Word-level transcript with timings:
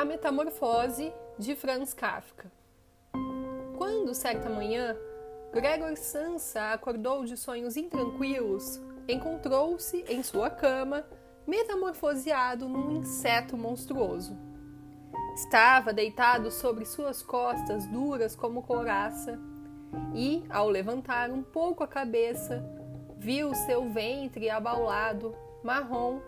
A 0.00 0.04
Metamorfose 0.06 1.12
de 1.38 1.54
Franz 1.54 1.92
Kafka. 1.92 2.50
Quando, 3.76 4.14
certa 4.14 4.48
manhã, 4.48 4.96
Gregor 5.52 5.94
Sansa 5.94 6.72
acordou 6.72 7.26
de 7.26 7.36
sonhos 7.36 7.76
intranquilos, 7.76 8.80
encontrou-se 9.06 10.02
em 10.08 10.22
sua 10.22 10.48
cama, 10.48 11.04
metamorfoseado 11.46 12.66
num 12.66 12.92
inseto 12.92 13.58
monstruoso. 13.58 14.34
Estava 15.34 15.92
deitado 15.92 16.50
sobre 16.50 16.86
suas 16.86 17.20
costas 17.20 17.86
duras 17.86 18.34
como 18.34 18.62
couraça 18.62 19.38
e, 20.14 20.42
ao 20.48 20.70
levantar 20.70 21.30
um 21.30 21.42
pouco 21.42 21.84
a 21.84 21.86
cabeça, 21.86 22.64
viu 23.18 23.54
seu 23.54 23.86
ventre 23.90 24.48
abaulado, 24.48 25.36
marrom, 25.62 26.22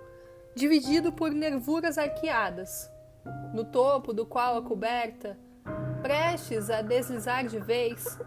dividido 0.54 1.10
por 1.10 1.30
nervuras 1.30 1.96
arqueadas, 1.96 2.91
no 3.52 3.64
topo 3.64 4.12
do 4.12 4.24
qual 4.24 4.56
a 4.56 4.62
coberta, 4.62 5.38
prestes 6.02 6.70
a 6.70 6.82
deslizar 6.82 7.46
de 7.46 7.58
vez, 7.58 8.18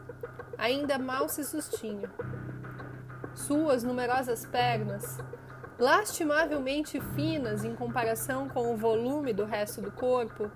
ainda 0.57 0.97
mal 0.97 1.27
se 1.27 1.43
sustinha. 1.43 2.09
Suas 3.33 3.83
numerosas 3.83 4.45
pernas, 4.45 5.17
lastimavelmente 5.77 7.01
finas 7.01 7.65
em 7.65 7.75
comparação 7.75 8.47
com 8.47 8.73
o 8.73 8.77
volume 8.77 9.33
do 9.33 9.43
resto 9.43 9.81
do 9.81 9.91
corpo, 9.91 10.49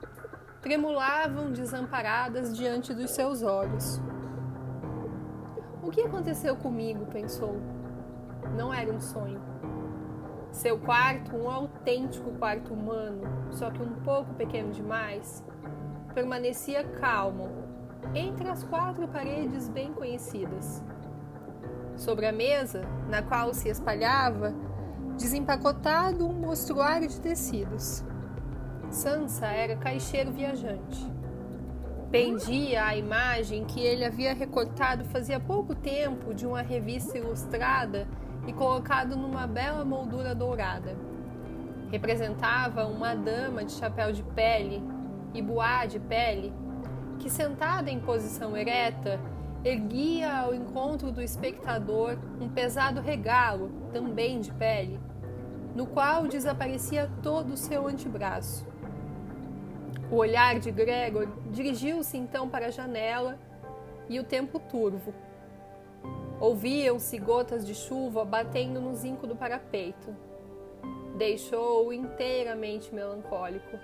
tremulavam 0.62 1.52
desamparadas 1.52 2.56
diante 2.56 2.94
dos 2.94 3.12
seus 3.12 3.42
olhos. 3.42 4.02
O 5.82 5.90
que 5.90 6.02
aconteceu 6.02 6.56
comigo? 6.56 7.06
pensou. 7.08 7.60
Não 8.56 8.74
era 8.74 8.92
um 8.92 9.02
sonho. 9.02 9.59
Seu 10.52 10.80
quarto, 10.80 11.36
um 11.36 11.50
autêntico 11.50 12.32
quarto 12.32 12.74
humano, 12.74 13.22
só 13.52 13.70
que 13.70 13.82
um 13.82 13.94
pouco 14.02 14.34
pequeno 14.34 14.72
demais, 14.72 15.44
permanecia 16.14 16.84
calmo 16.84 17.50
entre 18.16 18.50
as 18.50 18.64
quatro 18.64 19.08
paredes 19.08 19.70
bem 19.70 19.94
conhecidas. 19.94 20.84
Sobre 21.96 22.26
a 22.26 22.32
mesa, 22.32 22.82
na 23.10 23.22
qual 23.22 23.54
se 23.54 23.70
espalhava, 23.70 24.54
desempacotado 25.18 26.28
um 26.28 26.34
mostruário 26.34 27.08
de 27.08 27.20
tecidos. 27.22 28.04
Sansa 28.90 29.48
era 29.48 29.76
caixeiro 29.76 30.32
viajante. 30.32 31.12
Pendia 32.10 32.86
a 32.86 32.96
imagem 32.98 33.66
que 33.66 33.82
ele 33.82 34.04
havia 34.04 34.34
recortado 34.34 35.06
fazia 35.06 35.40
pouco 35.40 35.76
tempo 35.76 36.34
de 36.34 36.48
uma 36.48 36.62
revista 36.62 37.18
ilustrada 37.18 38.08
e 38.48 38.54
colocado 38.54 39.16
numa 39.16 39.46
bela 39.46 39.84
moldura 39.84 40.34
dourada. 40.34 40.96
Representava 41.92 42.86
uma 42.86 43.16
dama 43.16 43.64
de 43.64 43.72
chapéu 43.74 44.12
de 44.12 44.24
pele 44.24 44.82
e 45.34 45.42
boá 45.42 45.86
de 45.86 46.00
pele, 46.00 46.54
que 47.20 47.30
sentada 47.30 47.90
em 47.90 48.00
posição 48.00 48.56
ereta, 48.56 49.20
erguia 49.64 50.32
ao 50.34 50.54
encontro 50.54 51.12
do 51.12 51.22
espectador 51.22 52.18
um 52.40 52.48
pesado 52.48 53.02
regalo, 53.02 53.70
também 53.92 54.40
de 54.40 54.52
pele, 54.54 55.00
no 55.76 55.86
qual 55.86 56.28
desaparecia 56.28 57.10
todo 57.22 57.54
o 57.54 57.58
seu 57.58 57.88
antebraço. 57.88 58.66
O 60.10 60.16
olhar 60.16 60.60
de 60.60 60.72
Gregor 60.72 61.28
dirigiu-se 61.52 62.18
então 62.18 62.50
para 62.50 62.68
a 62.68 62.72
janela 62.72 63.38
e 64.08 64.20
o 64.20 64.24
tempo 64.24 64.60
turvo 64.60 65.14
Ouviam-se 66.40 67.18
gotas 67.18 67.68
de 67.68 67.76
chuva 67.76 68.24
batendo 68.24 68.80
no 68.80 68.96
zinco 68.96 69.28
do 69.28 69.36
parapeito. 69.36 70.16
Deixou-o 71.18 71.92
inteiramente 71.92 72.96
melancólico. 72.96 73.78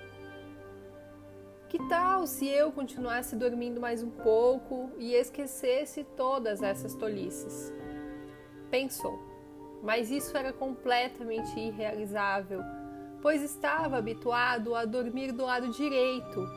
Que 1.68 1.78
tal 1.90 2.26
se 2.26 2.48
eu 2.48 2.72
continuasse 2.72 3.36
dormindo 3.36 3.82
mais 3.82 4.02
um 4.02 4.10
pouco 4.10 4.90
e 4.98 5.14
esquecesse 5.14 6.06
todas 6.16 6.64
essas 6.64 6.96
tolices? 6.96 7.74
Pensou, 8.72 9.20
mas 9.84 10.10
isso 10.10 10.38
era 10.38 10.54
completamente 10.54 11.60
irrealizável, 11.60 12.62
pois 13.22 13.42
estava 13.42 13.98
habituado 13.98 14.74
a 14.74 14.86
dormir 14.86 15.34
do 15.34 15.44
lado 15.44 15.72
direito 15.72 16.48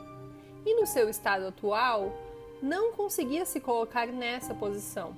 e, 0.65 0.79
no 0.79 0.85
seu 0.85 1.09
estado 1.09 1.47
atual, 1.47 2.13
não 2.61 2.93
conseguia 2.93 3.45
se 3.45 3.59
colocar 3.59 4.07
nessa 4.07 4.53
posição. 4.53 5.13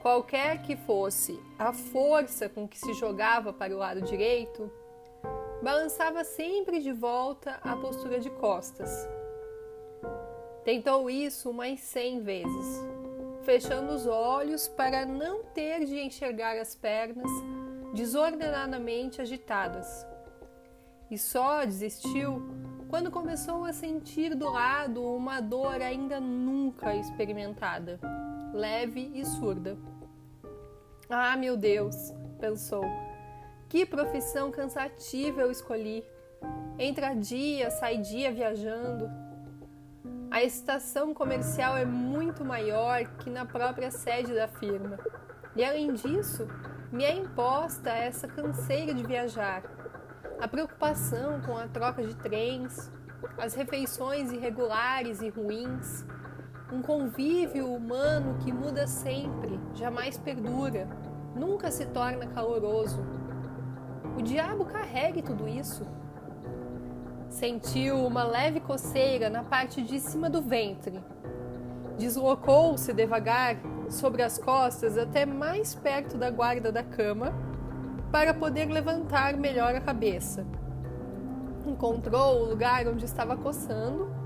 Qualquer 0.00 0.62
que 0.62 0.76
fosse 0.76 1.38
a 1.58 1.74
força 1.74 2.48
com 2.48 2.66
que 2.66 2.78
se 2.78 2.94
jogava 2.94 3.52
para 3.52 3.74
o 3.74 3.78
lado 3.78 4.00
direito, 4.00 4.72
balançava 5.62 6.24
sempre 6.24 6.80
de 6.80 6.90
volta 6.90 7.60
à 7.62 7.76
postura 7.76 8.18
de 8.18 8.30
costas. 8.30 8.90
Tentou 10.64 11.10
isso 11.10 11.50
umas 11.50 11.80
cem 11.80 12.22
vezes, 12.22 12.82
fechando 13.42 13.92
os 13.92 14.06
olhos 14.06 14.68
para 14.68 15.04
não 15.04 15.44
ter 15.44 15.84
de 15.84 16.00
enxergar 16.00 16.56
as 16.56 16.74
pernas 16.74 17.30
desordenadamente 17.94 19.20
agitadas. 19.20 20.06
E 21.10 21.18
só 21.18 21.62
desistiu 21.64 22.42
quando 22.88 23.10
começou 23.10 23.66
a 23.66 23.72
sentir 23.74 24.34
do 24.34 24.48
lado 24.50 25.04
uma 25.04 25.40
dor 25.40 25.82
ainda 25.82 26.18
nunca 26.20 26.94
experimentada, 26.94 28.00
leve 28.52 29.10
e 29.14 29.24
surda. 29.24 29.76
Ah, 31.08 31.36
meu 31.36 31.56
Deus, 31.56 32.12
pensou. 32.38 32.84
Que 33.68 33.86
profissão 33.86 34.50
cansativa 34.50 35.42
eu 35.42 35.50
escolhi. 35.50 36.04
Entra 36.78 37.14
dia, 37.14 37.70
sai 37.70 37.98
dia 37.98 38.32
viajando. 38.32 39.10
A 40.30 40.42
estação 40.42 41.12
comercial 41.12 41.76
é 41.76 41.84
muito 41.84 42.44
maior 42.44 43.04
que 43.18 43.28
na 43.28 43.44
própria 43.44 43.90
sede 43.90 44.34
da 44.34 44.46
firma. 44.46 44.98
E 45.56 45.64
além 45.64 45.92
disso, 45.92 46.46
me 46.92 47.04
é 47.04 47.14
imposta 47.14 47.90
essa 47.90 48.28
canseira 48.28 48.94
de 48.94 49.04
viajar. 49.04 49.62
A 50.40 50.48
preocupação 50.48 51.40
com 51.42 51.56
a 51.56 51.66
troca 51.68 52.02
de 52.02 52.14
trens, 52.14 52.90
as 53.36 53.54
refeições 53.54 54.32
irregulares 54.32 55.20
e 55.20 55.28
ruins, 55.28 56.04
um 56.72 56.82
convívio 56.82 57.72
humano 57.72 58.36
que 58.38 58.52
muda 58.52 58.86
sempre, 58.86 59.58
jamais 59.74 60.16
perdura, 60.16 60.88
nunca 61.34 61.70
se 61.70 61.86
torna 61.86 62.26
caloroso. 62.26 63.04
O 64.16 64.22
diabo 64.22 64.64
carregue 64.64 65.22
tudo 65.22 65.48
isso. 65.48 65.84
Sentiu 67.28 68.06
uma 68.06 68.24
leve 68.24 68.60
coceira 68.60 69.28
na 69.28 69.42
parte 69.42 69.82
de 69.82 69.98
cima 70.00 70.28
do 70.28 70.42
ventre. 70.42 71.02
Deslocou-se 71.98 72.92
devagar 72.92 73.56
sobre 73.88 74.22
as 74.22 74.38
costas 74.38 74.96
até 74.96 75.26
mais 75.26 75.74
perto 75.74 76.16
da 76.16 76.30
guarda 76.30 76.72
da 76.72 76.82
cama 76.82 77.32
para 78.10 78.32
poder 78.34 78.66
levantar 78.66 79.36
melhor 79.36 79.74
a 79.74 79.80
cabeça. 79.80 80.46
Encontrou 81.66 82.42
o 82.42 82.48
lugar 82.48 82.86
onde 82.88 83.04
estava 83.04 83.36
coçando 83.36 84.19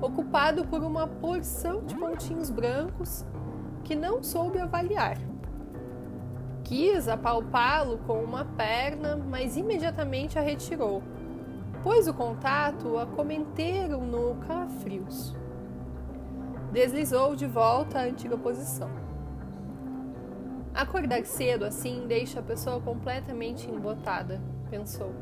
ocupado 0.00 0.64
por 0.66 0.82
uma 0.82 1.06
porção 1.06 1.84
de 1.84 1.94
pontinhos 1.94 2.50
brancos 2.50 3.24
que 3.84 3.94
não 3.94 4.22
soube 4.22 4.58
avaliar. 4.58 5.18
Quis 6.64 7.08
apalpá-lo 7.08 7.98
com 8.06 8.22
uma 8.22 8.44
perna, 8.44 9.16
mas 9.16 9.56
imediatamente 9.56 10.38
a 10.38 10.42
retirou, 10.42 11.02
pois 11.82 12.06
o 12.06 12.14
contato 12.14 12.96
a 12.98 13.06
cometeram 13.06 14.02
no 14.02 14.36
calafrios. 14.46 15.34
Deslizou 16.72 17.34
de 17.34 17.46
volta 17.46 17.98
à 17.98 18.02
antiga 18.02 18.38
posição. 18.38 18.88
Acordar 20.72 21.24
cedo 21.24 21.64
assim 21.64 22.06
deixa 22.06 22.38
a 22.38 22.42
pessoa 22.42 22.80
completamente 22.80 23.68
embotada, 23.68 24.40
pensou. 24.70 25.12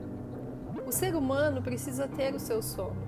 O 0.87 0.93
ser 0.93 1.15
humano 1.15 1.63
precisa 1.63 2.07
ter 2.07 2.35
o 2.35 2.39
seu 2.39 2.61
sono. 2.61 3.08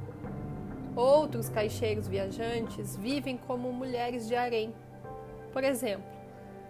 Outros 0.96 1.48
caixeiros 1.48 2.08
viajantes 2.08 2.96
vivem 2.96 3.37
como 3.37 3.72
mulheres 3.72 4.26
de 4.26 4.34
harém. 4.34 4.75
Por 5.52 5.64
exemplo, 5.64 6.04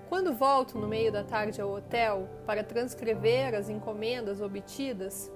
quando 0.08 0.34
volto 0.34 0.78
no 0.78 0.88
meio 0.88 1.10
da 1.10 1.24
tarde 1.24 1.60
ao 1.60 1.70
hotel 1.70 2.28
para 2.44 2.64
transcrever 2.64 3.54
as 3.54 3.68
encomendas 3.68 4.40
obtidas, 4.40 5.30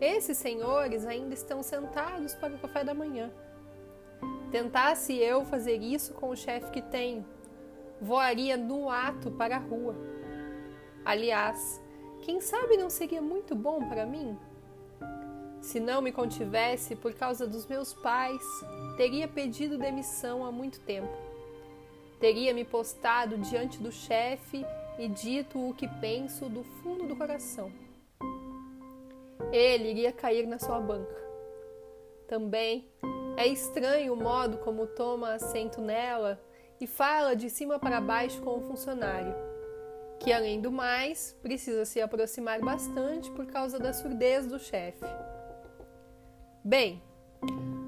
esses 0.00 0.38
senhores 0.38 1.04
ainda 1.04 1.34
estão 1.34 1.62
sentados 1.62 2.34
para 2.34 2.54
o 2.54 2.58
café 2.58 2.84
da 2.84 2.94
manhã. 2.94 3.30
Tentasse 4.50 5.14
eu 5.16 5.44
fazer 5.44 5.82
isso 5.82 6.14
com 6.14 6.30
o 6.30 6.36
chefe 6.36 6.70
que 6.70 6.80
tenho, 6.80 7.26
voaria 8.00 8.56
no 8.56 8.88
ato 8.88 9.30
para 9.32 9.56
a 9.56 9.58
rua. 9.60 9.94
Aliás, 11.04 11.82
quem 12.22 12.40
sabe 12.40 12.76
não 12.76 12.88
seria 12.88 13.20
muito 13.20 13.54
bom 13.54 13.88
para 13.88 14.06
mim? 14.06 14.38
Se 15.60 15.80
não 15.80 16.00
me 16.00 16.12
contivesse 16.12 16.96
por 16.96 17.12
causa 17.14 17.46
dos 17.46 17.66
meus 17.66 17.92
pais, 17.92 18.42
teria 18.96 19.28
pedido 19.28 19.76
demissão 19.76 20.44
há 20.44 20.52
muito 20.52 20.80
tempo. 20.80 21.12
Teria 22.20 22.54
me 22.54 22.64
postado 22.64 23.38
diante 23.38 23.78
do 23.78 23.92
chefe 23.92 24.64
e 24.98 25.08
dito 25.08 25.68
o 25.68 25.74
que 25.74 25.86
penso 25.86 26.48
do 26.48 26.64
fundo 26.64 27.06
do 27.06 27.16
coração. 27.16 27.72
Ele 29.52 29.90
iria 29.90 30.12
cair 30.12 30.46
na 30.46 30.58
sua 30.58 30.80
banca. 30.80 31.16
também, 32.26 32.86
é 33.38 33.46
estranho 33.46 34.12
o 34.12 34.16
modo 34.16 34.58
como 34.58 34.86
toma 34.86 35.32
assento 35.32 35.80
nela 35.80 36.38
e 36.78 36.86
fala 36.86 37.34
de 37.34 37.48
cima 37.48 37.78
para 37.78 38.00
baixo 38.00 38.42
com 38.42 38.58
o 38.58 38.60
funcionário, 38.60 39.34
que 40.20 40.30
além 40.30 40.60
do 40.60 40.70
mais 40.70 41.34
precisa 41.40 41.86
se 41.86 42.00
aproximar 42.02 42.60
bastante 42.60 43.30
por 43.30 43.46
causa 43.46 43.78
da 43.78 43.94
surdez 43.94 44.46
do 44.46 44.58
chefe. 44.58 45.06
Bem, 46.68 47.02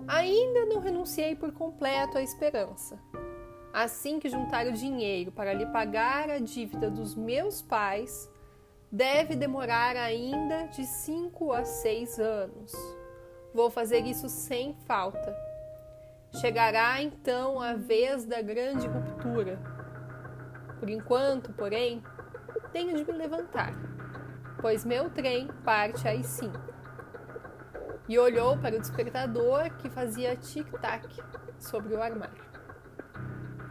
ainda 0.09 0.65
não 0.65 0.81
renunciei 0.81 1.37
por 1.37 1.53
completo 1.53 2.17
à 2.17 2.23
esperança. 2.23 2.99
Assim 3.75 4.19
que 4.19 4.31
juntar 4.31 4.67
o 4.67 4.73
dinheiro 4.73 5.31
para 5.31 5.53
lhe 5.53 5.67
pagar 5.67 6.31
a 6.31 6.39
dívida 6.39 6.91
dos 6.91 7.15
meus 7.15 7.61
pais, 7.61 8.33
deve 8.91 9.37
demorar 9.37 9.97
ainda 9.97 10.65
de 10.69 10.87
cinco 10.87 11.53
a 11.53 11.63
seis 11.63 12.19
anos. 12.19 12.73
Vou 13.53 13.69
fazer 13.69 14.07
isso 14.07 14.31
sem 14.31 14.75
falta. 14.87 15.37
Chegará 16.41 17.03
então 17.03 17.61
a 17.61 17.75
vez 17.75 18.25
da 18.25 18.41
grande 18.41 18.87
ruptura. 18.87 19.61
Por 20.79 20.89
enquanto, 20.89 21.53
porém, 21.53 22.03
tenho 22.73 22.97
de 22.97 23.05
me 23.05 23.13
levantar, 23.13 23.75
pois 24.59 24.87
meu 24.87 25.11
trem 25.11 25.49
parte 25.67 26.09
às 26.09 26.25
cinco. 26.25 26.80
E 28.11 28.19
olhou 28.19 28.59
para 28.59 28.75
o 28.75 28.81
despertador 28.81 29.71
que 29.79 29.89
fazia 29.89 30.35
tic-tac 30.35 31.07
sobre 31.61 31.95
o 31.95 32.03
armário. 32.03 32.43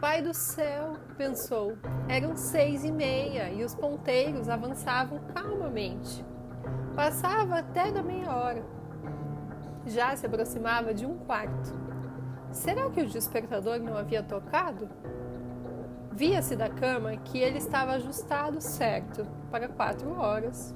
Pai 0.00 0.22
do 0.22 0.32
céu, 0.32 0.96
pensou. 1.18 1.76
Eram 2.08 2.34
seis 2.34 2.82
e 2.82 2.90
meia 2.90 3.50
e 3.50 3.62
os 3.62 3.74
ponteiros 3.74 4.48
avançavam 4.48 5.20
calmamente. 5.34 6.24
Passava 6.96 7.58
até 7.58 7.92
da 7.92 8.02
meia 8.02 8.34
hora. 8.34 8.64
Já 9.84 10.16
se 10.16 10.24
aproximava 10.24 10.94
de 10.94 11.04
um 11.04 11.18
quarto. 11.18 11.74
Será 12.50 12.88
que 12.88 13.02
o 13.02 13.06
despertador 13.06 13.78
não 13.78 13.94
havia 13.94 14.22
tocado? 14.22 14.88
Via-se 16.12 16.56
da 16.56 16.70
cama 16.70 17.14
que 17.14 17.38
ele 17.38 17.58
estava 17.58 17.92
ajustado 17.92 18.58
certo 18.62 19.26
para 19.50 19.68
quatro 19.68 20.18
horas. 20.18 20.74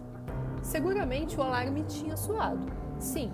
Seguramente 0.61 1.41
o 1.41 1.43
alarme 1.43 1.83
tinha 1.85 2.15
soado. 2.15 2.71
Sim, 2.99 3.33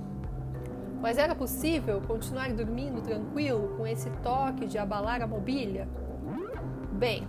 mas 1.00 1.17
era 1.17 1.35
possível 1.35 2.00
continuar 2.02 2.52
dormindo 2.52 3.00
tranquilo 3.00 3.75
com 3.76 3.87
esse 3.87 4.11
toque 4.23 4.67
de 4.67 4.76
abalar 4.79 5.23
a 5.23 5.26
mobília? 5.26 5.88
Bem, 6.93 7.26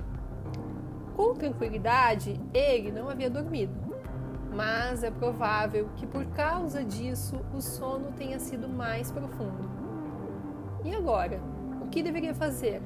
com 1.15 1.33
tranquilidade 1.33 2.39
ele 2.53 2.91
não 2.91 3.09
havia 3.09 3.29
dormido, 3.29 3.73
mas 4.53 5.03
é 5.03 5.09
provável 5.09 5.89
que 5.95 6.05
por 6.05 6.25
causa 6.27 6.83
disso 6.83 7.39
o 7.53 7.61
sono 7.61 8.11
tenha 8.11 8.39
sido 8.39 8.67
mais 8.67 9.11
profundo. 9.11 9.69
E 10.83 10.93
agora? 10.93 11.39
O 11.81 11.87
que 11.87 12.03
deveria 12.03 12.33
fazer? 12.33 12.81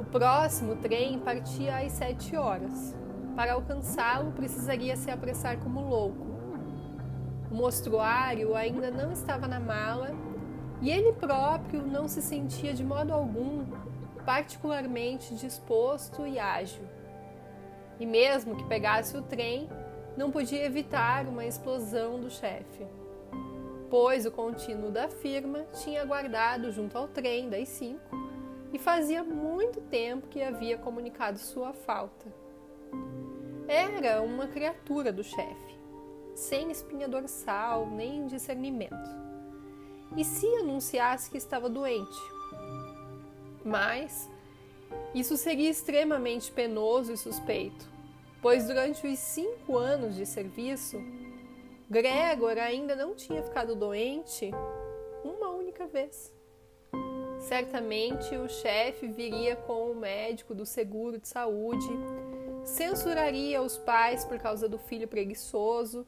O 0.00 0.04
próximo 0.04 0.76
trem 0.76 1.18
partia 1.18 1.78
às 1.78 1.92
sete 1.92 2.36
horas. 2.36 2.96
Para 3.36 3.52
alcançá-lo, 3.52 4.32
precisaria 4.32 4.96
se 4.96 5.10
apressar 5.10 5.58
como 5.58 5.80
louco 5.80 6.27
o 7.50 7.54
mostruário 7.54 8.54
ainda 8.54 8.90
não 8.90 9.12
estava 9.12 9.48
na 9.48 9.58
mala 9.58 10.10
e 10.80 10.90
ele 10.90 11.12
próprio 11.14 11.82
não 11.82 12.06
se 12.06 12.20
sentia 12.20 12.74
de 12.74 12.84
modo 12.84 13.12
algum 13.12 13.64
particularmente 14.24 15.34
disposto 15.34 16.26
e 16.26 16.38
ágil. 16.38 16.84
E 17.98 18.06
mesmo 18.06 18.54
que 18.54 18.64
pegasse 18.64 19.16
o 19.16 19.22
trem, 19.22 19.68
não 20.16 20.30
podia 20.30 20.64
evitar 20.64 21.26
uma 21.26 21.46
explosão 21.46 22.20
do 22.20 22.30
chefe, 22.30 22.86
pois 23.88 24.26
o 24.26 24.30
contínuo 24.30 24.90
da 24.90 25.08
firma 25.08 25.64
tinha 25.82 26.02
aguardado 26.02 26.70
junto 26.70 26.98
ao 26.98 27.08
trem 27.08 27.48
das 27.48 27.68
cinco 27.68 28.16
e 28.72 28.78
fazia 28.78 29.24
muito 29.24 29.80
tempo 29.80 30.28
que 30.28 30.42
havia 30.42 30.76
comunicado 30.76 31.38
sua 31.38 31.72
falta. 31.72 32.26
Era 33.66 34.22
uma 34.22 34.46
criatura 34.46 35.12
do 35.12 35.24
chefe 35.24 35.77
sem 36.38 36.70
espinha 36.70 37.08
dorsal 37.08 37.90
nem 37.90 38.26
discernimento. 38.26 39.10
E 40.16 40.24
se 40.24 40.46
anunciasse 40.46 41.30
que 41.30 41.36
estava 41.36 41.68
doente? 41.68 42.18
Mas 43.64 44.30
isso 45.12 45.36
seria 45.36 45.68
extremamente 45.68 46.50
penoso 46.52 47.12
e 47.12 47.16
suspeito, 47.16 47.84
pois 48.40 48.66
durante 48.68 49.06
os 49.06 49.18
cinco 49.18 49.76
anos 49.76 50.14
de 50.14 50.24
serviço, 50.24 51.02
Gregor 51.90 52.56
ainda 52.56 52.94
não 52.94 53.14
tinha 53.14 53.42
ficado 53.42 53.74
doente 53.74 54.50
uma 55.24 55.50
única 55.50 55.86
vez. 55.88 56.32
Certamente 57.40 58.36
o 58.36 58.48
chefe 58.48 59.08
viria 59.08 59.56
com 59.56 59.90
o 59.90 59.94
médico 59.94 60.54
do 60.54 60.64
seguro 60.64 61.18
de 61.18 61.26
saúde, 61.26 61.88
censuraria 62.64 63.60
os 63.60 63.76
pais 63.76 64.24
por 64.24 64.38
causa 64.38 64.68
do 64.68 64.78
filho 64.78 65.08
preguiçoso 65.08 66.06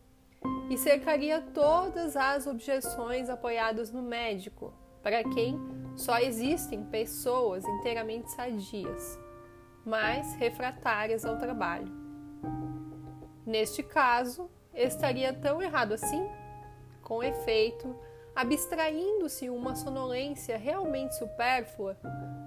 e 0.70 0.78
cercaria 0.78 1.42
todas 1.52 2.16
as 2.16 2.46
objeções 2.46 3.28
apoiadas 3.28 3.90
no 3.90 4.00
médico, 4.00 4.72
para 5.02 5.24
quem 5.24 5.58
só 5.96 6.18
existem 6.18 6.84
pessoas 6.84 7.64
inteiramente 7.64 8.30
sadias, 8.30 9.18
mas 9.84 10.32
refratárias 10.36 11.24
ao 11.24 11.36
trabalho. 11.38 11.92
Neste 13.44 13.82
caso, 13.82 14.48
estaria 14.72 15.32
tão 15.32 15.60
errado 15.60 15.92
assim? 15.92 16.24
Com 17.02 17.20
efeito, 17.20 17.92
abstraindo-se 18.36 19.50
uma 19.50 19.74
sonolência 19.74 20.56
realmente 20.56 21.16
supérflua, 21.16 21.98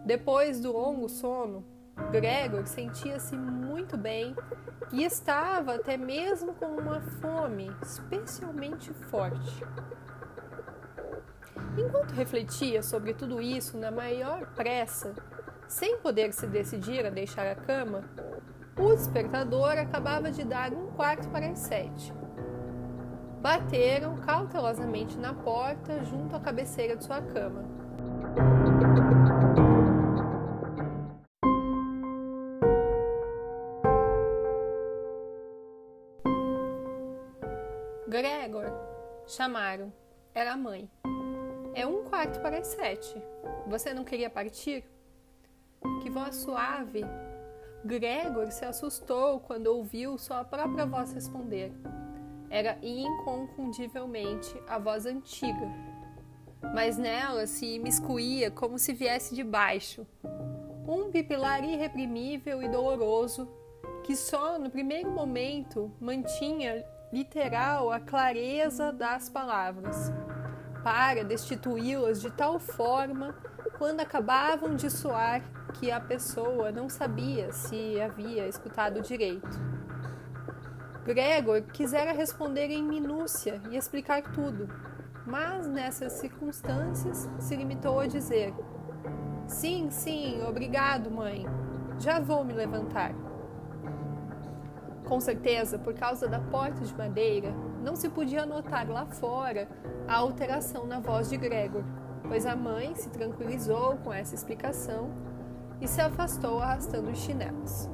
depois 0.06 0.62
do 0.62 0.72
longo 0.72 1.10
sono, 1.10 1.73
Gregor 2.12 2.66
sentia-se 2.66 3.36
muito 3.36 3.98
bem 3.98 4.36
e 4.92 5.04
estava 5.04 5.76
até 5.76 5.98
mesmo 5.98 6.54
com 6.54 6.66
uma 6.66 7.00
fome 7.00 7.72
especialmente 7.82 8.94
forte. 8.94 9.64
Enquanto 11.78 12.12
refletia 12.12 12.84
sobre 12.84 13.14
tudo 13.14 13.42
isso 13.42 13.78
na 13.78 13.90
maior 13.90 14.46
pressa, 14.56 15.14
sem 15.68 15.98
poder 15.98 16.34
se 16.34 16.46
decidir 16.46 17.06
a 17.06 17.10
deixar 17.10 17.48
a 17.48 17.56
cama, 17.56 18.04
o 18.78 18.96
despertador 18.96 19.78
acabava 19.78 20.32
de 20.32 20.44
dar 20.44 20.72
um 20.74 20.88
quarto 20.92 21.30
para 21.30 21.48
as 21.48 21.60
sete. 21.60 22.14
Bateram 23.42 24.18
cautelosamente 24.18 25.18
na 25.18 25.34
porta 25.34 26.04
junto 26.06 26.36
à 26.36 26.40
cabeceira 26.40 26.96
de 26.96 27.04
sua 27.04 27.22
cama. 27.22 27.64
Gregor, 38.14 38.72
chamaram. 39.26 39.92
Era 40.36 40.54
a 40.54 40.56
mãe. 40.56 40.88
É 41.74 41.84
um 41.88 42.04
quarto 42.04 42.40
para 42.42 42.60
as 42.60 42.68
sete. 42.68 43.20
Você 43.66 43.92
não 43.92 44.04
queria 44.04 44.30
partir? 44.30 44.86
Que 46.04 46.12
voz 46.12 46.36
suave. 46.36 47.02
Gregor 47.84 48.52
se 48.52 48.66
assustou 48.66 49.40
quando 49.40 49.66
ouviu 49.66 50.16
sua 50.20 50.44
própria 50.44 50.86
voz 50.86 51.12
responder. 51.12 51.74
Era 52.52 52.78
inconfundivelmente 52.84 54.62
a 54.68 54.78
voz 54.78 55.08
antiga, 55.08 55.68
mas 56.72 57.00
nela 57.00 57.48
se 57.48 57.66
imiscuía 57.66 58.52
como 58.52 58.78
se 58.78 58.94
viesse 58.94 59.34
de 59.34 59.44
baixo. 59.44 60.06
Um 60.88 61.10
pipilar 61.10 61.64
irreprimível 61.64 62.62
e 62.62 62.70
doloroso 62.70 63.50
que 64.04 64.16
só 64.16 64.60
no 64.60 64.70
primeiro 64.70 65.10
momento 65.10 65.92
mantinha 66.00 66.86
literal 67.14 67.92
a 67.92 68.00
clareza 68.00 68.92
das 68.92 69.30
palavras, 69.30 70.12
para 70.84 71.24
destituí-las 71.24 72.20
de 72.20 72.32
tal 72.32 72.58
forma 72.58 73.36
quando 73.78 74.00
acabavam 74.00 74.76
de 74.76 74.90
soar 74.90 75.44
que 75.76 75.92
a 75.92 76.00
pessoa 76.00 76.72
não 76.72 76.90
sabia 76.90 77.52
se 77.52 78.02
havia 78.02 78.48
escutado 78.48 79.00
direito. 79.00 79.62
Gregor 81.06 81.62
quisera 81.72 82.14
responder 82.14 82.72
em 82.72 82.82
minúcia 82.82 83.62
e 83.70 83.78
explicar 83.78 84.24
tudo, 84.34 84.68
mas 85.24 85.68
nessas 85.68 86.14
circunstâncias 86.14 87.30
se 87.38 87.56
limitou 87.56 88.00
a 88.00 88.08
dizer: 88.08 88.56
Sim, 89.46 89.92
sim, 89.92 90.42
obrigado, 90.42 91.12
mãe. 91.12 91.46
Já 92.00 92.20
vou 92.20 92.44
me 92.44 92.54
levantar. 92.54 93.14
Com 95.06 95.20
certeza, 95.20 95.78
por 95.78 95.94
causa 95.94 96.28
da 96.28 96.40
porta 96.40 96.84
de 96.84 96.96
madeira, 96.96 97.54
não 97.84 97.96
se 97.96 98.10
podia 98.10 98.46
notar 98.46 98.88
lá 98.90 99.06
fora 99.06 99.68
a 100.08 100.16
alteração 100.16 100.86
na 100.86 101.00
voz 101.00 101.30
de 101.30 101.38
Gregor, 101.38 101.84
pois 102.28 102.46
a 102.46 102.56
mãe 102.56 102.96
se 102.96 103.10
tranquilizou 103.10 103.98
com 103.98 104.14
essa 104.14 104.34
explicação 104.34 105.10
e 105.82 105.88
se 105.88 106.00
afastou 106.00 106.60
arrastando 106.60 107.12
os 107.12 107.20
chinelos. 107.20 107.90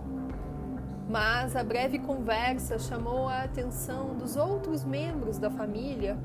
Mas 1.10 1.56
a 1.56 1.64
breve 1.64 1.98
conversa 1.98 2.78
chamou 2.78 3.28
a 3.28 3.42
atenção 3.42 4.16
dos 4.16 4.36
outros 4.36 4.86
membros 4.86 5.40
da 5.40 5.50
família 5.50 6.16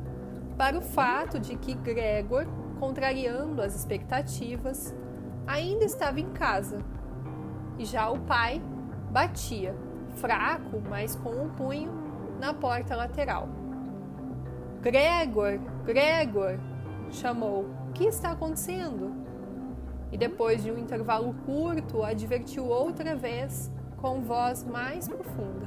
para 0.58 0.76
o 0.76 0.82
fato 0.82 1.40
de 1.40 1.56
que 1.56 1.74
Gregor, 1.74 2.46
contrariando 2.78 3.62
as 3.62 3.74
expectativas, 3.74 4.94
ainda 5.46 5.86
estava 5.86 6.20
em 6.20 6.28
casa. 6.30 6.78
E 7.78 7.84
já 7.86 8.10
o 8.10 8.20
pai 8.20 8.60
batia, 9.10 9.74
fraco, 10.16 10.82
mas 10.88 11.14
com 11.16 11.30
o 11.30 11.44
um 11.44 11.48
punho, 11.50 11.92
na 12.40 12.52
porta 12.52 12.96
lateral. 12.96 13.48
Gregor, 14.80 15.58
Gregor, 15.84 16.58
chamou. 17.10 17.64
O 17.88 17.92
que 17.92 18.04
está 18.04 18.32
acontecendo? 18.32 19.14
E 20.12 20.16
depois 20.16 20.62
de 20.62 20.70
um 20.70 20.78
intervalo 20.78 21.34
curto, 21.46 22.02
advertiu 22.02 22.66
outra 22.66 23.16
vez, 23.16 23.70
com 23.96 24.20
voz 24.20 24.62
mais 24.62 25.08
profunda: 25.08 25.66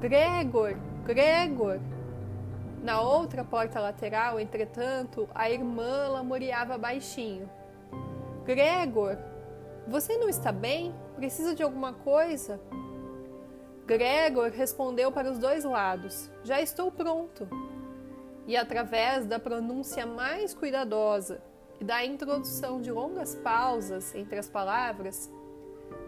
Gregor, 0.00 0.76
Gregor. 1.04 1.80
Na 2.82 3.00
outra 3.00 3.44
porta 3.44 3.78
lateral, 3.78 4.40
entretanto, 4.40 5.28
a 5.34 5.50
irmã 5.50 6.08
lamuriava 6.08 6.78
baixinho. 6.78 7.50
Gregor, 8.44 9.18
você 9.86 10.16
não 10.16 10.28
está 10.28 10.50
bem? 10.50 10.94
Precisa 11.16 11.54
de 11.54 11.62
alguma 11.62 11.92
coisa? 11.92 12.58
Gregor 13.90 14.50
respondeu 14.50 15.10
para 15.10 15.28
os 15.28 15.36
dois 15.36 15.64
lados: 15.64 16.30
Já 16.44 16.60
estou 16.60 16.92
pronto. 16.92 17.48
E 18.46 18.56
através 18.56 19.26
da 19.26 19.36
pronúncia 19.36 20.06
mais 20.06 20.54
cuidadosa 20.54 21.42
e 21.80 21.84
da 21.84 22.04
introdução 22.04 22.80
de 22.80 22.92
longas 22.92 23.34
pausas 23.34 24.14
entre 24.14 24.38
as 24.38 24.48
palavras, 24.48 25.28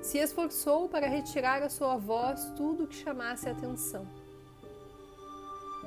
se 0.01 0.19
esforçou 0.19 0.89
para 0.89 1.09
retirar 1.09 1.61
a 1.61 1.69
sua 1.69 1.97
voz 1.97 2.53
tudo 2.57 2.87
que 2.87 2.95
chamasse 2.95 3.49
atenção. 3.49 4.07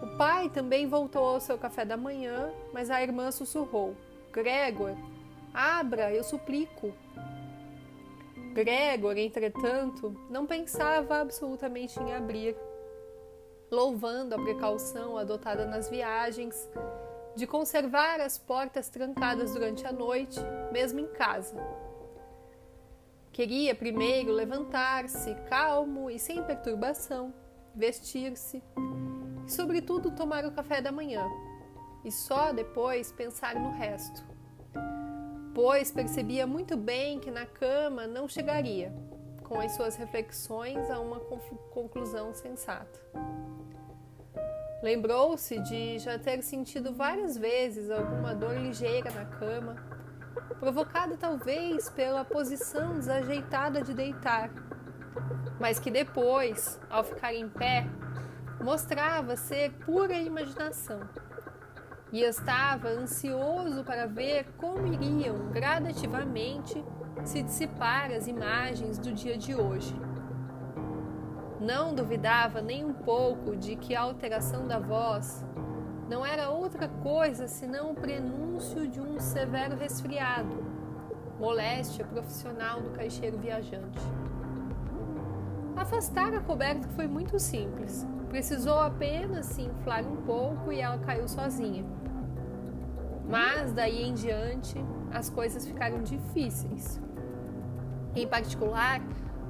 O 0.01 0.17
pai 0.17 0.49
também 0.49 0.87
voltou 0.87 1.25
ao 1.25 1.39
seu 1.39 1.57
café 1.57 1.85
da 1.85 1.95
manhã, 1.95 2.51
mas 2.73 2.91
a 2.91 3.01
irmã 3.01 3.31
sussurrou: 3.31 3.95
Gregor, 4.33 4.97
abra, 5.53 6.13
eu 6.13 6.25
suplico. 6.25 6.93
Gregor, 8.55 9.17
entretanto, 9.17 10.15
não 10.29 10.45
pensava 10.45 11.19
absolutamente 11.19 11.99
em 11.99 12.13
abrir, 12.13 12.55
louvando 13.69 14.33
a 14.33 14.39
precaução 14.39 15.17
adotada 15.17 15.65
nas 15.65 15.89
viagens 15.89 16.69
de 17.35 17.45
conservar 17.45 18.21
as 18.21 18.37
portas 18.37 18.87
trancadas 18.87 19.53
durante 19.53 19.85
a 19.85 19.91
noite, 19.91 20.39
mesmo 20.71 21.01
em 21.01 21.07
casa. 21.07 21.57
Queria 23.33 23.75
primeiro 23.75 24.31
levantar-se, 24.31 25.35
calmo 25.49 26.09
e 26.09 26.17
sem 26.17 26.41
perturbação, 26.41 27.33
vestir-se 27.75 28.63
e, 29.45 29.51
sobretudo, 29.51 30.11
tomar 30.11 30.45
o 30.45 30.51
café 30.53 30.79
da 30.79 30.93
manhã, 30.93 31.27
e 32.05 32.09
só 32.09 32.53
depois 32.53 33.11
pensar 33.11 33.55
no 33.55 33.71
resto. 33.71 34.23
Pois 35.55 35.89
percebia 35.89 36.45
muito 36.45 36.75
bem 36.75 37.17
que 37.17 37.31
na 37.31 37.45
cama 37.45 38.05
não 38.05 38.27
chegaria, 38.27 38.93
com 39.41 39.57
as 39.57 39.71
suas 39.71 39.95
reflexões, 39.95 40.91
a 40.91 40.99
uma 40.99 41.17
conclusão 41.71 42.33
sensata. 42.33 42.99
Lembrou-se 44.83 45.57
de 45.61 45.97
já 45.97 46.19
ter 46.19 46.43
sentido 46.43 46.93
várias 46.93 47.37
vezes 47.37 47.89
alguma 47.89 48.35
dor 48.35 48.57
ligeira 48.57 49.09
na 49.11 49.23
cama, 49.23 49.77
provocada 50.59 51.15
talvez 51.15 51.89
pela 51.89 52.25
posição 52.25 52.95
desajeitada 52.95 53.81
de 53.81 53.93
deitar, 53.93 54.51
mas 55.57 55.79
que 55.79 55.89
depois, 55.89 56.77
ao 56.89 57.01
ficar 57.05 57.33
em 57.33 57.47
pé, 57.47 57.87
mostrava 58.61 59.37
ser 59.37 59.71
pura 59.85 60.15
imaginação. 60.15 60.99
E 62.11 62.21
estava 62.21 62.87
ansioso 62.89 63.83
para 63.83 64.07
ver 64.07 64.45
como 64.57 64.87
iriam 64.87 65.49
gradativamente 65.51 66.83
se 67.23 67.41
dissipar 67.41 68.11
as 68.11 68.27
imagens 68.27 68.97
do 68.97 69.11
dia 69.11 69.37
de 69.37 69.55
hoje. 69.55 69.95
Não 71.59 71.95
duvidava 71.95 72.61
nem 72.61 72.85
um 72.85 72.93
pouco 72.93 73.55
de 73.55 73.75
que 73.75 73.95
a 73.95 74.01
alteração 74.01 74.67
da 74.67 74.77
voz 74.77 75.43
não 76.07 76.23
era 76.23 76.49
outra 76.49 76.87
coisa 76.87 77.47
senão 77.47 77.91
o 77.91 77.95
prenúncio 77.95 78.87
de 78.87 79.01
um 79.01 79.19
severo 79.19 79.75
resfriado, 79.75 80.63
moléstia 81.39 82.05
profissional 82.05 82.81
do 82.81 82.91
caixeiro 82.91 83.39
viajante. 83.39 83.99
Afastar 85.75 86.33
a 86.33 86.39
coberta 86.39 86.87
foi 86.89 87.07
muito 87.07 87.39
simples. 87.39 88.05
Precisou 88.35 88.81
apenas 88.81 89.45
se 89.45 89.61
inflar 89.61 90.05
um 90.05 90.17
pouco 90.17 90.69
e 90.69 90.81
ela 90.81 90.97
caiu 90.97 91.25
sozinha. 91.25 91.85
Mas 93.29 93.71
daí 93.71 94.03
em 94.03 94.13
diante 94.13 94.75
as 95.09 95.29
coisas 95.29 95.65
ficaram 95.65 96.03
difíceis. 96.03 96.99
Em 98.13 98.27
particular, 98.27 98.99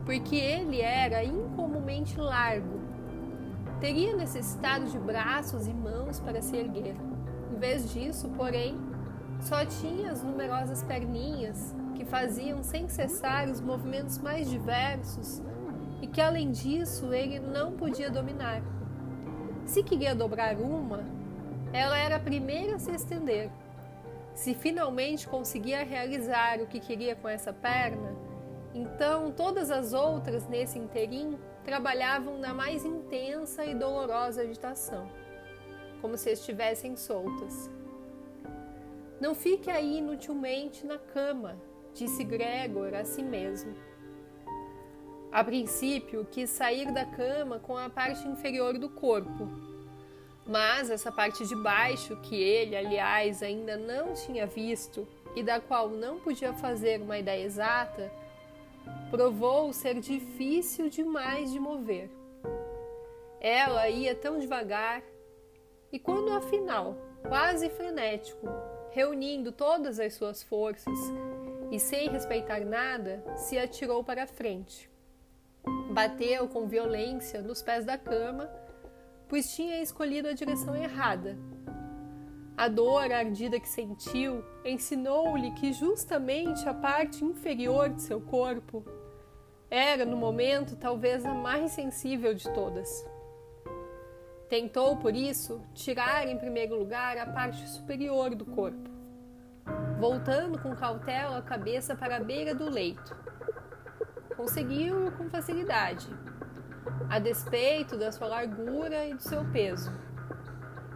porque 0.05 0.35
ele 0.35 0.81
era 0.81 1.23
incomumente 1.23 2.15
largo. 2.19 2.79
Teria 3.79 4.15
necessitado 4.15 4.85
de 4.85 4.99
braços 4.99 5.65
e 5.65 5.73
mãos 5.73 6.19
para 6.19 6.39
se 6.43 6.55
erguer. 6.55 6.95
Em 7.55 7.57
vez 7.57 7.91
disso, 7.91 8.29
porém, 8.37 8.79
só 9.39 9.65
tinha 9.65 10.11
as 10.11 10.21
numerosas 10.21 10.83
perninhas 10.83 11.75
que 11.95 12.05
faziam 12.05 12.61
sem 12.61 12.87
cessar 12.87 13.49
os 13.49 13.59
movimentos 13.59 14.19
mais 14.19 14.47
diversos 14.47 15.41
e 16.03 16.05
que, 16.05 16.21
além 16.21 16.51
disso, 16.51 17.11
ele 17.11 17.39
não 17.39 17.71
podia 17.71 18.11
dominar. 18.11 18.74
Se 19.65 19.83
queria 19.83 20.15
dobrar 20.15 20.57
uma, 20.57 21.03
ela 21.73 21.97
era 21.97 22.17
a 22.17 22.19
primeira 22.19 22.75
a 22.75 22.79
se 22.79 22.91
estender. 22.91 23.49
Se 24.33 24.53
finalmente 24.53 25.27
conseguia 25.27 25.83
realizar 25.83 26.59
o 26.59 26.67
que 26.67 26.79
queria 26.79 27.15
com 27.15 27.27
essa 27.27 27.51
perna, 27.51 28.15
então, 28.75 29.31
todas 29.31 29.71
as 29.71 29.93
outras 29.93 30.45
nesse 30.49 30.77
interim 30.77 31.39
trabalhavam 31.63 32.37
na 32.37 32.53
mais 32.53 32.83
intensa 32.83 33.65
e 33.65 33.73
dolorosa 33.73 34.41
agitação, 34.41 35.09
como 36.01 36.17
se 36.17 36.29
estivessem 36.31 36.97
soltas. 36.97 37.71
Não 39.19 39.33
fique 39.33 39.71
aí 39.71 39.99
inutilmente 39.99 40.85
na 40.85 40.97
cama, 40.97 41.57
disse 41.93 42.21
Gregor 42.25 42.93
a 42.93 43.05
si 43.05 43.23
mesmo. 43.23 43.73
A 45.35 45.43
princípio, 45.43 46.25
quis 46.31 46.49
sair 46.49 46.93
da 46.93 47.03
cama 47.03 47.59
com 47.59 47.77
a 47.77 47.89
parte 47.89 48.25
inferior 48.25 48.77
do 48.77 48.87
corpo, 48.87 49.49
mas 50.47 50.89
essa 50.89 51.11
parte 51.11 51.45
de 51.45 51.53
baixo, 51.57 52.15
que 52.21 52.41
ele, 52.41 52.73
aliás, 52.73 53.43
ainda 53.43 53.75
não 53.75 54.13
tinha 54.13 54.47
visto 54.47 55.05
e 55.35 55.43
da 55.43 55.59
qual 55.59 55.89
não 55.89 56.21
podia 56.21 56.53
fazer 56.53 57.01
uma 57.01 57.17
ideia 57.17 57.43
exata, 57.43 58.09
provou 59.11 59.73
ser 59.73 59.99
difícil 59.99 60.89
demais 60.89 61.51
de 61.51 61.59
mover. 61.59 62.09
Ela 63.41 63.89
ia 63.89 64.15
tão 64.15 64.39
devagar 64.39 65.03
e, 65.91 65.99
quando 65.99 66.31
afinal, 66.31 66.95
quase 67.27 67.69
frenético, 67.69 68.47
reunindo 68.89 69.51
todas 69.51 69.99
as 69.99 70.13
suas 70.13 70.41
forças 70.41 70.97
e 71.69 71.77
sem 71.77 72.07
respeitar 72.07 72.61
nada, 72.61 73.21
se 73.35 73.59
atirou 73.59 74.01
para 74.01 74.23
a 74.23 74.27
frente. 74.27 74.94
Bateu 75.95 76.47
com 76.47 76.67
violência 76.67 77.41
nos 77.41 77.63
pés 77.63 77.85
da 77.85 77.97
cama, 77.97 78.47
pois 79.27 79.55
tinha 79.55 79.81
escolhido 79.81 80.27
a 80.27 80.33
direção 80.33 80.75
errada 80.75 81.35
a 82.57 82.69
dor 82.69 83.11
ardida 83.11 83.59
que 83.59 83.67
sentiu 83.67 84.43
ensinou-lhe 84.63 85.51
que 85.51 85.73
justamente 85.73 86.67
a 86.67 86.73
parte 86.73 87.23
inferior 87.23 87.89
de 87.89 88.01
seu 88.01 88.21
corpo 88.21 88.85
era, 89.69 90.05
no 90.05 90.15
momento, 90.15 90.75
talvez 90.77 91.25
a 91.25 91.33
mais 91.33 91.71
sensível 91.71 92.33
de 92.33 92.49
todas. 92.53 93.05
Tentou, 94.47 94.95
por 94.95 95.13
isso, 95.15 95.61
tirar 95.73 96.27
em 96.27 96.37
primeiro 96.37 96.77
lugar 96.77 97.17
a 97.17 97.25
parte 97.25 97.67
superior 97.67 98.33
do 98.35 98.45
corpo, 98.45 98.89
voltando 99.99 100.57
com 100.59 100.73
cautela 100.75 101.39
a 101.39 101.41
cabeça 101.41 101.93
para 101.93 102.17
a 102.17 102.19
beira 102.19 102.55
do 102.55 102.69
leito. 102.69 103.15
Conseguiu 104.35 105.11
com 105.17 105.29
facilidade, 105.29 106.07
a 107.09 107.19
despeito 107.19 107.97
da 107.97 108.11
sua 108.11 108.27
largura 108.27 109.05
e 109.05 109.13
do 109.13 109.21
seu 109.21 109.45
peso 109.45 109.91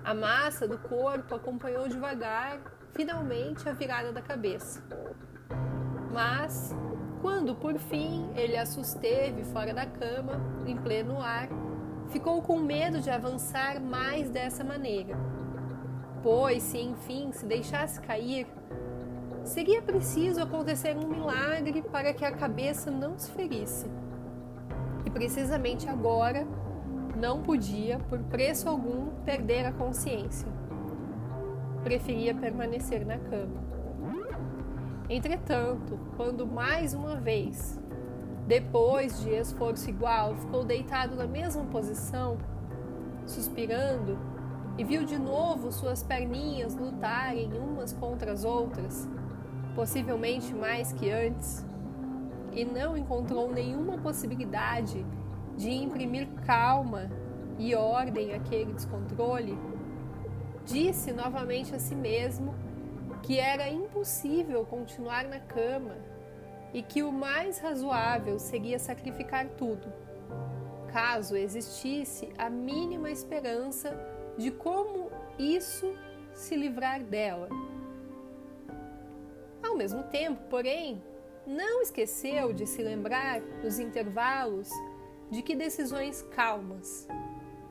a 0.10 0.14
massa 0.16 0.68
do 0.68 0.78
corpo 0.78 1.36
acompanhou 1.36 1.88
devagar, 1.88 2.60
finalmente, 2.94 3.70
a 3.70 3.74
virada 3.74 4.12
da 4.12 4.22
cabeça. 4.22 4.84
Mas, 6.12 6.76
quando 7.22 7.54
por 7.54 7.78
fim 7.78 8.28
ele 8.36 8.58
a 8.58 8.66
susteve 8.66 9.44
fora 9.46 9.72
da 9.72 9.86
cama, 9.86 10.42
em 10.66 10.76
pleno 10.76 11.22
ar, 11.22 11.48
ficou 12.10 12.42
com 12.42 12.58
medo 12.60 13.00
de 13.02 13.12
avançar 13.12 13.80
mais 13.80 14.32
dessa 14.32 14.64
maneira. 14.64 15.16
Pois, 16.24 16.64
se 16.64 16.80
enfim 16.80 17.32
se 17.32 17.46
deixasse 17.46 18.02
cair, 18.02 18.48
seria 19.50 19.82
preciso 19.82 20.42
acontecer 20.42 20.96
um 20.96 21.08
milagre 21.08 21.82
para 21.82 22.14
que 22.14 22.24
a 22.24 22.32
cabeça 22.32 22.92
não 22.92 23.18
se 23.18 23.32
ferisse. 23.32 23.88
E 25.06 25.10
precisamente 25.10 25.90
agora 25.90 26.48
não 27.18 27.42
podia, 27.42 27.98
por 27.98 28.20
preço 28.20 28.70
algum, 28.70 29.08
perder 29.26 29.66
a 29.66 29.72
consciência. 29.72 30.48
preferia 31.84 32.36
permanecer 32.36 33.06
na 33.06 33.18
cama. 33.18 33.64
Entretanto, 35.10 35.98
quando 36.16 36.46
mais 36.46 36.94
uma 36.94 37.16
vez, 37.16 37.80
depois 38.46 39.22
de 39.22 39.32
esforço 39.32 39.90
igual, 39.90 40.36
ficou 40.36 40.64
deitado 40.64 41.16
na 41.16 41.26
mesma 41.26 41.64
posição, 41.66 42.38
suspirando, 43.26 44.20
e 44.78 44.84
viu 44.84 45.06
de 45.06 45.18
novo 45.18 45.72
suas 45.72 46.04
perninhas 46.04 46.76
lutarem 46.76 47.52
umas 47.54 47.94
contra 47.94 48.32
as 48.32 48.44
outras, 48.44 49.10
possivelmente 49.80 50.54
mais 50.54 50.92
que 50.92 51.10
antes, 51.10 51.66
e 52.52 52.66
não 52.66 52.98
encontrou 52.98 53.50
nenhuma 53.50 53.98
possibilidade 53.98 55.06
de 55.56 55.72
imprimir 55.72 56.28
calma 56.46 57.10
e 57.58 57.74
ordem 57.74 58.34
àquele 58.34 58.74
descontrole, 58.74 59.58
disse 60.66 61.14
novamente 61.14 61.74
a 61.74 61.80
si 61.80 61.96
mesmo 61.96 62.54
que 63.24 63.40
era 63.40 63.70
impossível 63.70 64.66
continuar 64.66 65.24
na 65.24 65.40
cama 65.40 65.96
e 66.74 66.84
que 66.84 67.02
o 67.02 67.10
mais 67.10 67.60
razoável 67.60 68.38
seria 68.38 68.78
sacrificar 68.78 69.48
tudo, 69.48 69.88
caso 70.92 71.38
existisse 71.38 72.28
a 72.38 72.50
mínima 72.50 73.10
esperança 73.10 73.98
de 74.38 74.52
como 74.52 75.10
isso 75.38 75.90
se 76.34 76.58
livrar 76.58 77.02
dela. 77.02 77.48
Mesmo 79.80 80.04
tempo, 80.04 80.42
porém, 80.50 81.02
não 81.48 81.82
esqueceu 81.82 82.52
de 82.52 82.68
se 82.68 82.84
lembrar, 82.84 83.40
nos 83.64 83.80
intervalos, 83.80 84.70
de 85.32 85.42
que 85.42 85.56
decisões 85.56 86.22
calmas, 86.36 87.08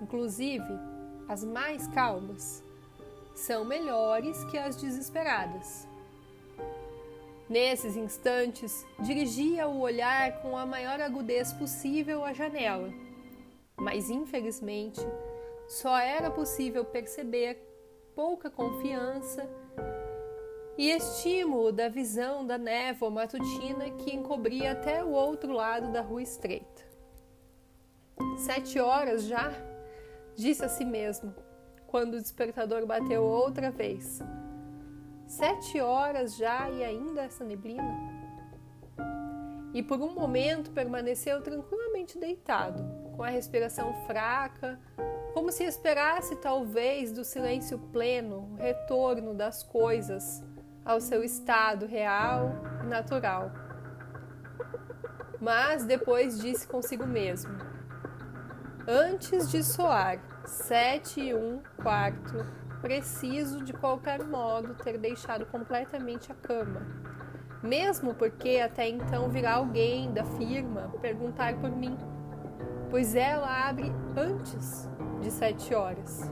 inclusive 0.01 0.65
as 1.29 1.45
mais 1.45 1.87
calmas, 1.89 2.65
são 3.35 3.63
melhores 3.63 4.43
que 4.47 4.57
as 4.57 4.77
desesperadas. 4.77 5.87
Nesses 7.47 7.95
instantes, 7.95 8.87
dirigia 9.01 9.69
o 9.69 9.81
olhar 9.81 10.41
com 10.41 10.57
a 10.57 10.65
maior 10.65 11.03
agudez 11.03 11.53
possível 11.53 12.25
à 12.25 12.33
janela, 12.33 12.91
mas 13.77 14.09
infelizmente 14.09 15.03
só 15.69 15.99
era 15.99 16.31
possível 16.31 16.87
perceber 16.87 17.63
pouca 18.15 18.49
confiança 18.49 19.47
e 20.79 20.93
estímulo 20.93 21.73
da 21.73 21.89
visão 21.89 22.47
da 22.47 22.57
névoa 22.57 23.11
matutina 23.11 23.91
que 23.91 24.15
encobria 24.15 24.71
até 24.71 25.03
o 25.03 25.11
outro 25.11 25.53
lado 25.53 25.91
da 25.91 26.01
rua 26.01 26.23
estreita. 26.23 26.87
Sete 28.37 28.79
horas 28.79 29.25
já, 29.25 29.53
disse 30.37 30.65
a 30.65 30.69
si 30.69 30.85
mesmo, 30.85 31.35
quando 31.89 32.15
o 32.15 32.21
despertador 32.21 32.87
bateu 32.87 33.25
outra 33.25 33.73
vez. 33.73 34.21
Sete 35.27 35.81
horas 35.81 36.37
já 36.37 36.71
e 36.71 36.85
ainda 36.85 37.23
essa 37.23 37.45
neblina? 37.45 38.17
E 39.75 39.83
por 39.83 40.01
um 40.01 40.15
momento 40.15 40.71
permaneceu 40.71 41.43
tranquilamente 41.43 42.17
deitado, 42.17 42.85
com 43.17 43.25
a 43.25 43.29
respiração 43.29 43.93
fraca, 44.07 44.79
como 45.35 45.51
se 45.51 45.65
esperasse 45.65 46.37
talvez 46.37 47.11
do 47.11 47.25
silêncio 47.25 47.81
pleno 47.93 48.53
o 48.53 48.55
retorno 48.55 49.35
das 49.35 49.65
coisas 49.65 50.41
ao 50.89 51.03
seu 51.03 51.23
estado 51.23 51.85
real 51.85 52.51
e 52.83 52.87
natural. 52.87 53.53
Mas 55.39 55.85
depois 55.85 56.41
disse 56.41 56.67
consigo 56.67 57.07
mesmo: 57.07 57.53
Antes 58.89 59.51
de 59.51 59.63
soar 59.63 60.19
sete 60.47 61.21
e 61.21 61.35
um 61.35 61.61
quarto, 61.83 62.47
preciso 62.81 63.63
de 63.63 63.75
qualquer 63.75 64.25
modo 64.25 64.75
ter 64.77 64.97
deixado 64.97 65.45
completamente 65.45 66.33
a 66.33 66.35
cama. 66.35 66.81
Mesmo 67.63 68.15
porque 68.15 68.61
até 68.65 68.89
então 68.89 69.29
virá 69.29 69.57
alguém 69.57 70.11
da 70.11 70.25
firma 70.25 70.91
perguntar 71.03 71.55
por 71.57 71.71
mim, 71.71 71.99
pois 72.89 73.15
ela 73.15 73.69
abre 73.69 73.93
antes 74.17 74.89
de 75.21 75.31
sete 75.31 75.75
horas 75.75 76.31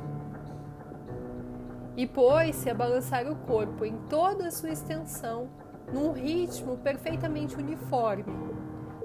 e 1.96 2.06
pôs-se 2.06 2.68
a 2.68 2.74
balançar 2.74 3.26
o 3.26 3.34
corpo 3.34 3.84
em 3.84 3.96
toda 4.08 4.48
a 4.48 4.50
sua 4.50 4.70
extensão, 4.70 5.48
num 5.92 6.12
ritmo 6.12 6.76
perfeitamente 6.76 7.56
uniforme, 7.56 8.24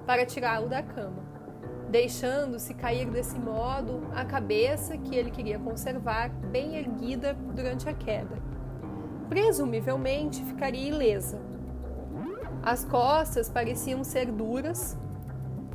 para 0.06 0.26
tirá-lo 0.26 0.68
da 0.68 0.84
cama, 0.84 1.24
deixando-se 1.90 2.74
cair 2.74 3.10
desse 3.10 3.40
modo 3.40 4.02
a 4.14 4.26
cabeça 4.26 4.98
que 4.98 5.16
ele 5.16 5.32
queria 5.32 5.58
conservar 5.58 6.30
bem 6.30 6.76
erguida 6.76 7.34
durante 7.34 7.88
a 7.88 7.94
queda. 7.94 8.38
Presumivelmente 9.30 10.44
ficaria 10.44 10.90
ilesa. 10.90 11.40
As 12.62 12.84
costas 12.84 13.50
pareciam 13.50 14.04
ser 14.04 14.30
duras, 14.32 14.98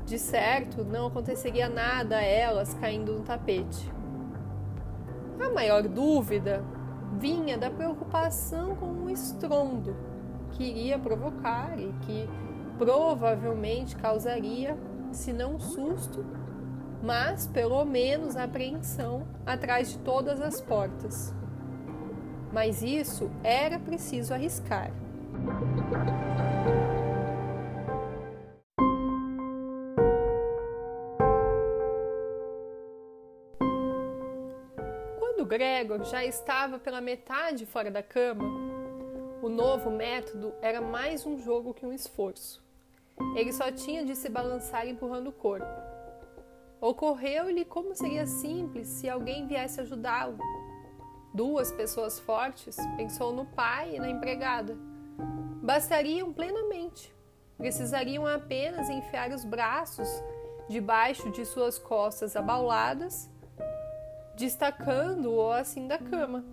de 0.04 0.18
certo, 0.18 0.84
não 0.84 1.06
aconteceria 1.06 1.68
nada 1.68 2.18
a 2.18 2.22
elas 2.22 2.74
caindo 2.74 3.12
no 3.12 3.22
tapete. 3.22 3.90
A 5.40 5.50
maior 5.50 5.82
dúvida 5.82 6.62
vinha 7.18 7.56
da 7.56 7.70
preocupação 7.70 8.76
com 8.76 8.86
um 8.86 9.10
estrondo 9.10 9.96
que 10.52 10.64
iria 10.64 10.98
provocar 10.98 11.78
e 11.78 11.92
que 12.02 12.28
provavelmente 12.78 13.96
causaria, 13.96 14.76
se 15.12 15.32
não 15.32 15.58
susto, 15.58 16.24
mas 17.02 17.46
pelo 17.46 17.84
menos 17.84 18.36
apreensão 18.36 19.26
atrás 19.44 19.90
de 19.90 19.98
todas 19.98 20.40
as 20.40 20.60
portas. 20.60 21.34
Mas 22.52 22.82
isso 22.82 23.30
era 23.42 23.78
preciso 23.78 24.32
arriscar. 24.32 24.90
Gregor 35.56 36.04
já 36.04 36.22
estava 36.22 36.78
pela 36.78 37.00
metade 37.00 37.64
fora 37.64 37.90
da 37.90 38.02
cama, 38.02 38.44
o 39.40 39.48
novo 39.48 39.90
método 39.90 40.52
era 40.60 40.82
mais 40.82 41.24
um 41.24 41.38
jogo 41.38 41.72
que 41.72 41.86
um 41.86 41.94
esforço. 41.94 42.62
Ele 43.34 43.50
só 43.54 43.72
tinha 43.72 44.04
de 44.04 44.14
se 44.14 44.28
balançar 44.28 44.86
empurrando 44.86 45.28
o 45.28 45.32
corpo. 45.32 45.66
Ocorreu-lhe 46.78 47.64
como 47.64 47.94
seria 47.94 48.26
simples 48.26 48.86
se 48.86 49.08
alguém 49.08 49.46
viesse 49.46 49.80
ajudá-lo. 49.80 50.36
Duas 51.32 51.72
pessoas 51.72 52.20
fortes, 52.20 52.76
pensou 52.98 53.32
no 53.32 53.46
pai 53.46 53.96
e 53.96 53.98
na 53.98 54.10
empregada. 54.10 54.76
Bastariam 55.62 56.34
plenamente. 56.34 57.10
Precisariam 57.56 58.26
apenas 58.26 58.90
enfiar 58.90 59.30
os 59.30 59.42
braços 59.42 60.06
debaixo 60.68 61.30
de 61.30 61.46
suas 61.46 61.78
costas 61.78 62.36
abauladas 62.36 63.34
destacando-o 64.36 65.50
assim 65.50 65.88
da 65.88 65.98
cama. 65.98 66.44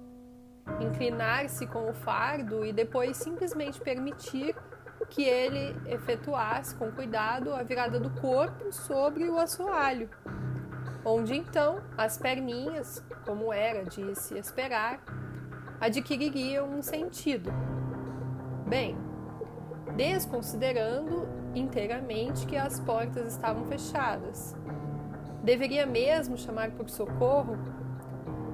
Inclinar-se 0.79 1.67
com 1.67 1.89
o 1.89 1.93
fardo 1.93 2.65
e 2.65 2.71
depois 2.71 3.17
simplesmente 3.17 3.79
permitir 3.81 4.55
que 5.09 5.23
ele 5.23 5.75
efetuasse 5.85 6.75
com 6.75 6.91
cuidado 6.91 7.53
a 7.53 7.61
virada 7.61 7.99
do 7.99 8.09
corpo 8.21 8.71
sobre 8.71 9.29
o 9.29 9.37
assoalho, 9.37 10.09
onde 11.03 11.35
então 11.35 11.83
as 11.97 12.17
perninhas, 12.17 13.03
como 13.25 13.51
era 13.51 13.83
de 13.83 14.15
se 14.15 14.37
esperar, 14.37 15.03
adquiririam 15.81 16.69
um 16.69 16.81
sentido. 16.81 17.51
Bem, 18.65 18.97
desconsiderando 19.97 21.27
inteiramente 21.53 22.47
que 22.47 22.55
as 22.55 22.79
portas 22.79 23.33
estavam 23.33 23.65
fechadas 23.65 24.55
Deveria 25.43 25.85
mesmo 25.85 26.37
chamar 26.37 26.71
por 26.71 26.89
socorro? 26.89 27.57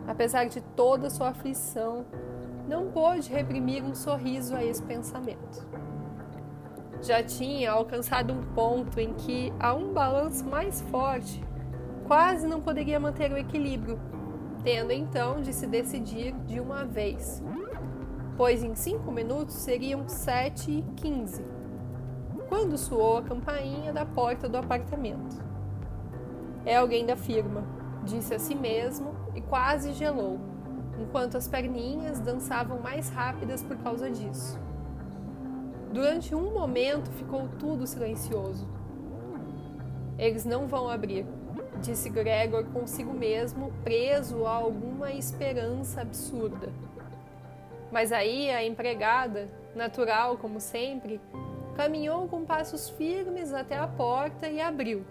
Apesar 0.07 0.45
de 0.45 0.59
toda 0.59 1.11
sua 1.11 1.29
aflição, 1.29 2.03
não 2.67 2.87
pôde 2.87 3.31
reprimir 3.31 3.83
um 3.83 3.93
sorriso 3.93 4.55
a 4.55 4.63
esse 4.63 4.81
pensamento. 4.81 5.67
Já 6.99 7.21
tinha 7.21 7.71
alcançado 7.71 8.33
um 8.33 8.41
ponto 8.55 8.99
em 8.99 9.13
que, 9.13 9.53
a 9.59 9.71
um 9.75 9.93
balanço 9.93 10.43
mais 10.45 10.81
forte, 10.81 11.43
quase 12.07 12.47
não 12.47 12.59
poderia 12.59 12.99
manter 12.99 13.31
o 13.31 13.37
equilíbrio, 13.37 13.99
tendo 14.63 14.91
então 14.91 15.41
de 15.41 15.53
se 15.53 15.67
decidir 15.67 16.33
de 16.47 16.59
uma 16.59 16.85
vez, 16.85 17.43
pois 18.35 18.63
em 18.63 18.73
cinco 18.73 19.11
minutos 19.11 19.53
seriam 19.53 20.09
sete 20.09 20.71
e 20.71 20.81
quinze, 20.95 21.45
quando 22.49 22.79
soou 22.79 23.19
a 23.19 23.21
campainha 23.21 23.93
da 23.93 24.07
porta 24.07 24.49
do 24.49 24.57
apartamento. 24.57 25.48
É 26.69 26.75
alguém 26.75 27.03
da 27.03 27.15
firma, 27.15 27.63
disse 28.03 28.31
a 28.35 28.37
si 28.37 28.53
mesmo 28.53 29.15
e 29.33 29.41
quase 29.41 29.91
gelou, 29.91 30.39
enquanto 30.99 31.35
as 31.35 31.47
perninhas 31.47 32.19
dançavam 32.19 32.79
mais 32.79 33.09
rápidas 33.09 33.63
por 33.63 33.75
causa 33.77 34.07
disso. 34.11 34.55
Durante 35.91 36.35
um 36.35 36.53
momento 36.53 37.09
ficou 37.13 37.49
tudo 37.57 37.87
silencioso. 37.87 38.69
Eles 40.15 40.45
não 40.45 40.67
vão 40.67 40.87
abrir, 40.87 41.25
disse 41.81 42.07
Gregor 42.07 42.65
consigo 42.65 43.15
mesmo, 43.15 43.73
preso 43.83 44.45
a 44.45 44.51
alguma 44.51 45.11
esperança 45.11 46.01
absurda. 46.01 46.71
Mas 47.91 48.11
aí 48.11 48.51
a 48.51 48.63
empregada, 48.63 49.49
natural 49.75 50.37
como 50.37 50.59
sempre, 50.59 51.19
caminhou 51.75 52.27
com 52.27 52.45
passos 52.45 52.91
firmes 52.91 53.55
até 53.55 53.75
a 53.75 53.87
porta 53.87 54.47
e 54.47 54.61
abriu. 54.61 55.03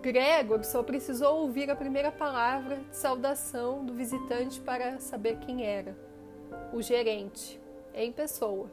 Gregor 0.00 0.64
só 0.64 0.82
precisou 0.82 1.40
ouvir 1.40 1.70
a 1.70 1.76
primeira 1.76 2.12
palavra 2.12 2.76
de 2.76 2.96
saudação 2.96 3.84
do 3.84 3.92
visitante 3.92 4.60
para 4.60 5.00
saber 5.00 5.38
quem 5.38 5.66
era: 5.66 5.96
o 6.72 6.80
gerente, 6.80 7.60
em 7.92 8.12
pessoa. 8.12 8.70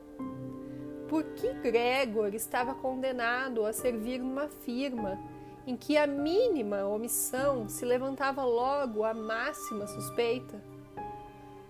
Por 1.08 1.24
que 1.24 1.52
Gregor 1.54 2.34
estava 2.36 2.76
condenado 2.76 3.66
a 3.66 3.74
servir 3.74 4.20
numa 4.20 4.48
firma 4.48 5.20
em 5.66 5.76
que 5.76 5.98
a 5.98 6.06
mínima 6.06 6.86
omissão 6.86 7.68
se 7.68 7.86
levantava 7.86 8.44
logo 8.44 9.04
a 9.04 9.14
máxima 9.14 9.88
suspeita? 9.88 10.62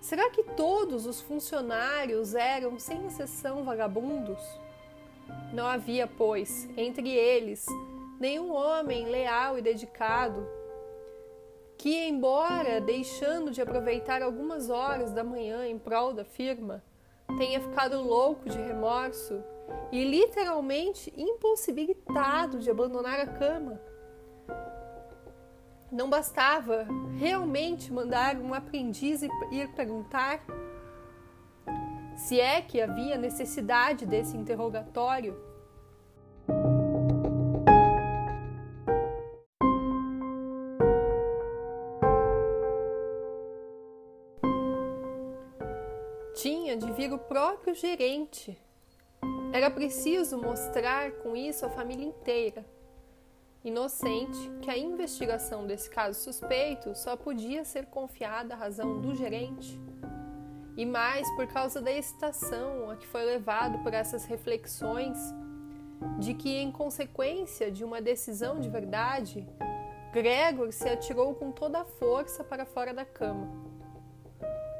Será 0.01 0.29
que 0.29 0.43
todos 0.43 1.05
os 1.05 1.21
funcionários 1.21 2.35
eram, 2.35 2.77
sem 2.77 3.07
exceção, 3.07 3.63
vagabundos? 3.63 4.39
Não 5.53 5.65
havia, 5.65 6.05
pois, 6.05 6.69
entre 6.77 7.09
eles, 7.09 7.65
nenhum 8.19 8.53
homem 8.53 9.05
leal 9.05 9.57
e 9.57 9.61
dedicado 9.61 10.47
que, 11.77 12.07
embora 12.07 12.79
deixando 12.79 13.51
de 13.51 13.61
aproveitar 13.61 14.21
algumas 14.21 14.69
horas 14.69 15.11
da 15.11 15.23
manhã 15.23 15.67
em 15.67 15.77
prol 15.77 16.13
da 16.13 16.23
firma, 16.23 16.83
tenha 17.37 17.59
ficado 17.59 18.01
louco 18.01 18.49
de 18.49 18.57
remorso 18.57 19.43
e 19.91 20.03
literalmente 20.03 21.13
impossibilitado 21.17 22.59
de 22.59 22.69
abandonar 22.69 23.19
a 23.19 23.27
cama. 23.27 23.79
Não 25.91 26.09
bastava 26.09 26.87
realmente 27.17 27.91
mandar 27.91 28.37
um 28.37 28.53
aprendiz 28.53 29.21
ir 29.51 29.67
perguntar 29.75 30.43
se 32.15 32.39
é 32.39 32.61
que 32.61 32.81
havia 32.81 33.17
necessidade 33.17 34.05
desse 34.05 34.35
interrogatório. 34.37 35.37
O 47.15 47.17
próprio 47.17 47.73
gerente. 47.73 48.61
Era 49.53 49.71
preciso 49.71 50.37
mostrar 50.37 51.13
com 51.23 51.33
isso 51.33 51.65
a 51.65 51.69
família 51.69 52.05
inteira 52.05 52.65
inocente 53.63 54.51
que 54.61 54.69
a 54.69 54.77
investigação 54.77 55.65
desse 55.65 55.89
caso 55.89 56.19
suspeito 56.19 56.93
só 56.93 57.15
podia 57.15 57.63
ser 57.63 57.85
confiada 57.85 58.53
à 58.53 58.57
razão 58.57 58.99
do 58.99 59.15
gerente. 59.15 59.79
E 60.75 60.85
mais 60.85 61.25
por 61.37 61.47
causa 61.47 61.81
da 61.81 61.89
excitação 61.89 62.91
a 62.91 62.97
que 62.97 63.07
foi 63.07 63.23
levado 63.23 63.79
por 63.79 63.93
essas 63.93 64.25
reflexões 64.25 65.17
de 66.19 66.33
que, 66.33 66.53
em 66.57 66.69
consequência 66.69 67.71
de 67.71 67.85
uma 67.85 68.01
decisão 68.01 68.59
de 68.59 68.67
verdade, 68.67 69.47
Gregor 70.11 70.73
se 70.73 70.89
atirou 70.89 71.33
com 71.33 71.49
toda 71.49 71.79
a 71.79 71.85
força 71.85 72.43
para 72.43 72.65
fora 72.65 72.93
da 72.93 73.05
cama. 73.05 73.49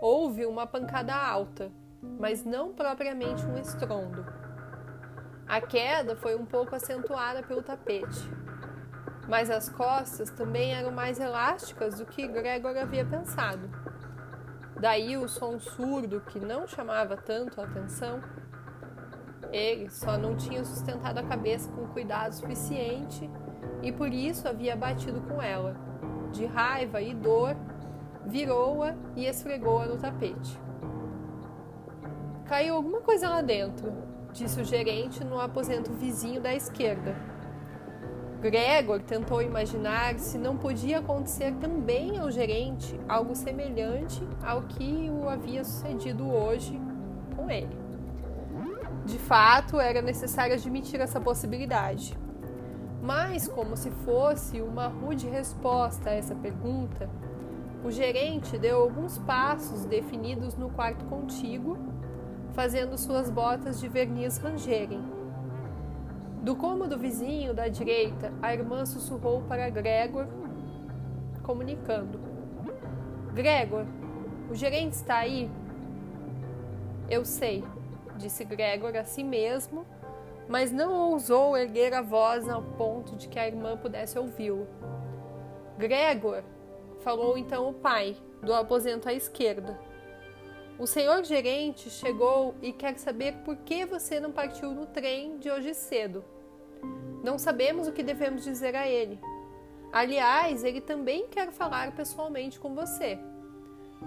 Houve 0.02 0.45
uma 0.45 0.67
pancada 0.67 1.15
alta, 1.15 1.71
mas 2.19 2.43
não 2.43 2.73
propriamente 2.73 3.45
um 3.45 3.58
estrondo. 3.58 4.25
A 5.47 5.62
queda 5.62 6.15
foi 6.15 6.36
um 6.36 6.45
pouco 6.45 6.75
acentuada 6.75 7.43
pelo 7.43 7.62
tapete 7.62 8.30
mas 9.28 9.49
as 9.49 9.69
costas 9.69 10.30
também 10.30 10.73
eram 10.73 10.91
mais 10.91 11.19
elásticas 11.19 11.97
do 11.97 12.06
que 12.06 12.28
Gregor 12.28 12.78
havia 12.78 13.06
pensado. 13.06 13.69
Daí 14.80 15.17
o 15.17 15.28
som 15.28 15.60
surdo 15.60 16.21
que 16.21 16.39
não 16.39 16.67
chamava 16.67 17.17
tanto 17.17 17.60
a 17.60 17.63
atenção. 17.63 18.21
Ele 19.51 19.89
só 19.89 20.17
não 20.17 20.36
tinha 20.36 20.63
sustentado 20.65 21.17
a 21.17 21.23
cabeça 21.23 21.71
com 21.71 21.88
cuidado 21.88 22.34
suficiente 22.34 23.30
e 23.82 23.91
por 23.91 24.12
isso 24.12 24.47
havia 24.47 24.75
batido 24.75 25.21
com 25.21 25.41
ela. 25.41 25.75
De 26.32 26.45
raiva 26.45 27.01
e 27.01 27.13
dor, 27.13 27.56
virou-a 28.25 28.95
e 29.15 29.25
esfregou-a 29.25 29.86
no 29.86 29.97
tapete. 29.97 30.60
Caiu 32.45 32.75
alguma 32.75 33.01
coisa 33.01 33.29
lá 33.29 33.41
dentro, 33.41 33.91
disse 34.31 34.62
o 34.62 34.65
gerente 34.65 35.23
no 35.23 35.39
aposento 35.39 35.91
vizinho 35.91 36.41
da 36.41 36.53
esquerda 36.53 37.15
Gregor 38.45 39.01
tentou 39.01 39.41
imaginar 39.41 40.19
se 40.19 40.38
não 40.38 40.55
podia 40.55 40.99
acontecer 40.99 41.51
também 41.55 42.19
ao 42.19 42.29
gerente 42.29 42.99
algo 43.10 43.36
semelhante 43.36 44.21
ao 44.43 44.62
que 44.63 45.10
o 45.10 45.27
havia 45.27 45.63
sucedido 45.63 46.29
hoje 46.29 46.79
com 47.36 47.49
ele. 47.49 47.75
De 49.03 49.17
fato, 49.17 49.79
era 49.79 49.99
necessário 49.99 50.53
admitir 50.53 50.99
essa 50.99 51.19
possibilidade. 51.19 52.15
Mas, 53.01 53.47
como 53.47 53.75
se 53.75 53.89
fosse 53.89 54.62
uma 54.62 54.88
rude 54.88 55.27
resposta 55.27 56.12
a 56.12 56.13
essa 56.13 56.36
pergunta, 56.36 57.10
o 57.84 57.89
gerente 57.89 58.60
deu 58.60 58.79
alguns 58.81 59.17
passos 59.17 59.86
definidos 59.86 60.55
no 60.55 60.69
quarto 60.69 61.05
contíguo, 61.05 61.77
fazendo 62.56 62.98
suas 62.98 63.30
botas 63.30 63.80
de 63.80 63.88
verniz 63.88 64.38
rangerem 64.38 65.04
do 66.46 66.56
cômodo 66.56 66.96
vizinho 66.96 67.56
da 67.56 67.68
direita, 67.68 68.32
a 68.39 68.54
irmã 68.54 68.86
sussurrou 68.86 69.41
para 69.41 69.68
Gregor, 69.68 70.28
comunicando: 71.41 72.20
Gregor, 73.34 73.84
o 74.48 74.54
gerente 74.54 74.94
está 74.94 75.18
aí? 75.18 75.50
Eu 77.10 77.26
sei, 77.26 77.63
disse 78.15 78.46
Gregor 78.46 78.96
a 78.96 79.04
si 79.04 79.24
mesmo, 79.24 79.88
mas 80.48 80.72
não 80.72 80.94
ousou 80.94 81.58
erguer 81.58 81.96
a 81.96 82.04
voz 82.04 82.48
ao 82.48 82.62
ponto 82.62 83.15
de 83.15 83.28
que 83.28 83.39
a 83.39 83.48
irmã 83.48 83.76
pudesse 83.76 84.20
ouvi-lo. 84.20 84.68
Gregor, 85.80 86.44
falou 87.00 87.39
então 87.39 87.68
o 87.70 87.74
pai, 87.74 88.15
do 88.44 88.54
aposento 88.54 89.10
à 89.10 89.13
esquerda. 89.13 89.80
O 90.78 90.86
senhor 90.86 91.24
gerente 91.24 91.90
chegou 91.90 92.54
e 92.62 92.74
quer 92.74 92.98
saber 92.98 93.34
por 93.46 93.56
que 93.58 93.86
você 93.86 94.20
não 94.20 94.32
partiu 94.32 94.72
no 94.72 94.86
trem 94.86 95.38
de 95.38 95.50
hoje 95.50 95.74
cedo. 95.74 96.24
Não 97.24 97.40
sabemos 97.40 97.88
o 97.88 97.94
que 97.94 98.04
devemos 98.04 98.44
dizer 98.44 98.76
a 98.76 98.86
ele. 98.86 99.18
Aliás, 99.92 100.66
ele 100.66 100.82
também 100.82 101.28
quer 101.28 101.52
falar 101.54 101.94
pessoalmente 101.94 102.60
com 102.60 102.76
você. 102.76 103.18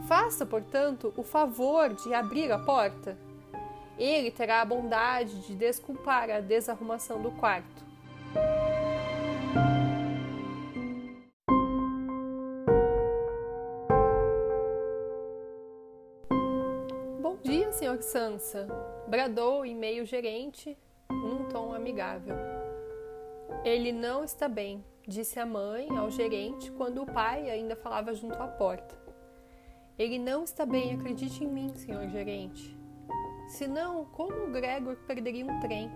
Faça, 0.07 0.45
portanto, 0.45 1.13
o 1.17 1.23
favor 1.23 1.95
de 1.95 2.13
abrir 2.13 2.53
a 2.53 2.59
porta. 2.59 3.17
Ele 3.99 4.31
terá 4.31 4.61
a 4.61 4.65
bondade 4.67 5.41
de 5.47 5.55
desculpar 5.55 6.31
a 6.31 6.41
desarrumação 6.41 7.23
do 7.23 7.31
quarto. 7.31 7.83
Senhor 17.99 18.03
Sansa, 18.03 18.67
bradou 19.07 19.65
em 19.65 19.75
meio 19.75 20.05
gerente, 20.05 20.77
num 21.11 21.49
tom 21.49 21.75
amigável. 21.75 22.37
Ele 23.65 23.93
não 23.93 24.25
está 24.25 24.49
bem, 24.49 24.85
disse 25.07 25.39
a 25.39 25.47
mãe 25.47 25.89
ao 25.97 26.11
gerente 26.11 26.71
quando 26.73 27.03
o 27.03 27.07
pai 27.07 27.51
ainda 27.51 27.77
falava 27.77 28.15
junto 28.15 28.41
à 28.41 28.47
porta. 28.47 28.97
Ele 29.99 30.19
não 30.19 30.45
está 30.45 30.65
bem, 30.65 30.95
acredite 30.95 31.43
em 31.43 31.49
mim, 31.49 31.75
senhor 31.75 32.09
gerente. 32.09 32.77
Senão, 33.49 34.05
como 34.05 34.45
o 34.45 34.51
Gregor 34.51 34.97
perderia 35.07 35.45
um 35.45 35.61
trem? 35.61 35.91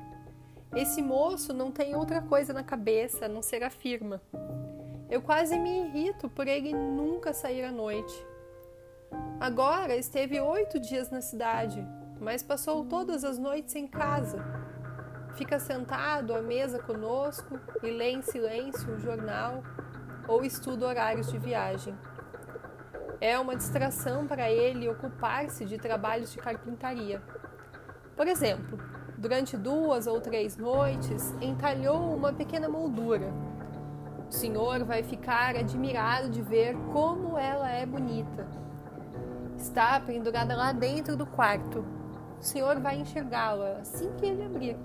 Esse 0.75 1.03
moço 1.03 1.53
não 1.53 1.71
tem 1.71 1.95
outra 1.95 2.23
coisa 2.23 2.53
na 2.53 2.65
cabeça 2.65 3.27
a 3.27 3.29
não 3.29 3.43
ser 3.43 3.63
a 3.63 3.71
firma. 3.71 4.21
Eu 5.11 5.21
quase 5.21 5.59
me 5.59 5.83
irrito 5.83 6.29
por 6.31 6.49
ele 6.49 6.73
nunca 6.73 7.33
sair 7.33 7.63
à 7.63 7.71
noite. 7.71 8.32
Agora 9.41 9.97
esteve 9.97 10.41
oito 10.41 10.79
dias 10.79 11.11
na 11.11 11.21
cidade, 11.21 11.87
mas 12.21 12.43
passou 12.43 12.85
todas 12.85 13.25
as 13.25 13.39
noites 13.39 13.75
em 13.75 13.87
casa 13.87 14.43
Fica 15.35 15.59
sentado 15.59 16.35
à 16.35 16.43
mesa 16.43 16.79
conosco 16.79 17.59
e 17.83 17.91
lê 17.91 18.11
em 18.11 18.23
silêncio 18.23 18.93
um 18.93 18.99
jornal 18.99 19.63
ou 20.29 20.45
estuda 20.45 20.87
horários 20.87 21.31
de 21.31 21.39
viagem. 21.39 21.97
É 23.21 23.39
uma 23.39 23.57
distração 23.57 24.27
para 24.27 24.51
ele 24.51 24.89
ocupar-se 24.89 25.65
de 25.65 25.79
trabalhos 25.79 26.33
de 26.33 26.39
carpintaria. 26.39 27.23
Por 28.15 28.27
exemplo, 28.27 28.79
durante 29.17 29.57
duas 29.57 30.07
ou 30.07 30.21
três 30.21 30.57
noites, 30.57 31.35
entalhou 31.41 32.15
uma 32.15 32.33
pequena 32.33 32.69
moldura. 32.69 33.33
O 34.29 34.33
senhor 34.33 34.85
vai 34.85 35.03
ficar 35.03 35.57
admirado 35.57 36.29
de 36.29 36.43
ver 36.43 36.77
como 36.93 37.39
ela 37.39 37.71
é 37.71 37.87
bonita. 37.87 38.62
Está 39.63 40.01
pendurada 40.01 40.57
lá 40.57 40.73
dentro 40.73 41.17
do 41.17 41.25
quarto. 41.25 41.85
O 42.41 42.43
senhor 42.43 42.81
vai 42.81 42.99
enxergá-la 42.99 43.79
assim 43.81 44.11
que 44.19 44.27
ele 44.27 44.45
abrir. 44.45 44.77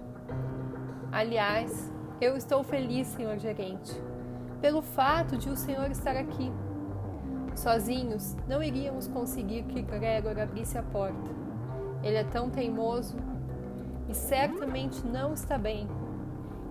Aliás, 1.11 1.91
eu 2.21 2.37
estou 2.37 2.63
feliz, 2.63 3.07
senhor 3.07 3.39
gerente, 3.39 3.99
pelo 4.61 4.83
fato 4.83 5.35
de 5.35 5.49
o 5.49 5.57
senhor 5.57 5.89
estar 5.89 6.15
aqui. 6.15 6.53
Sozinhos, 7.55 8.37
não 8.47 8.61
iríamos 8.61 9.07
conseguir 9.07 9.63
que 9.63 9.81
Gregor 9.81 10.39
abrisse 10.39 10.77
a 10.77 10.83
porta. 10.83 11.31
Ele 12.03 12.17
é 12.17 12.23
tão 12.23 12.47
teimoso 12.47 13.17
e 14.07 14.13
certamente 14.13 15.03
não 15.07 15.33
está 15.33 15.57
bem, 15.57 15.89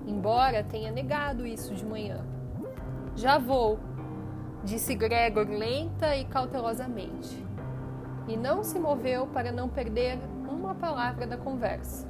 embora 0.07 0.63
tenha 0.63 0.93
negado 0.93 1.45
isso 1.45 1.75
de 1.75 1.85
manhã. 1.85 2.25
Já 3.17 3.37
vou, 3.37 3.81
disse 4.63 4.95
Gregor 4.95 5.49
lenta 5.49 6.15
e 6.15 6.25
cautelosamente, 6.25 7.45
e 8.29 8.37
não 8.37 8.63
se 8.63 8.79
moveu 8.79 9.27
para 9.27 9.53
não 9.53 9.69
perder 9.69 10.19
uma 10.49 10.75
palavra 10.75 11.27
da 11.27 11.37
conversa. 11.37 12.09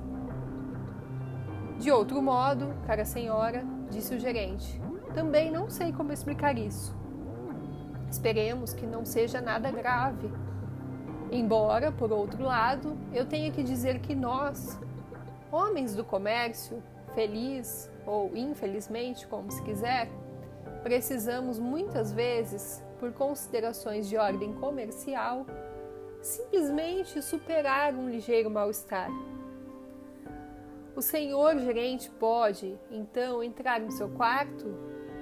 De 1.79 1.91
outro 1.91 2.23
modo, 2.23 2.75
cara 2.87 3.05
senhora, 3.05 3.65
disse 3.91 4.15
o 4.15 4.19
gerente, 4.19 4.81
também 5.15 5.51
não 5.51 5.69
sei 5.69 5.93
como 5.93 6.13
explicar 6.13 6.57
isso. 6.57 6.95
Esperemos 8.11 8.73
que 8.73 8.87
não 8.87 9.05
seja 9.05 9.41
nada 9.41 9.71
grave. 9.71 10.31
Embora, 11.31 11.91
por 11.93 12.13
outro 12.13 12.43
lado, 12.43 12.97
eu 13.13 13.27
tenha 13.27 13.51
que 13.51 13.63
dizer 13.63 13.99
que 13.99 14.15
nós, 14.15 14.79
homens 15.51 15.95
do 15.95 16.05
comércio, 16.05 16.83
feliz 17.15 17.91
ou 18.07 18.31
infelizmente, 18.35 19.27
como 19.27 19.51
se 19.51 19.63
quiser, 19.63 20.09
precisamos 20.83 21.59
muitas 21.59 22.13
vezes, 22.13 22.83
por 23.01 23.13
considerações 23.13 24.09
de 24.09 24.17
ordem 24.17 24.53
comercial, 24.55 25.45
simplesmente 26.27 27.23
superar 27.23 27.95
um 27.95 28.11
ligeiro 28.11 28.51
mal-estar. 28.51 29.09
O 30.97 31.01
senhor 31.01 31.57
gerente 31.59 32.11
pode, 32.11 32.77
então, 32.91 33.43
entrar 33.43 33.81
no 33.81 33.93
seu 33.93 34.09
quarto? 34.09 34.75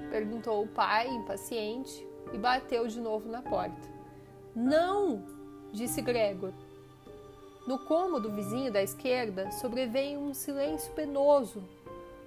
perguntou 0.09 0.63
o 0.63 0.67
pai, 0.67 1.07
impaciente, 1.07 2.07
e 2.33 2.37
bateu 2.37 2.87
de 2.87 2.99
novo 2.99 3.29
na 3.29 3.41
porta. 3.41 3.87
Não! 4.55 5.23
disse 5.71 6.01
Gregor. 6.01 6.53
No 7.67 7.79
cômodo 7.79 8.31
vizinho 8.31 8.71
da 8.71 8.81
esquerda 8.81 9.51
sobreveio 9.51 10.19
um 10.19 10.33
silêncio 10.33 10.91
penoso. 10.93 11.63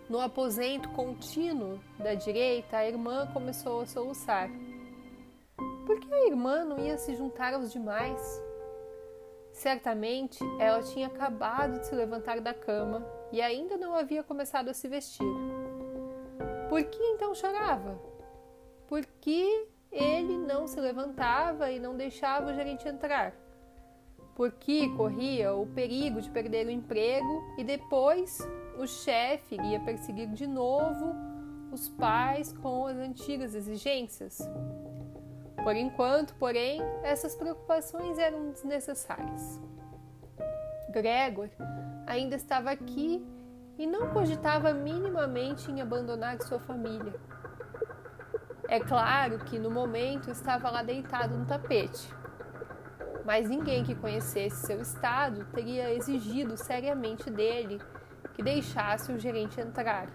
No 0.08 0.20
aposento 0.20 0.88
contínuo 0.90 1.80
da 1.98 2.14
direita, 2.14 2.78
a 2.78 2.86
irmã 2.86 3.26
começou 3.32 3.80
a 3.80 3.86
soluçar. 3.86 4.50
Por 5.86 5.98
que 6.00 6.12
a 6.12 6.26
irmã 6.26 6.64
não 6.64 6.78
ia 6.78 6.98
se 6.98 7.14
juntar 7.16 7.54
aos 7.54 7.72
demais? 7.72 8.47
Certamente 9.59 10.38
ela 10.61 10.81
tinha 10.85 11.09
acabado 11.09 11.81
de 11.81 11.87
se 11.88 11.94
levantar 11.94 12.40
da 12.40 12.55
cama 12.55 13.05
e 13.33 13.42
ainda 13.42 13.77
não 13.77 13.92
havia 13.92 14.23
começado 14.23 14.68
a 14.68 14.73
se 14.73 14.87
vestir. 14.87 15.27
Por 16.68 16.85
que 16.85 17.03
então 17.03 17.35
chorava? 17.35 18.01
Por 18.87 19.05
que 19.21 19.66
ele 19.90 20.38
não 20.38 20.68
se 20.68 20.81
levantava 20.81 21.73
e 21.73 21.81
não 21.81 21.97
deixava 21.97 22.53
o 22.53 22.55
gerente 22.55 22.87
entrar, 22.87 23.35
porque 24.37 24.88
corria 24.90 25.53
o 25.53 25.66
perigo 25.66 26.21
de 26.23 26.31
perder 26.31 26.68
o 26.68 26.71
emprego 26.71 27.42
e 27.59 27.64
depois 27.64 28.38
o 28.79 28.87
chefe 28.87 29.57
iria 29.57 29.81
perseguir 29.81 30.29
de 30.29 30.47
novo 30.47 31.16
os 31.73 31.88
pais 31.88 32.53
com 32.53 32.87
as 32.87 32.97
antigas 32.97 33.57
exigências. 33.57 34.38
Por 35.62 35.77
enquanto, 35.77 36.35
porém, 36.35 36.81
essas 37.03 37.35
preocupações 37.35 38.18
eram 38.18 38.51
desnecessárias. 38.51 39.61
Gregor 40.90 41.51
ainda 42.07 42.37
estava 42.37 42.71
aqui 42.71 43.27
e 43.77 43.87
não 43.87 44.09
cogitava 44.09 44.73
minimamente 44.73 45.71
em 45.71 45.81
abandonar 45.81 46.40
sua 46.42 46.59
família. 46.59 47.14
É 48.66 48.81
claro 48.81 49.38
que 49.40 49.59
no 49.59 49.71
momento 49.71 50.31
estava 50.31 50.71
lá 50.71 50.83
deitado 50.83 51.37
no 51.37 51.47
tapete, 51.47 52.12
mas 53.25 53.49
ninguém 53.49 53.85
que 53.85 53.94
conhecesse 53.94 54.66
seu 54.66 54.81
estado 54.81 55.44
teria 55.53 55.92
exigido 55.92 56.57
seriamente 56.57 57.31
dele 57.31 57.81
que 58.35 58.42
deixasse 58.42 59.12
o 59.12 59.18
gerente 59.18 59.61
entrar. 59.61 60.09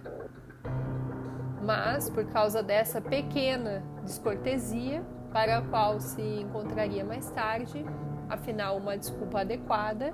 Mas, 1.64 2.10
por 2.10 2.26
causa 2.26 2.62
dessa 2.62 3.00
pequena 3.00 3.84
descortesia, 4.04 5.04
para 5.34 5.58
a 5.58 5.62
qual 5.64 6.00
se 6.00 6.22
encontraria 6.22 7.04
mais 7.04 7.30
tarde, 7.32 7.84
afinal, 8.30 8.78
uma 8.78 8.96
desculpa 8.96 9.42
adequada, 9.42 10.14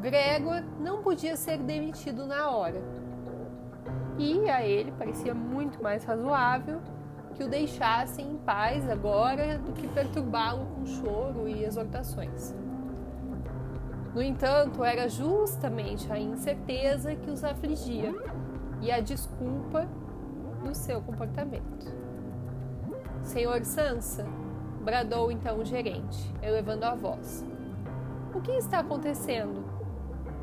Gregor 0.00 0.62
não 0.78 1.02
podia 1.02 1.36
ser 1.36 1.58
demitido 1.58 2.24
na 2.24 2.48
hora. 2.48 2.80
E 4.16 4.48
a 4.48 4.64
ele 4.64 4.92
parecia 4.92 5.34
muito 5.34 5.82
mais 5.82 6.04
razoável 6.04 6.80
que 7.34 7.42
o 7.42 7.48
deixassem 7.48 8.30
em 8.30 8.36
paz 8.36 8.88
agora 8.88 9.58
do 9.58 9.72
que 9.72 9.88
perturbá-lo 9.88 10.66
com 10.66 10.86
choro 10.86 11.48
e 11.48 11.64
exortações. 11.64 12.54
No 14.14 14.22
entanto, 14.22 14.84
era 14.84 15.08
justamente 15.08 16.12
a 16.12 16.18
incerteza 16.18 17.16
que 17.16 17.28
os 17.28 17.42
afligia 17.42 18.14
e 18.80 18.92
a 18.92 19.00
desculpa 19.00 19.88
do 20.62 20.72
seu 20.72 21.00
comportamento. 21.00 22.03
Senhor 23.24 23.64
Sansa, 23.64 24.24
bradou 24.82 25.32
então 25.32 25.58
o 25.58 25.64
gerente, 25.64 26.32
elevando 26.42 26.84
a 26.84 26.94
voz. 26.94 27.44
O 28.34 28.40
que 28.40 28.52
está 28.52 28.80
acontecendo? 28.80 29.64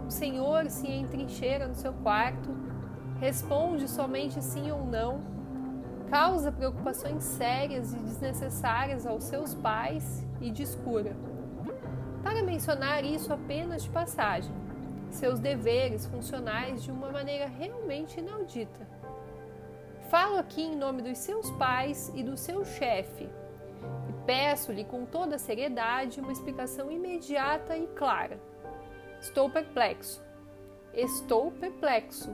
O 0.08 0.12
senhor 0.12 0.70
se 0.70 0.92
entrincheira 0.92 1.68
no 1.68 1.76
seu 1.76 1.94
quarto, 1.94 2.50
responde 3.20 3.88
somente 3.88 4.44
sim 4.44 4.72
ou 4.72 4.84
não 4.86 5.22
causa 6.10 6.52
preocupações 6.52 7.24
sérias 7.24 7.94
e 7.94 7.96
desnecessárias 7.96 9.08
aos 9.08 9.24
seus 9.24 9.56
pais 9.56 10.28
e 10.42 10.52
descura. 10.52 11.16
Para 12.22 12.44
mencionar 12.44 13.06
isso 13.06 13.32
apenas 13.32 13.84
de 13.84 13.90
passagem, 13.92 14.54
seus 15.10 15.40
deveres 15.40 16.06
funcionais 16.08 16.84
de 16.84 16.92
uma 16.92 17.10
maneira 17.12 17.46
realmente 17.48 18.20
inaudita. 18.20 19.01
Falo 20.12 20.38
aqui 20.38 20.62
em 20.62 20.76
nome 20.76 21.02
dos 21.02 21.18
seus 21.18 21.50
pais 21.52 22.12
e 22.14 22.22
do 22.22 22.38
seu 22.38 22.64
chefe 22.64 23.24
e 23.24 24.26
peço-lhe 24.26 24.84
com 24.84 25.06
toda 25.06 25.40
seriedade 25.40 26.20
uma 26.20 26.32
explicação 26.32 26.92
imediata 26.92 27.76
e 27.76 27.88
clara. 27.88 28.40
Estou 29.20 29.50
perplexo. 29.50 30.22
Estou 30.94 31.50
perplexo 31.52 32.30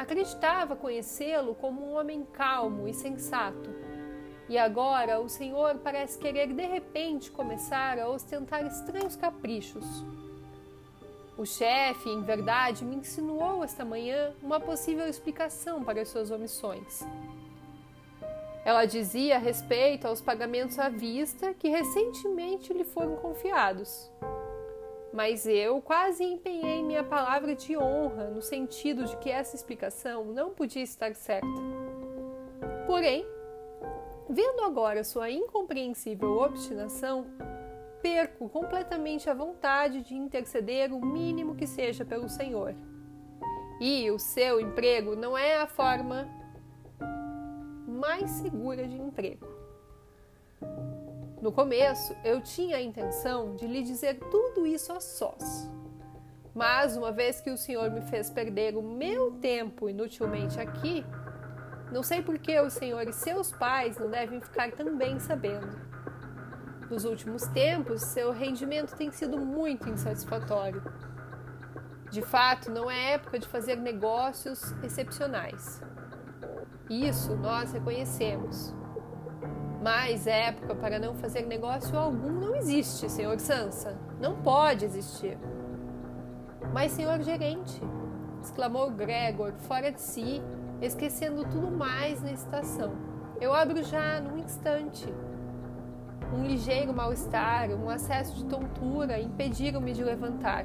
Acreditava 0.00 0.74
conhecê-lo 0.74 1.54
como 1.54 1.84
um 1.84 1.92
homem 1.92 2.24
calmo 2.32 2.88
e 2.88 2.94
sensato. 2.94 3.70
E 4.48 4.56
agora 4.58 5.20
o 5.20 5.28
Senhor 5.28 5.78
parece 5.78 6.18
querer 6.18 6.54
de 6.54 6.66
repente 6.66 7.30
começar 7.30 7.98
a 7.98 8.08
ostentar 8.08 8.64
estranhos 8.66 9.14
caprichos. 9.14 9.84
O 11.40 11.46
chefe, 11.46 12.10
em 12.10 12.20
verdade, 12.20 12.84
me 12.84 12.96
insinuou 12.96 13.64
esta 13.64 13.82
manhã 13.82 14.34
uma 14.42 14.60
possível 14.60 15.08
explicação 15.08 15.82
para 15.82 16.02
as 16.02 16.08
suas 16.10 16.30
omissões. 16.30 17.00
Ela 18.62 18.84
dizia 18.84 19.36
a 19.36 19.38
respeito 19.38 20.06
aos 20.06 20.20
pagamentos 20.20 20.78
à 20.78 20.90
vista 20.90 21.54
que 21.54 21.66
recentemente 21.66 22.74
lhe 22.74 22.84
foram 22.84 23.16
confiados 23.16 24.10
mas 25.12 25.46
eu 25.46 25.80
quase 25.80 26.22
empenhei 26.22 26.82
minha 26.82 27.02
palavra 27.02 27.54
de 27.54 27.76
honra 27.76 28.30
no 28.30 28.40
sentido 28.40 29.04
de 29.04 29.16
que 29.16 29.30
essa 29.30 29.56
explicação 29.56 30.24
não 30.26 30.50
podia 30.50 30.82
estar 30.82 31.14
certa. 31.14 31.46
Porém, 32.86 33.26
vendo 34.28 34.62
agora 34.62 35.02
sua 35.02 35.30
incompreensível 35.30 36.38
obstinação, 36.38 37.26
perco 38.02 38.48
completamente 38.48 39.28
a 39.28 39.34
vontade 39.34 40.02
de 40.02 40.14
interceder 40.14 40.92
o 40.92 41.04
mínimo 41.04 41.54
que 41.54 41.66
seja 41.66 42.04
pelo 42.04 42.28
Senhor. 42.28 42.74
E 43.80 44.10
o 44.10 44.18
seu 44.18 44.60
emprego 44.60 45.16
não 45.16 45.36
é 45.36 45.60
a 45.60 45.66
forma 45.66 46.28
mais 47.86 48.30
segura 48.30 48.86
de 48.86 48.96
emprego. 48.96 49.46
No 51.40 51.50
começo, 51.50 52.14
eu 52.22 52.42
tinha 52.42 52.76
a 52.76 52.82
intenção 52.82 53.56
de 53.56 53.66
lhe 53.66 53.82
dizer 53.82 54.18
tudo 54.30 54.66
isso 54.66 54.92
a 54.92 55.00
sós. 55.00 55.70
Mas, 56.54 56.96
uma 56.96 57.10
vez 57.10 57.40
que 57.40 57.50
o 57.50 57.56
Senhor 57.56 57.90
me 57.90 58.02
fez 58.02 58.28
perder 58.28 58.76
o 58.76 58.82
meu 58.82 59.32
tempo 59.32 59.88
inutilmente 59.88 60.60
aqui, 60.60 61.04
não 61.90 62.02
sei 62.02 62.22
por 62.22 62.38
que 62.38 62.58
o 62.60 62.70
Senhor 62.70 63.08
e 63.08 63.12
seus 63.12 63.52
pais 63.52 63.98
não 63.98 64.10
devem 64.10 64.40
ficar 64.40 64.70
também 64.72 65.18
sabendo. 65.18 65.68
Nos 66.90 67.04
últimos 67.04 67.46
tempos, 67.46 68.02
seu 68.02 68.32
rendimento 68.32 68.96
tem 68.96 69.12
sido 69.12 69.38
muito 69.38 69.88
insatisfatório. 69.88 70.82
De 72.10 72.20
fato, 72.20 72.68
não 72.68 72.90
é 72.90 73.12
época 73.12 73.38
de 73.38 73.46
fazer 73.46 73.76
negócios 73.76 74.74
excepcionais. 74.82 75.80
Isso 76.88 77.36
nós 77.36 77.72
reconhecemos. 77.72 78.74
Mas 79.80 80.26
época 80.26 80.74
para 80.74 80.98
não 80.98 81.14
fazer 81.14 81.46
negócio 81.46 81.96
algum 81.96 82.32
não 82.32 82.56
existe, 82.56 83.08
senhor 83.08 83.38
Sansa. 83.38 83.96
Não 84.20 84.42
pode 84.42 84.84
existir. 84.84 85.38
Mas, 86.72 86.90
senhor 86.90 87.20
gerente, 87.22 87.80
exclamou 88.42 88.90
Gregor, 88.90 89.52
fora 89.58 89.92
de 89.92 90.00
si, 90.00 90.42
esquecendo 90.82 91.44
tudo 91.44 91.70
mais 91.70 92.20
na 92.20 92.32
estação. 92.32 92.92
Eu 93.40 93.54
abro 93.54 93.80
já, 93.84 94.20
num 94.20 94.38
instante. 94.38 95.06
Um 96.32 96.44
ligeiro 96.44 96.94
mal-estar, 96.94 97.70
um 97.70 97.90
acesso 97.90 98.36
de 98.36 98.44
tontura 98.44 99.20
impediram-me 99.20 99.92
de 99.92 100.04
levantar. 100.04 100.64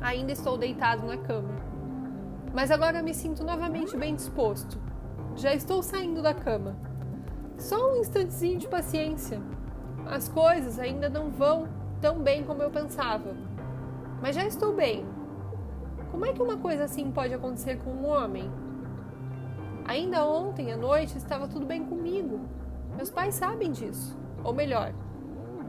Ainda 0.00 0.32
estou 0.32 0.56
deitado 0.56 1.04
na 1.04 1.16
cama. 1.16 1.54
Mas 2.54 2.70
agora 2.70 3.02
me 3.02 3.12
sinto 3.12 3.42
novamente 3.42 3.96
bem 3.96 4.14
disposto. 4.14 4.80
Já 5.34 5.52
estou 5.52 5.82
saindo 5.82 6.22
da 6.22 6.32
cama. 6.32 6.76
Só 7.58 7.92
um 7.92 7.96
instantezinho 7.96 8.58
de 8.58 8.68
paciência. 8.68 9.40
As 10.06 10.28
coisas 10.28 10.78
ainda 10.78 11.08
não 11.08 11.30
vão 11.30 11.68
tão 12.00 12.20
bem 12.20 12.44
como 12.44 12.62
eu 12.62 12.70
pensava. 12.70 13.34
Mas 14.22 14.36
já 14.36 14.46
estou 14.46 14.74
bem. 14.74 15.04
Como 16.10 16.24
é 16.24 16.32
que 16.32 16.40
uma 16.40 16.56
coisa 16.56 16.84
assim 16.84 17.10
pode 17.10 17.34
acontecer 17.34 17.78
com 17.78 17.90
um 17.90 18.06
homem? 18.06 18.50
Ainda 19.84 20.24
ontem 20.24 20.72
à 20.72 20.76
noite 20.76 21.18
estava 21.18 21.48
tudo 21.48 21.66
bem 21.66 21.84
comigo. 21.84 22.40
Meus 22.96 23.10
pais 23.10 23.34
sabem 23.34 23.72
disso. 23.72 24.16
Ou 24.46 24.52
melhor, 24.52 24.94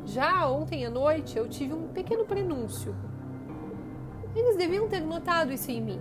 já 0.05 0.47
ontem 0.47 0.85
à 0.85 0.89
noite 0.91 1.35
eu 1.35 1.49
tive 1.49 1.73
um 1.73 1.87
pequeno 1.87 2.25
prenúncio. 2.25 2.95
Eles 4.35 4.55
deviam 4.55 4.87
ter 4.87 4.99
notado 4.99 5.51
isso 5.51 5.71
em 5.71 5.81
mim. 5.81 5.99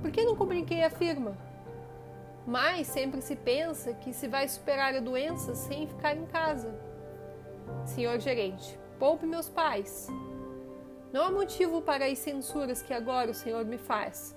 Por 0.00 0.10
que 0.10 0.24
não 0.24 0.34
comuniquei 0.34 0.82
a 0.82 0.88
firma? 0.88 1.36
Mas 2.46 2.86
sempre 2.86 3.20
se 3.20 3.36
pensa 3.36 3.92
que 3.92 4.14
se 4.14 4.28
vai 4.28 4.48
superar 4.48 4.94
a 4.94 5.00
doença 5.00 5.54
sem 5.54 5.86
ficar 5.86 6.16
em 6.16 6.24
casa. 6.24 6.74
Senhor 7.84 8.18
gerente, 8.18 8.80
poupe 8.98 9.26
meus 9.26 9.50
pais. 9.50 10.08
Não 11.12 11.22
há 11.22 11.30
motivo 11.30 11.82
para 11.82 12.06
as 12.06 12.18
censuras 12.18 12.80
que 12.80 12.94
agora 12.94 13.30
o 13.30 13.34
Senhor 13.34 13.66
me 13.66 13.76
faz. 13.76 14.34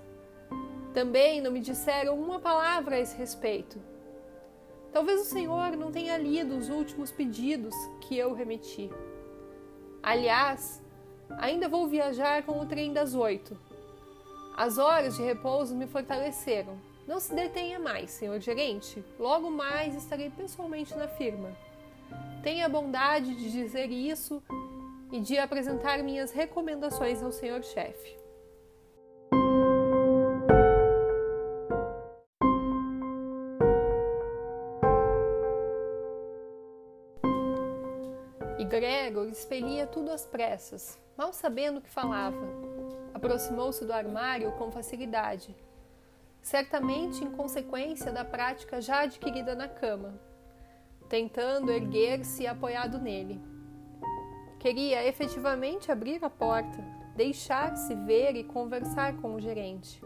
Também 0.94 1.40
não 1.40 1.50
me 1.50 1.62
disseram 1.62 2.20
uma 2.20 2.42
palavra 2.42 2.98
a 2.98 3.00
esse 3.00 3.16
respeito. 3.16 3.80
Talvez 4.92 5.22
o 5.22 5.26
Senhor 5.26 5.78
não 5.78 5.92
tenha 5.92 6.18
lido 6.18 6.58
os 6.58 6.70
últimos 6.70 7.12
pedidos 7.12 7.76
que 8.02 8.18
eu 8.18 8.34
remeti. 8.34 8.90
Aliás, 10.02 10.82
ainda 11.38 11.70
vou 11.70 11.88
viajar 11.88 12.44
com 12.44 12.60
o 12.60 12.66
trem 12.66 12.92
das 12.92 13.14
oito. 13.14 13.58
As 14.58 14.78
horas 14.78 15.16
de 15.16 15.24
repouso 15.24 15.76
me 15.76 15.88
fortaleceram. 15.88 16.78
Não 17.08 17.20
se 17.20 17.34
detenha 17.34 17.80
mais, 17.80 18.12
senhor 18.12 18.40
gerente. 18.40 19.04
Logo 19.18 19.50
mais 19.50 19.96
estarei 19.96 20.30
pessoalmente 20.30 20.96
na 20.96 21.08
firma. 21.08 21.56
Tenha 22.44 22.66
a 22.66 22.70
bondade 22.70 23.36
de 23.36 23.52
dizer 23.52 23.90
isso 23.90 24.42
e 25.12 25.20
de 25.20 25.38
apresentar 25.38 26.04
minhas 26.04 26.32
recomendações 26.32 27.24
ao 27.24 27.32
senhor 27.32 27.64
chefe. 27.64 28.19
Gregor 39.00 39.28
expelia 39.28 39.88
tudo 39.88 40.12
às 40.12 40.26
pressas, 40.26 41.00
mal 41.18 41.32
sabendo 41.32 41.78
o 41.78 41.82
que 41.82 41.90
falava. 41.90 42.46
Aproximou-se 43.14 43.86
do 43.86 43.94
armário 43.94 44.52
com 44.54 44.70
facilidade, 44.72 45.56
certamente 46.42 47.24
em 47.24 47.32
consequência 47.32 48.12
da 48.12 48.26
prática 48.26 48.82
já 48.82 49.02
adquirida 49.02 49.56
na 49.56 49.70
cama 49.70 50.20
tentando 51.08 51.72
erguer-se 51.72 52.46
apoiado 52.46 53.00
nele. 53.00 53.42
Queria 54.60 55.04
efetivamente 55.08 55.92
abrir 55.92 56.24
a 56.24 56.30
porta, 56.30 56.78
deixar-se 57.16 57.96
ver 57.96 58.36
e 58.36 58.44
conversar 58.44 59.18
com 59.18 59.34
o 59.34 59.42
gerente. 59.42 60.04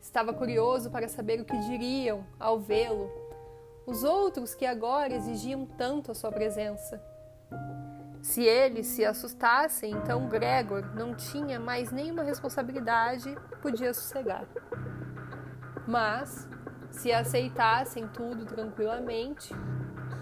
Estava 0.00 0.32
curioso 0.32 0.90
para 0.90 1.06
saber 1.06 1.40
o 1.40 1.44
que 1.44 1.56
diriam 1.58 2.26
ao 2.40 2.58
vê-lo 2.58 3.08
os 3.86 4.02
outros 4.04 4.54
que 4.54 4.66
agora 4.66 5.14
exigiam 5.14 5.64
tanto 5.64 6.10
a 6.10 6.14
sua 6.14 6.30
presença. 6.30 7.00
Se 8.28 8.42
eles 8.42 8.86
se 8.88 9.06
assustassem, 9.06 9.90
então 9.90 10.28
Gregor 10.28 10.84
não 10.94 11.14
tinha 11.14 11.58
mais 11.58 11.90
nenhuma 11.90 12.22
responsabilidade, 12.22 13.34
podia 13.62 13.94
sossegar. 13.94 14.44
Mas, 15.86 16.46
se 16.90 17.10
aceitassem 17.10 18.06
tudo 18.08 18.44
tranquilamente, 18.44 19.54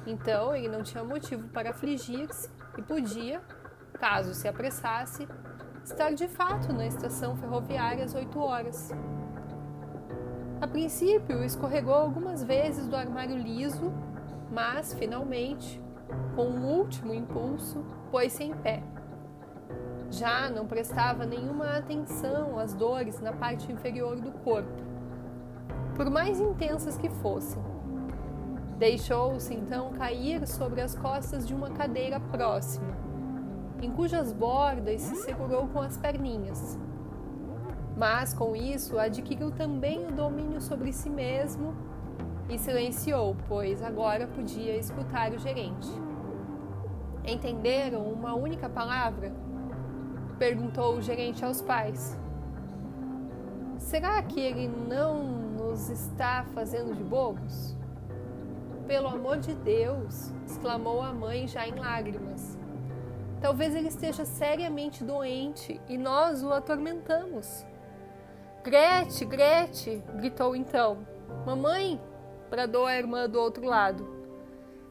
então 0.07 0.55
ele 0.55 0.69
não 0.69 0.85
tinha 0.85 1.03
motivo 1.03 1.49
para 1.49 1.71
afligir-se 1.71 2.49
e 2.79 2.83
podia, 2.83 3.43
caso 3.95 4.35
se 4.35 4.47
apressasse, 4.47 5.27
estar 5.83 6.13
de 6.13 6.29
fato 6.29 6.73
na 6.73 6.87
estação 6.87 7.37
ferroviária 7.37 8.05
às 8.05 8.15
8 8.15 8.39
horas. 8.39 8.93
A 10.61 10.69
princípio, 10.69 11.43
escorregou 11.43 11.95
algumas 11.95 12.45
vezes 12.45 12.87
do 12.87 12.95
armário 12.95 13.37
liso, 13.37 13.93
mas, 14.53 14.95
finalmente, 14.95 15.85
com 16.35 16.45
um 16.45 16.79
último 16.79 17.13
impulso, 17.13 17.85
pôs-se 18.11 18.45
em 18.45 18.55
pé. 18.55 18.83
Já 20.11 20.49
não 20.49 20.67
prestava 20.67 21.27
nenhuma 21.27 21.77
atenção 21.77 22.59
às 22.59 22.75
dores 22.75 23.21
na 23.21 23.33
parte 23.33 23.73
inferior 23.73 24.21
do 24.21 24.31
corpo, 24.31 24.85
por 25.97 26.09
mais 26.11 26.41
intensas 26.41 26.97
que 26.97 27.09
fossem. 27.09 27.63
Deixou-se 28.79 29.55
então 29.55 29.93
cair 29.93 30.47
sobre 30.47 30.81
as 30.81 30.95
costas 30.95 31.47
de 31.47 31.55
uma 31.55 31.71
cadeira 31.71 32.21
próxima, 32.21 32.95
em 33.83 33.91
cujas 33.91 34.33
bordas 34.33 35.01
se 35.01 35.17
segurou 35.17 35.67
com 35.69 35.81
as 35.81 35.97
perninhas. 35.97 36.79
Mas 37.97 38.35
com 38.35 38.55
isso 38.55 38.99
adquiriu 38.99 39.51
também 39.51 40.07
o 40.07 40.13
domínio 40.13 40.61
sobre 40.61 40.93
si 40.93 41.09
mesmo 41.09 41.75
e 42.49 42.59
silenciou, 42.59 43.37
pois 43.49 43.83
agora 43.83 44.27
podia 44.27 44.77
escutar 44.77 45.33
o 45.33 45.39
gerente. 45.39 45.89
Entenderam 47.25 48.07
uma 48.07 48.35
única 48.35 48.69
palavra? 48.69 49.33
Perguntou 50.39 50.97
o 50.97 51.03
gerente 51.03 51.45
aos 51.45 51.61
pais. 51.61 52.19
Será 53.79 54.23
que 54.23 54.41
ele 54.41 54.69
não 54.69 55.25
nos 55.25 55.89
está 55.89 56.45
fazendo 56.55 56.95
de 56.95 57.03
bobos? 57.03 57.77
Pelo 58.87 59.09
amor 59.09 59.39
de 59.39 59.55
Deus! 59.55 60.33
exclamou 60.47 61.03
a 61.03 61.13
mãe 61.13 61.49
já 61.49 61.67
em 61.67 61.75
lágrimas. 61.75 62.57
Talvez 63.41 63.75
ele 63.75 63.89
esteja 63.89 64.25
seriamente 64.25 65.05
doente 65.05 65.81
e 65.89 65.99
nós 65.99 66.43
o 66.43 66.53
atormentamos. 66.53 67.67
Grete, 68.63 69.25
Grete! 69.25 70.03
gritou 70.15 70.55
então. 70.55 70.99
Mamãe! 71.45 72.01
Bradou 72.51 72.87
a 72.87 72.97
irmã 72.97 73.29
do 73.29 73.41
outro 73.41 73.65
lado. 73.65 74.07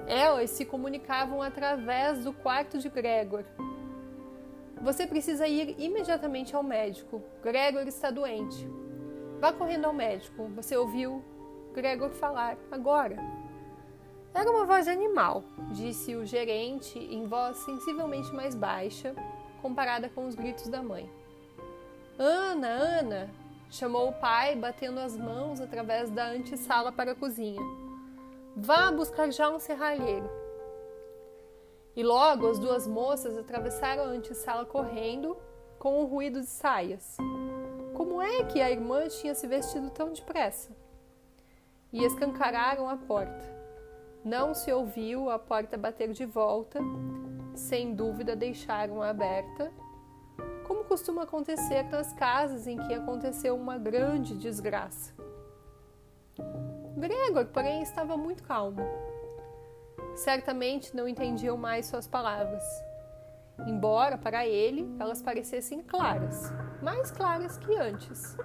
Elas 0.08 0.50
se 0.52 0.66
comunicavam 0.66 1.42
através 1.42 2.24
do 2.24 2.34
quarto 2.34 2.78
de 2.78 2.90
Gregor. 2.90 3.44
Você 4.82 5.08
precisa 5.08 5.48
ir 5.48 5.76
imediatamente 5.80 6.56
ao 6.56 6.62
médico. 6.62 7.24
Gregor 7.42 7.88
está 7.88 8.12
doente. 8.12 8.68
Vá 9.40 9.52
correndo 9.52 9.86
ao 9.86 9.94
médico. 9.94 10.48
Você 10.56 10.76
ouviu 10.78 11.24
Gregor 11.74 12.12
falar 12.12 12.58
agora. 12.70 13.18
Era 14.34 14.52
uma 14.52 14.66
voz 14.66 14.88
animal, 14.90 15.46
disse 15.72 16.14
o 16.14 16.26
gerente 16.26 17.00
em 17.00 17.26
voz 17.26 17.56
sensivelmente 17.60 18.34
mais 18.34 18.54
baixa, 18.54 19.16
comparada 19.62 20.10
com 20.10 20.28
os 20.28 20.36
gritos 20.36 20.68
da 20.68 20.84
mãe. 20.84 21.10
Ana, 22.20 22.68
Ana! 22.68 23.45
Chamou 23.70 24.10
o 24.10 24.14
pai, 24.14 24.56
batendo 24.56 25.00
as 25.00 25.18
mãos 25.18 25.60
através 25.60 26.10
da 26.10 26.28
antessala 26.28 26.92
para 26.92 27.12
a 27.12 27.16
cozinha. 27.16 27.62
Vá 28.56 28.92
buscar 28.92 29.32
já 29.32 29.50
um 29.50 29.60
serralheiro. 29.60 30.30
E 31.96 32.04
logo 32.04 32.50
as 32.50 32.60
duas 32.60 32.88
moças 32.88 33.38
atravessaram 33.38 34.04
a 34.04 34.08
antessala 34.08 34.66
correndo, 34.66 35.38
com 35.80 36.02
um 36.02 36.06
ruído 36.06 36.42
de 36.42 36.48
saias. 36.48 37.18
Como 37.94 38.22
é 38.22 38.44
que 38.44 38.62
a 38.62 38.72
irmã 38.72 39.08
tinha 39.08 39.36
se 39.36 39.48
vestido 39.48 39.90
tão 39.90 40.12
depressa? 40.12 40.76
E 41.94 42.04
escancararam 42.04 42.90
a 42.90 42.98
porta. 42.98 43.56
Não 44.24 44.54
se 44.54 44.72
ouviu 44.72 45.30
a 45.30 45.38
porta 45.38 45.78
bater 45.78 46.12
de 46.12 46.26
volta, 46.26 46.80
sem 47.54 47.94
dúvida 47.94 48.36
deixaram-a 48.36 49.10
aberta, 49.10 49.72
como 50.68 50.84
costuma 50.84 51.24
acontecer 51.24 51.84
nas 51.84 52.12
casas 52.14 52.68
em 52.68 52.78
que 52.78 52.94
aconteceu 52.94 53.56
uma 53.56 53.78
grande 53.78 54.36
desgraça. 54.36 55.14
Gregor, 56.98 57.46
porém, 57.48 57.82
estava 57.82 58.18
muito 58.18 58.44
calmo. 58.44 58.82
Certamente 60.16 60.96
não 60.96 61.08
entendiam 61.08 61.58
mais 61.58 61.86
suas 61.88 62.08
palavras, 62.08 62.64
embora 63.68 64.18
para 64.18 64.48
ele 64.48 64.96
elas 65.00 65.22
parecessem 65.22 65.82
claras, 65.84 66.52
mais 66.82 67.12
claras 67.12 67.58
que 67.58 67.76
antes. 67.76 68.38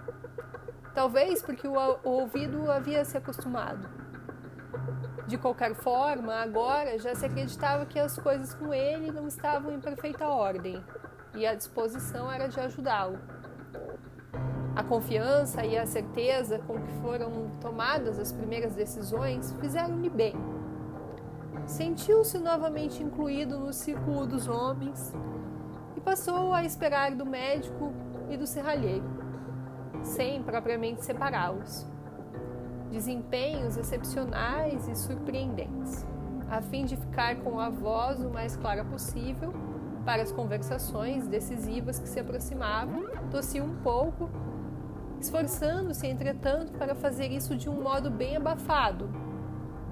Talvez 0.94 1.42
porque 1.42 1.66
o, 1.66 1.98
ouvido 2.02 2.70
havia 2.70 3.04
se 3.04 3.16
acostumado. 3.16 3.88
De 5.26 5.38
qualquer 5.38 5.74
forma, 5.76 6.34
agora 6.34 6.98
já 6.98 7.14
se 7.14 7.24
acreditava 7.24 7.86
que 7.86 7.98
as 7.98 8.18
coisas 8.18 8.52
com 8.52 8.74
ele 8.74 9.12
não 9.12 9.28
estavam 9.28 9.72
em 9.72 9.80
perfeita 9.80 10.26
ordem 10.26 10.84
e 11.34 11.46
a 11.46 11.54
disposição 11.54 12.30
era 12.30 12.48
de 12.48 12.58
ajudá-lo. 12.58 13.18
A 14.74 14.84
confiança 14.84 15.64
e 15.64 15.76
a 15.76 15.86
certeza 15.86 16.58
com 16.60 16.80
que 16.80 16.92
foram 17.02 17.50
tomadas 17.60 18.18
as 18.18 18.32
primeiras 18.32 18.74
decisões 18.74 19.52
fizeram-lhe 19.60 20.08
bem. 20.08 20.34
sentiu-se 21.66 22.38
novamente 22.38 23.02
incluído 23.02 23.58
no 23.58 23.72
círculo 23.72 24.26
dos 24.26 24.48
homens 24.48 25.12
e 25.96 26.00
passou 26.00 26.52
a 26.52 26.64
esperar 26.64 27.14
do 27.14 27.26
médico 27.26 27.92
e 28.28 28.36
do 28.36 28.46
serralheiro, 28.46 29.04
sem 30.02 30.42
propriamente 30.42 31.04
separá-los. 31.04 31.86
Desempenhos 32.90 33.76
excepcionais 33.76 34.88
e 34.88 34.96
surpreendentes, 34.96 36.04
a 36.50 36.60
fim 36.60 36.84
de 36.84 36.96
ficar 36.96 37.36
com 37.36 37.60
a 37.60 37.68
voz 37.68 38.20
o 38.20 38.30
mais 38.30 38.56
clara 38.56 38.84
possível 38.84 39.52
para 40.04 40.22
as 40.22 40.32
conversações 40.32 41.26
decisivas 41.26 41.98
que 41.98 42.08
se 42.08 42.18
aproximavam, 42.18 43.04
tossia 43.30 43.62
um 43.62 43.76
pouco, 43.76 44.30
esforçando-se, 45.20 46.06
entretanto, 46.06 46.72
para 46.72 46.94
fazer 46.94 47.30
isso 47.30 47.56
de 47.56 47.68
um 47.68 47.82
modo 47.82 48.10
bem 48.10 48.36
abafado, 48.36 49.10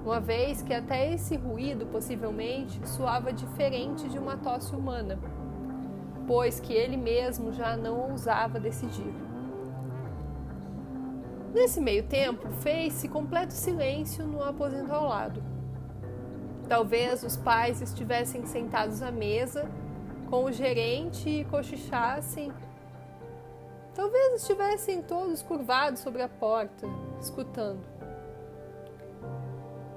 uma 0.03 0.19
vez 0.19 0.61
que 0.61 0.73
até 0.73 1.13
esse 1.13 1.35
ruído 1.35 1.85
possivelmente 1.85 2.79
soava 2.87 3.31
diferente 3.31 4.09
de 4.09 4.17
uma 4.17 4.37
tosse 4.37 4.75
humana, 4.75 5.19
pois 6.25 6.59
que 6.59 6.73
ele 6.73 6.97
mesmo 6.97 7.51
já 7.53 7.77
não 7.77 8.11
ousava 8.11 8.59
decidir. 8.59 9.13
Nesse 11.53 11.81
meio 11.81 12.03
tempo, 12.03 12.47
fez-se 12.61 13.07
completo 13.07 13.53
silêncio 13.53 14.25
no 14.25 14.43
aposento 14.43 14.91
ao 14.91 15.07
lado. 15.07 15.43
Talvez 16.67 17.23
os 17.23 17.35
pais 17.35 17.81
estivessem 17.81 18.45
sentados 18.45 19.01
à 19.01 19.11
mesa 19.11 19.69
com 20.29 20.43
o 20.43 20.51
gerente 20.51 21.27
e 21.27 21.45
cochichassem. 21.45 22.53
Talvez 23.95 24.41
estivessem 24.41 25.01
todos 25.01 25.41
curvados 25.41 26.01
sobre 26.01 26.21
a 26.21 26.29
porta, 26.29 26.87
escutando. 27.19 27.83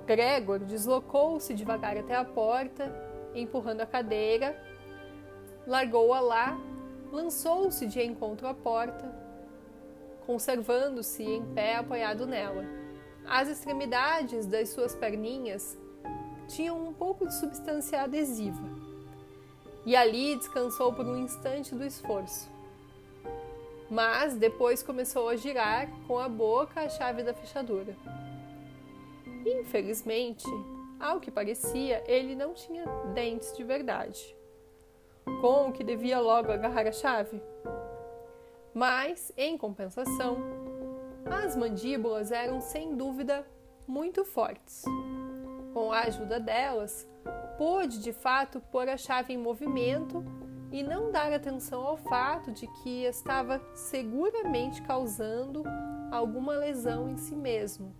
Gregor 0.06 0.58
deslocou-se 0.58 1.54
devagar 1.54 1.96
até 1.96 2.16
a 2.16 2.24
porta, 2.24 2.90
empurrando 3.34 3.82
a 3.82 3.86
cadeira, 3.86 4.56
largou-a 5.66 6.20
lá, 6.20 6.58
lançou-se 7.12 7.86
de 7.86 8.02
encontro 8.02 8.48
à 8.48 8.54
porta, 8.54 9.14
conservando-se 10.26 11.22
em 11.22 11.44
pé 11.54 11.76
apoiado 11.76 12.26
nela. 12.26 12.64
As 13.24 13.48
extremidades 13.48 14.46
das 14.46 14.70
suas 14.70 14.94
perninhas 14.96 15.78
tinham 16.48 16.82
um 16.82 16.92
pouco 16.92 17.26
de 17.26 17.34
substância 17.34 18.02
adesiva, 18.02 18.81
e 19.84 19.96
ali 19.96 20.36
descansou 20.36 20.92
por 20.92 21.06
um 21.06 21.16
instante 21.16 21.74
do 21.74 21.84
esforço. 21.84 22.50
Mas 23.90 24.34
depois 24.36 24.82
começou 24.82 25.28
a 25.28 25.36
girar 25.36 25.88
com 26.06 26.18
a 26.18 26.28
boca 26.28 26.80
a 26.80 26.88
chave 26.88 27.22
da 27.22 27.34
fechadura. 27.34 27.94
Infelizmente, 29.44 30.46
ao 30.98 31.20
que 31.20 31.30
parecia, 31.30 32.02
ele 32.06 32.34
não 32.34 32.54
tinha 32.54 32.86
dentes 33.12 33.56
de 33.56 33.64
verdade, 33.64 34.36
com 35.40 35.68
o 35.68 35.72
que 35.72 35.82
devia 35.82 36.20
logo 36.20 36.52
agarrar 36.52 36.86
a 36.86 36.92
chave. 36.92 37.42
Mas, 38.72 39.32
em 39.36 39.58
compensação, 39.58 40.38
as 41.26 41.56
mandíbulas 41.56 42.32
eram 42.32 42.60
sem 42.60 42.96
dúvida 42.96 43.46
muito 43.86 44.24
fortes. 44.24 44.84
Com 45.74 45.92
a 45.92 46.02
ajuda 46.02 46.38
delas, 46.38 47.06
pôde 47.56 48.00
de 48.00 48.12
fato 48.12 48.60
pôr 48.60 48.88
a 48.88 48.96
chave 48.96 49.32
em 49.32 49.38
movimento 49.38 50.24
e 50.70 50.82
não 50.82 51.12
dar 51.12 51.32
atenção 51.32 51.86
ao 51.86 51.96
fato 51.96 52.50
de 52.50 52.66
que 52.66 53.04
estava 53.04 53.60
seguramente 53.74 54.80
causando 54.82 55.62
alguma 56.10 56.54
lesão 56.56 57.08
em 57.08 57.16
si 57.16 57.36
mesmo, 57.36 57.94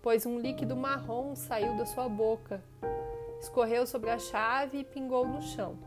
pois 0.00 0.24
um 0.24 0.38
líquido 0.38 0.76
marrom 0.76 1.34
saiu 1.34 1.76
da 1.76 1.84
sua 1.84 2.08
boca, 2.08 2.62
escorreu 3.40 3.86
sobre 3.86 4.10
a 4.10 4.18
chave 4.18 4.78
e 4.78 4.84
pingou 4.84 5.26
no 5.26 5.42
chão. 5.42 5.78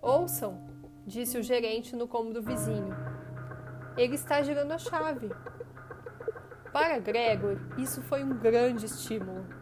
Ouçam, 0.00 0.60
disse 1.06 1.38
o 1.38 1.42
gerente 1.42 1.94
no 1.94 2.08
cômodo 2.08 2.42
vizinho. 2.42 2.94
Ele 3.96 4.14
está 4.14 4.42
girando 4.42 4.72
a 4.72 4.78
chave. 4.78 5.30
Para 6.72 6.98
Gregor, 6.98 7.58
isso 7.76 8.00
foi 8.02 8.24
um 8.24 8.38
grande 8.38 8.86
estímulo. 8.86 9.61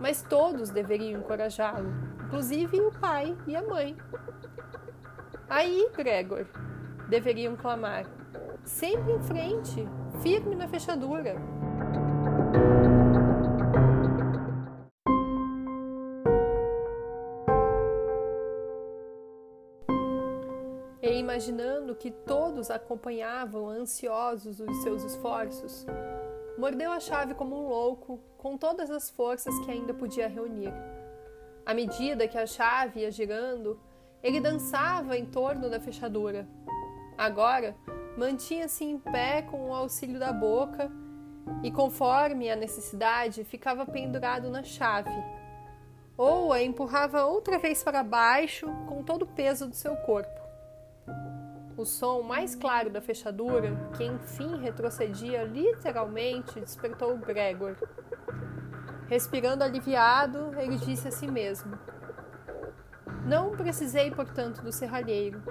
Mas 0.00 0.22
todos 0.22 0.70
deveriam 0.70 1.20
encorajá-lo, 1.20 1.92
inclusive 2.24 2.80
o 2.80 2.90
pai 2.90 3.36
e 3.46 3.54
a 3.54 3.62
mãe. 3.62 3.96
Aí, 5.48 5.90
Gregor, 5.94 6.46
deveriam 7.08 7.54
clamar, 7.54 8.06
sempre 8.64 9.12
em 9.12 9.20
frente, 9.20 9.86
firme 10.22 10.54
na 10.54 10.66
fechadura. 10.66 11.36
E 21.02 21.18
imaginando 21.18 21.94
que 21.94 22.10
todos 22.10 22.70
acompanhavam 22.70 23.68
ansiosos 23.68 24.60
os 24.60 24.82
seus 24.82 25.02
esforços, 25.02 25.84
mordeu 26.60 26.92
a 26.92 27.00
chave 27.00 27.32
como 27.32 27.56
um 27.56 27.68
louco, 27.68 28.20
com 28.36 28.58
todas 28.58 28.90
as 28.90 29.08
forças 29.08 29.58
que 29.60 29.70
ainda 29.70 29.94
podia 29.94 30.28
reunir. 30.28 30.72
À 31.64 31.72
medida 31.72 32.28
que 32.28 32.36
a 32.36 32.46
chave 32.46 33.00
ia 33.00 33.10
girando, 33.10 33.80
ele 34.22 34.40
dançava 34.40 35.16
em 35.16 35.24
torno 35.24 35.70
da 35.70 35.80
fechadura. 35.80 36.46
Agora, 37.16 37.74
mantinha-se 38.16 38.84
em 38.84 38.98
pé 38.98 39.40
com 39.40 39.70
o 39.70 39.74
auxílio 39.74 40.20
da 40.20 40.34
boca 40.34 40.92
e, 41.62 41.70
conforme 41.70 42.50
a 42.50 42.56
necessidade, 42.56 43.42
ficava 43.42 43.86
pendurado 43.86 44.50
na 44.50 44.62
chave. 44.62 45.10
Ou 46.14 46.52
a 46.52 46.62
empurrava 46.62 47.24
outra 47.24 47.58
vez 47.58 47.82
para 47.82 48.02
baixo 48.02 48.66
com 48.86 49.02
todo 49.02 49.22
o 49.22 49.28
peso 49.28 49.66
do 49.66 49.74
seu 49.74 49.96
corpo. 49.96 50.39
O 51.80 51.86
som 51.86 52.20
mais 52.20 52.54
claro 52.54 52.90
da 52.90 53.00
fechadura, 53.00 53.74
que 53.96 54.04
enfim 54.04 54.58
retrocedia 54.60 55.44
literalmente, 55.44 56.60
despertou 56.60 57.16
Gregor. 57.16 57.74
Respirando 59.08 59.64
aliviado, 59.64 60.50
ele 60.58 60.76
disse 60.76 61.08
a 61.08 61.10
si 61.10 61.26
mesmo: 61.26 61.78
Não 63.24 63.52
precisei, 63.52 64.10
portanto, 64.10 64.60
do 64.60 64.70
serralheiro, 64.70 65.42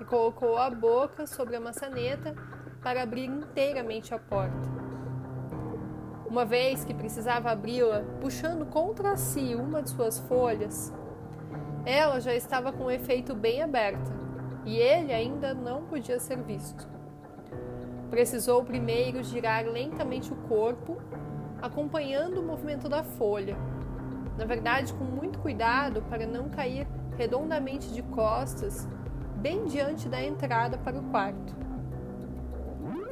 e 0.00 0.04
colocou 0.06 0.56
a 0.56 0.70
boca 0.70 1.26
sobre 1.26 1.54
a 1.54 1.60
maçaneta 1.60 2.34
para 2.82 3.02
abrir 3.02 3.26
inteiramente 3.26 4.14
a 4.14 4.18
porta. 4.18 4.66
Uma 6.24 6.46
vez 6.46 6.82
que 6.82 6.94
precisava 6.94 7.50
abri-la, 7.50 8.02
puxando 8.22 8.64
contra 8.64 9.18
si 9.18 9.54
uma 9.54 9.82
de 9.82 9.90
suas 9.90 10.18
folhas, 10.18 10.90
ela 11.84 12.20
já 12.20 12.34
estava 12.34 12.72
com 12.72 12.84
o 12.84 12.90
efeito 12.90 13.34
bem 13.34 13.62
aberta 13.62 14.23
e 14.64 14.78
ele 14.78 15.12
ainda 15.12 15.54
não 15.54 15.84
podia 15.84 16.18
ser 16.18 16.38
visto. 16.42 16.88
Precisou 18.10 18.64
primeiro 18.64 19.22
girar 19.22 19.64
lentamente 19.66 20.32
o 20.32 20.36
corpo, 20.36 20.98
acompanhando 21.60 22.40
o 22.40 22.42
movimento 22.42 22.88
da 22.88 23.02
folha, 23.02 23.56
na 24.38 24.44
verdade 24.44 24.92
com 24.94 25.04
muito 25.04 25.38
cuidado 25.38 26.02
para 26.02 26.26
não 26.26 26.48
cair 26.48 26.86
redondamente 27.16 27.92
de 27.92 28.02
costas, 28.02 28.88
bem 29.36 29.64
diante 29.64 30.08
da 30.08 30.22
entrada 30.22 30.78
para 30.78 30.98
o 30.98 31.02
quarto. 31.10 31.54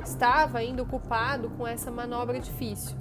Estava 0.03 0.59
ainda 0.59 0.83
ocupado 0.83 1.51
com 1.51 1.67
essa 1.67 1.91
manobra 1.91 2.41
difícil. 2.41 2.97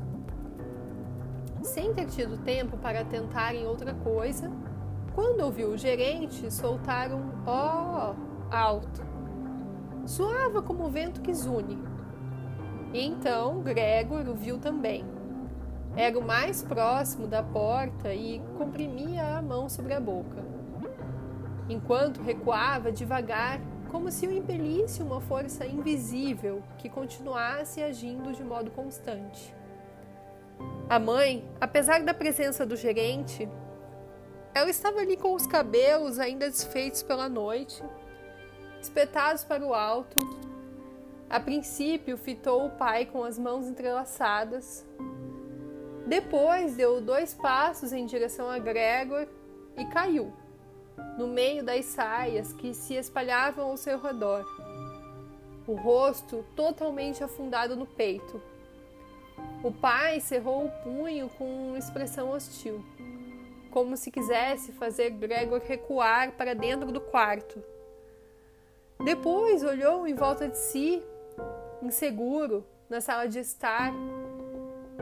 Sem 1.63 1.93
ter 1.93 2.05
tido 2.07 2.37
tempo 2.43 2.77
para 2.77 3.03
tentar 3.03 3.55
em 3.55 3.65
outra 3.65 3.93
coisa, 3.93 4.51
quando 5.13 5.41
ouviu 5.41 5.69
o 5.69 5.77
gerente 5.77 6.51
soltar 6.51 7.11
um 7.11 7.31
oh! 7.45 8.30
Alto. 8.51 9.01
Soava 10.05 10.61
como 10.61 10.85
o 10.85 10.89
vento 10.89 11.21
que 11.21 11.33
zune. 11.33 11.81
E 12.93 13.05
então 13.05 13.61
Gregor 13.61 14.27
o 14.27 14.35
viu 14.35 14.57
também. 14.57 15.05
Era 15.95 16.17
o 16.17 16.25
mais 16.25 16.63
próximo 16.63 17.27
da 17.27 17.41
porta 17.41 18.13
e 18.13 18.41
comprimia 18.57 19.37
a 19.37 19.41
mão 19.41 19.69
sobre 19.69 19.93
a 19.93 19.99
boca. 19.99 20.43
Enquanto 21.69 22.21
recuava 22.21 22.91
devagar, 22.91 23.61
como 23.89 24.11
se 24.11 24.25
o 24.25 24.31
impelisse 24.31 25.03
uma 25.03 25.19
força 25.19 25.65
invisível 25.65 26.63
que 26.77 26.89
continuasse 26.89 27.81
agindo 27.81 28.31
de 28.33 28.43
modo 28.43 28.71
constante. 28.71 29.53
A 30.89 30.99
mãe, 30.99 31.49
apesar 31.59 32.01
da 32.03 32.13
presença 32.13 32.65
do 32.65 32.75
gerente, 32.75 33.49
ela 34.53 34.69
estava 34.69 34.99
ali 34.99 35.17
com 35.17 35.33
os 35.33 35.45
cabelos 35.45 36.19
ainda 36.19 36.49
desfeitos 36.49 37.03
pela 37.03 37.29
noite 37.29 37.83
espetados 38.83 39.43
para 39.43 39.65
o 39.65 39.73
alto. 39.73 40.17
A 41.29 41.39
princípio, 41.39 42.17
fitou 42.17 42.65
o 42.65 42.71
pai 42.71 43.05
com 43.05 43.23
as 43.23 43.39
mãos 43.39 43.67
entrelaçadas. 43.67 44.85
Depois, 46.05 46.75
deu 46.75 46.99
dois 46.99 47.33
passos 47.33 47.93
em 47.93 48.05
direção 48.05 48.49
a 48.49 48.59
Gregor 48.59 49.27
e 49.77 49.85
caiu, 49.85 50.33
no 51.17 51.27
meio 51.27 51.63
das 51.63 51.85
saias 51.85 52.51
que 52.53 52.73
se 52.73 52.95
espalhavam 52.95 53.69
ao 53.69 53.77
seu 53.77 53.97
redor, 53.99 54.45
o 55.65 55.73
rosto 55.73 56.43
totalmente 56.55 57.23
afundado 57.23 57.75
no 57.75 57.85
peito. 57.85 58.41
O 59.63 59.71
pai 59.71 60.19
cerrou 60.19 60.65
o 60.65 60.71
punho 60.83 61.29
com 61.37 61.77
expressão 61.77 62.31
hostil. 62.31 62.83
como 63.71 63.95
se 63.95 64.11
quisesse 64.11 64.73
fazer 64.73 65.11
Gregor 65.11 65.61
recuar 65.65 66.33
para 66.33 66.53
dentro 66.53 66.91
do 66.91 66.99
quarto. 66.99 67.63
Depois 69.03 69.63
olhou 69.63 70.07
em 70.07 70.13
volta 70.13 70.47
de 70.47 70.57
si, 70.57 71.01
inseguro, 71.81 72.63
na 72.87 73.01
sala 73.01 73.27
de 73.27 73.39
estar. 73.39 73.91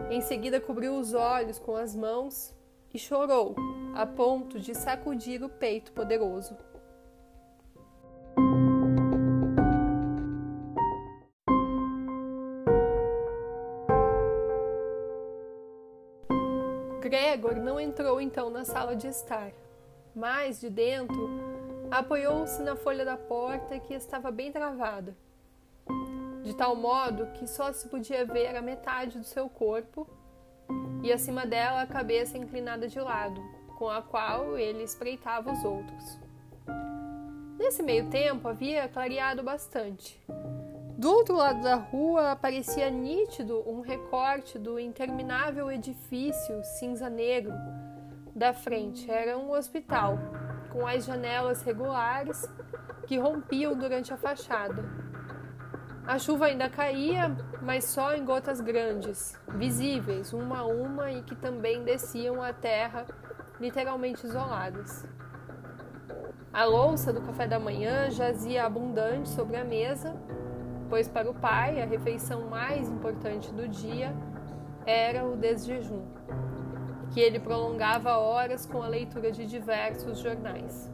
Em 0.10 0.22
seguida 0.22 0.62
cobriu 0.62 0.97
os 0.97 1.14
olhos 1.14 1.60
com 1.60 1.76
as 1.76 1.93
mãos 1.93 2.56
e 2.93 2.97
chorou, 2.97 3.56
a 3.93 4.06
ponto 4.06 4.58
de 4.58 4.74
sacudir 4.74 5.43
o 5.43 5.50
peito 5.50 5.91
poderoso. 5.91 6.56
Gregor 17.02 17.56
não 17.56 17.80
entrou 17.80 18.22
então 18.22 18.50
na 18.50 18.64
sala 18.64 18.95
de 18.95 19.08
estar, 19.08 19.52
mas 20.16 20.62
de 20.62 20.70
dentro 20.70 21.49
apoiou-se 21.92 22.62
na 22.62 22.76
folha 22.76 23.04
da 23.04 23.18
porta 23.18 23.80
que 23.80 23.94
estava 23.94 24.32
bem 24.32 24.52
travada, 24.52 25.16
de 26.44 26.56
tal 26.56 26.76
modo 26.76 27.28
que 27.34 27.48
só 27.48 27.72
se 27.72 27.88
podia 27.88 28.26
ver 28.26 28.56
a 28.56 28.62
metade 28.62 29.18
do 29.18 29.26
seu 29.26 29.50
corpo 29.50 30.08
e 31.04 31.12
acima 31.12 31.46
dela 31.46 31.82
a 31.82 31.88
cabeça 31.88 32.38
inclinada 32.38 32.88
de 32.88 33.00
lado, 33.00 33.42
com 33.78 33.90
a 33.90 34.02
qual 34.02 34.58
ele 34.58 34.84
espreitava 34.84 35.52
os 35.52 35.64
outros. 35.64 36.20
Nesse 37.58 37.82
meio 37.82 38.10
tempo 38.10 38.48
havia 38.48 38.88
clareado 38.88 39.44
bastante, 39.44 40.22
do 40.98 41.10
outro 41.10 41.36
lado 41.36 41.62
da 41.62 41.76
rua 41.76 42.32
aparecia 42.32 42.90
nítido 42.90 43.64
um 43.66 43.80
recorte 43.80 44.60
do 44.60 44.78
interminável 44.80 45.72
edifício 45.72 46.62
cinza-negro 46.78 47.54
da 48.36 48.54
frente. 48.54 49.10
Era 49.10 49.38
um 49.38 49.52
hospital, 49.52 50.20
com 50.72 50.88
as 50.88 51.05
janelas 51.05 51.61
regulares 51.61 52.49
que 53.07 53.17
rompiam 53.17 53.78
durante 53.78 54.13
a 54.13 54.17
fachada. 54.17 54.84
A 56.05 56.17
chuva 56.17 56.45
ainda 56.45 56.70
caía, 56.70 57.36
mas 57.61 57.86
só 57.86 58.15
em 58.15 58.26
gotas 58.26 58.61
grandes, 58.61 59.38
visíveis 59.55 60.34
uma 60.34 60.59
a 60.59 60.65
uma 60.65 61.11
e 61.11 61.22
que 61.22 61.36
também 61.36 61.84
desciam 61.84 62.41
à 62.41 62.51
terra, 62.51 63.05
literalmente 63.59 64.26
isoladas. 64.26 65.05
A 66.51 66.65
louça 66.65 67.13
do 67.13 67.22
café 67.22 67.45
da 67.45 67.59
manhã 67.59 68.09
jazia 68.09 68.65
abundante 68.65 69.30
sobre 69.30 69.57
a 69.57 69.63
mesa 69.63 70.15
pois 70.89 71.07
para 71.07 71.30
o 71.30 71.34
pai 71.34 71.82
a 71.82 71.86
refeição 71.86 72.49
mais 72.49 72.89
importante 72.89 73.53
do 73.53 73.67
dia 73.67 74.13
era 74.86 75.24
o 75.24 75.36
desjejum, 75.36 76.01
que 77.12 77.20
ele 77.20 77.39
prolongava 77.39 78.18
horas 78.18 78.66
com 78.66 78.82
a 78.82 78.88
leitura 78.88 79.32
de 79.32 79.45
diversos 79.45 80.20
jornais. 80.20 80.91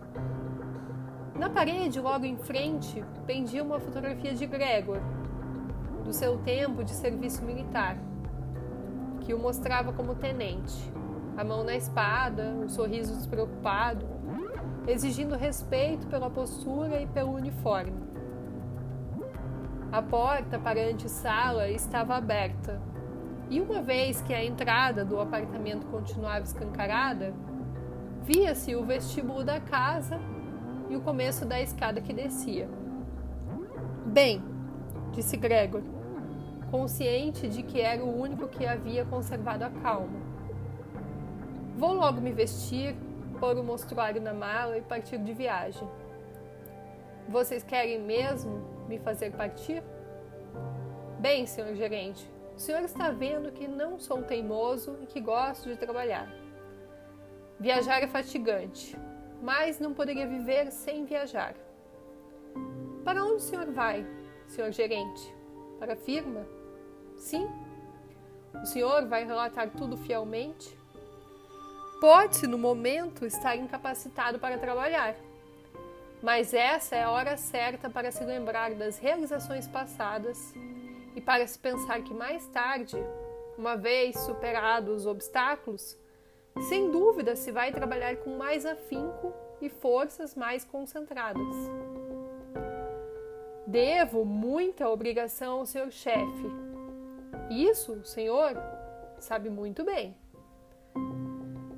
Na 1.38 1.50
parede, 1.50 2.00
logo 2.00 2.26
em 2.26 2.38
frente, 2.38 3.04
pendia 3.26 3.64
uma 3.64 3.80
fotografia 3.80 4.34
de 4.34 4.46
Gregor, 4.46 5.00
do 6.04 6.14
seu 6.14 6.38
tempo 6.38 6.84
de 6.84 6.92
serviço 6.92 7.44
militar, 7.44 7.98
que 9.22 9.34
o 9.34 9.40
mostrava 9.40 9.92
como 9.92 10.16
tenente, 10.16 10.92
a 11.36 11.44
mão 11.44 11.64
na 11.64 11.76
espada, 11.76 12.44
um 12.44 12.70
sorriso 12.70 13.14
despreocupado, 13.14 14.06
exigindo 14.88 15.36
respeito 15.36 16.08
pela 16.08 16.30
postura 16.30 17.02
e 17.02 17.08
pelo 17.08 17.34
uniforme. 17.34 18.06
A 19.92 20.02
porta 20.02 20.58
para 20.60 20.80
a 20.80 20.86
antessala 20.86 21.70
estava 21.70 22.16
aberta, 22.16 22.82
e 23.50 23.62
uma 23.62 23.82
vez 23.82 24.22
que 24.22 24.34
a 24.34 24.44
entrada 24.44 25.06
do 25.06 25.20
apartamento 25.20 25.86
continuava 25.88 26.44
escancarada, 26.44 27.34
via-se 28.24 28.76
o 28.76 28.84
vestíbulo 28.84 29.44
da 29.44 29.60
casa 29.60 30.20
e 30.90 30.96
o 30.96 31.02
começo 31.02 31.46
da 31.46 31.62
escada 31.62 32.02
que 32.02 32.12
descia. 32.12 32.68
Bem, 34.06 34.44
disse 35.12 35.38
Gregor, 35.38 35.84
consciente 36.72 37.48
de 37.48 37.62
que 37.62 37.80
era 37.80 38.04
o 38.04 38.20
único 38.20 38.48
que 38.48 38.66
havia 38.66 39.06
conservado 39.06 39.64
a 39.64 39.70
calma. 39.70 40.20
Vou 41.78 41.94
logo 41.94 42.20
me 42.20 42.32
vestir, 42.32 42.96
pôr 43.40 43.58
o 43.58 43.64
mostruário 43.64 44.22
na 44.22 44.34
mala 44.34 44.78
e 44.78 44.82
partir 44.82 45.18
de 45.18 45.34
viagem. 45.34 45.88
Vocês 47.28 47.64
querem 47.64 48.02
mesmo 48.02 48.86
me 48.88 48.98
fazer 48.98 49.32
partir? 49.32 49.84
Bem, 51.20 51.46
senhor 51.46 51.76
gerente, 51.76 52.30
o 52.56 52.60
senhor 52.60 52.82
está 52.84 53.12
vendo 53.12 53.52
que 53.52 53.68
não 53.68 54.00
sou 54.00 54.24
teimoso 54.24 54.98
e 55.02 55.06
que 55.06 55.20
gosto 55.20 55.70
de 55.70 55.76
trabalhar. 55.76 56.32
Viajar 57.60 58.02
é 58.02 58.08
fatigante, 58.08 58.98
mas 59.42 59.80
não 59.80 59.94
poderia 59.94 60.28
viver 60.28 60.72
sem 60.72 61.06
viajar. 61.06 61.54
Para 63.04 63.24
onde 63.24 63.36
o 63.36 63.40
senhor 63.40 63.72
vai, 63.72 64.06
senhor 64.48 64.72
gerente? 64.72 65.34
Para 65.80 65.94
a 65.94 65.98
firma? 65.98 66.46
Sim. 67.18 67.48
O 68.54 68.66
senhor 68.66 69.06
vai 69.06 69.26
relatar 69.26 69.70
tudo 69.72 69.98
fielmente? 69.98 70.78
Pode-se, 72.00 72.48
no 72.48 72.58
momento, 72.58 73.26
estar 73.26 73.56
incapacitado 73.56 74.40
para 74.40 74.58
trabalhar 74.58 75.16
mas 76.26 76.56
essa 76.56 76.96
é 76.96 77.04
a 77.04 77.12
hora 77.12 77.38
certa 77.38 77.88
para 77.88 78.12
se 78.12 78.24
lembrar 78.24 78.74
das 78.74 78.98
realizações 78.98 79.68
passadas 79.68 80.56
e 81.16 81.22
para 81.22 81.46
se 81.48 81.58
pensar 81.58 82.02
que 82.04 82.14
mais 82.14 82.48
tarde, 82.48 82.98
uma 83.58 83.76
vez 83.76 84.20
superados 84.20 85.02
os 85.02 85.08
obstáculos, 85.08 85.98
sem 86.70 86.92
dúvida 86.92 87.36
se 87.36 87.52
vai 87.52 87.72
trabalhar 87.72 88.18
com 88.18 88.38
mais 88.38 88.66
afinco 88.66 89.34
e 89.62 89.70
forças 89.70 90.36
mais 90.36 90.64
concentradas. 90.64 91.56
Devo 93.66 94.26
muita 94.26 94.90
obrigação 94.90 95.60
ao 95.60 95.66
seu 95.66 95.90
chefe. 95.90 96.48
Isso 97.50 97.94
o 97.94 98.06
senhor 98.06 98.54
sabe 99.20 99.50
muito 99.50 99.84
bem. 99.84 100.16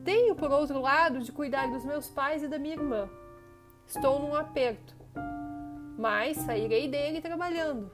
Tenho, 0.03 0.35
por 0.35 0.51
outro 0.51 0.79
lado, 0.81 1.19
de 1.19 1.31
cuidar 1.31 1.67
dos 1.67 1.85
meus 1.85 2.09
pais 2.09 2.43
e 2.43 2.47
da 2.47 2.57
minha 2.57 2.75
irmã 2.75 3.09
Estou 3.88 4.19
num 4.19 4.35
aperto, 4.35 4.93
mas 5.97 6.35
sairei 6.35 6.89
dele 6.89 7.21
trabalhando. 7.21 7.89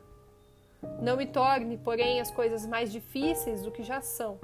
Não 1.01 1.17
me 1.17 1.25
torne, 1.25 1.77
porém, 1.77 2.21
as 2.21 2.31
coisas 2.31 2.65
mais 2.65 2.91
difíceis 2.91 3.63
do 3.63 3.71
que 3.71 3.83
já 3.83 4.01
são. 4.01 4.39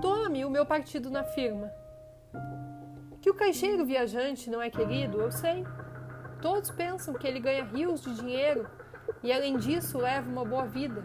Tome 0.00 0.44
o 0.44 0.50
meu 0.50 0.66
partido 0.66 1.10
na 1.10 1.24
firma. 1.24 1.70
Que 3.20 3.30
o 3.30 3.34
caixeiro 3.34 3.84
viajante 3.84 4.50
não 4.50 4.60
é 4.60 4.70
querido, 4.70 5.20
eu 5.20 5.30
sei. 5.30 5.64
Todos 6.42 6.70
pensam 6.70 7.14
que 7.14 7.26
ele 7.26 7.40
ganha 7.40 7.64
rios 7.64 8.02
de 8.02 8.14
dinheiro 8.14 8.68
e, 9.22 9.32
além 9.32 9.56
disso, 9.56 9.98
leva 9.98 10.28
uma 10.28 10.44
boa 10.44 10.66
vida. 10.66 11.04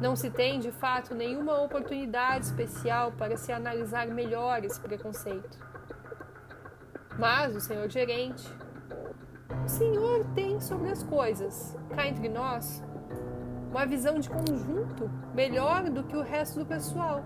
Não 0.00 0.16
se 0.16 0.30
tem, 0.30 0.60
de 0.60 0.72
fato, 0.72 1.14
nenhuma 1.14 1.60
oportunidade 1.60 2.46
especial 2.46 3.12
para 3.12 3.36
se 3.36 3.52
analisar 3.52 4.06
melhor 4.06 4.64
esse 4.64 4.80
preconceito. 4.80 5.58
Mas 7.18 7.54
o 7.54 7.60
senhor 7.60 7.88
gerente, 7.90 8.48
o 9.62 9.68
senhor 9.68 10.24
tem 10.34 10.58
sobre 10.58 10.90
as 10.90 11.02
coisas, 11.02 11.76
cá 11.94 12.06
entre 12.06 12.30
nós, 12.30 12.82
uma 13.70 13.86
visão 13.86 14.18
de 14.18 14.28
conjunto 14.28 15.08
melhor 15.32 15.88
do 15.88 16.02
que 16.02 16.16
o 16.16 16.22
resto 16.22 16.58
do 16.58 16.66
pessoal. 16.66 17.22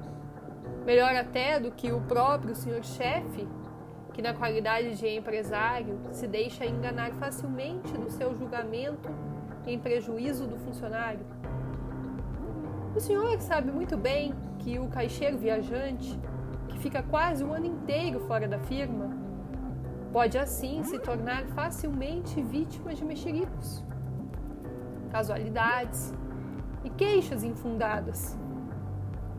Melhor 0.84 1.14
até 1.16 1.58
do 1.58 1.70
que 1.70 1.90
o 1.90 2.00
próprio 2.02 2.54
senhor 2.54 2.84
chefe, 2.84 3.48
que 4.12 4.20
na 4.20 4.34
qualidade 4.34 4.96
de 4.96 5.08
empresário 5.08 5.98
se 6.12 6.26
deixa 6.26 6.66
enganar 6.66 7.12
facilmente 7.14 7.96
no 7.96 8.10
seu 8.10 8.36
julgamento 8.36 9.08
em 9.66 9.78
prejuízo 9.78 10.46
do 10.46 10.58
funcionário. 10.58 11.26
O 12.94 13.00
senhor 13.00 13.40
sabe 13.40 13.72
muito 13.72 13.96
bem 13.96 14.34
que 14.58 14.78
o 14.78 14.86
caixeiro 14.88 15.38
viajante, 15.38 16.18
que 16.68 16.78
fica 16.78 17.02
quase 17.02 17.42
um 17.42 17.52
ano 17.52 17.66
inteiro 17.66 18.20
fora 18.20 18.46
da 18.46 18.58
firma, 18.58 19.10
pode 20.12 20.38
assim 20.38 20.84
se 20.84 20.98
tornar 20.98 21.44
facilmente 21.46 22.40
vítima 22.42 22.94
de 22.94 23.04
mexericos, 23.04 23.82
casualidades 25.10 26.14
e 26.84 26.90
queixas 26.90 27.42
infundadas, 27.42 28.38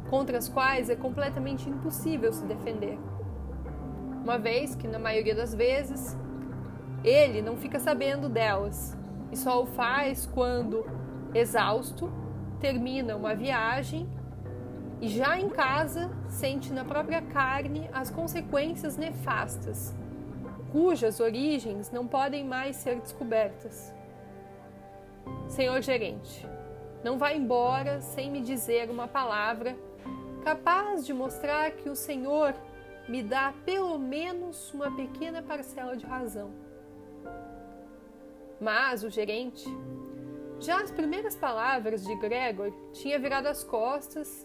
contra 0.09 0.37
as 0.37 0.49
quais 0.49 0.89
é 0.89 0.95
completamente 0.95 1.69
impossível 1.69 2.33
se 2.33 2.43
defender. 2.45 2.99
Uma 4.23 4.37
vez 4.37 4.75
que, 4.75 4.87
na 4.87 4.99
maioria 4.99 5.35
das 5.35 5.53
vezes, 5.53 6.17
ele 7.03 7.41
não 7.41 7.55
fica 7.55 7.79
sabendo 7.79 8.27
delas 8.27 8.97
e 9.31 9.37
só 9.37 9.61
o 9.61 9.65
faz 9.65 10.25
quando, 10.25 10.85
exausto, 11.33 12.11
termina 12.59 13.15
uma 13.15 13.35
viagem 13.35 14.09
e 14.99 15.07
já 15.07 15.39
em 15.39 15.49
casa 15.49 16.09
sente 16.27 16.73
na 16.73 16.83
própria 16.83 17.21
carne 17.21 17.89
as 17.93 18.09
consequências 18.09 18.97
nefastas 18.97 19.93
cujas 20.75 21.21
origens 21.21 21.89
não 21.89 22.05
podem 22.05 22.43
mais 22.43 22.75
ser 22.75 22.99
descobertas. 22.99 23.93
Senhor 25.47 25.81
gerente, 25.81 26.45
não 27.05 27.19
vá 27.19 27.31
embora 27.31 28.01
sem 28.01 28.31
me 28.31 28.41
dizer 28.41 28.89
uma 28.89 29.07
palavra 29.07 29.77
capaz 30.43 31.05
de 31.05 31.13
mostrar 31.13 31.69
que 31.73 31.87
o 31.87 31.95
Senhor 31.95 32.55
me 33.07 33.21
dá 33.21 33.53
pelo 33.63 33.99
menos 33.99 34.73
uma 34.73 34.89
pequena 34.89 35.43
parcela 35.43 35.95
de 35.95 36.03
razão. 36.03 36.51
Mas 38.59 39.03
o 39.03 39.09
gerente, 39.11 39.69
já 40.59 40.81
as 40.81 40.89
primeiras 40.89 41.35
palavras 41.35 42.03
de 42.03 42.15
Gregor, 42.15 42.73
tinha 42.91 43.19
virado 43.19 43.49
as 43.49 43.63
costas 43.63 44.41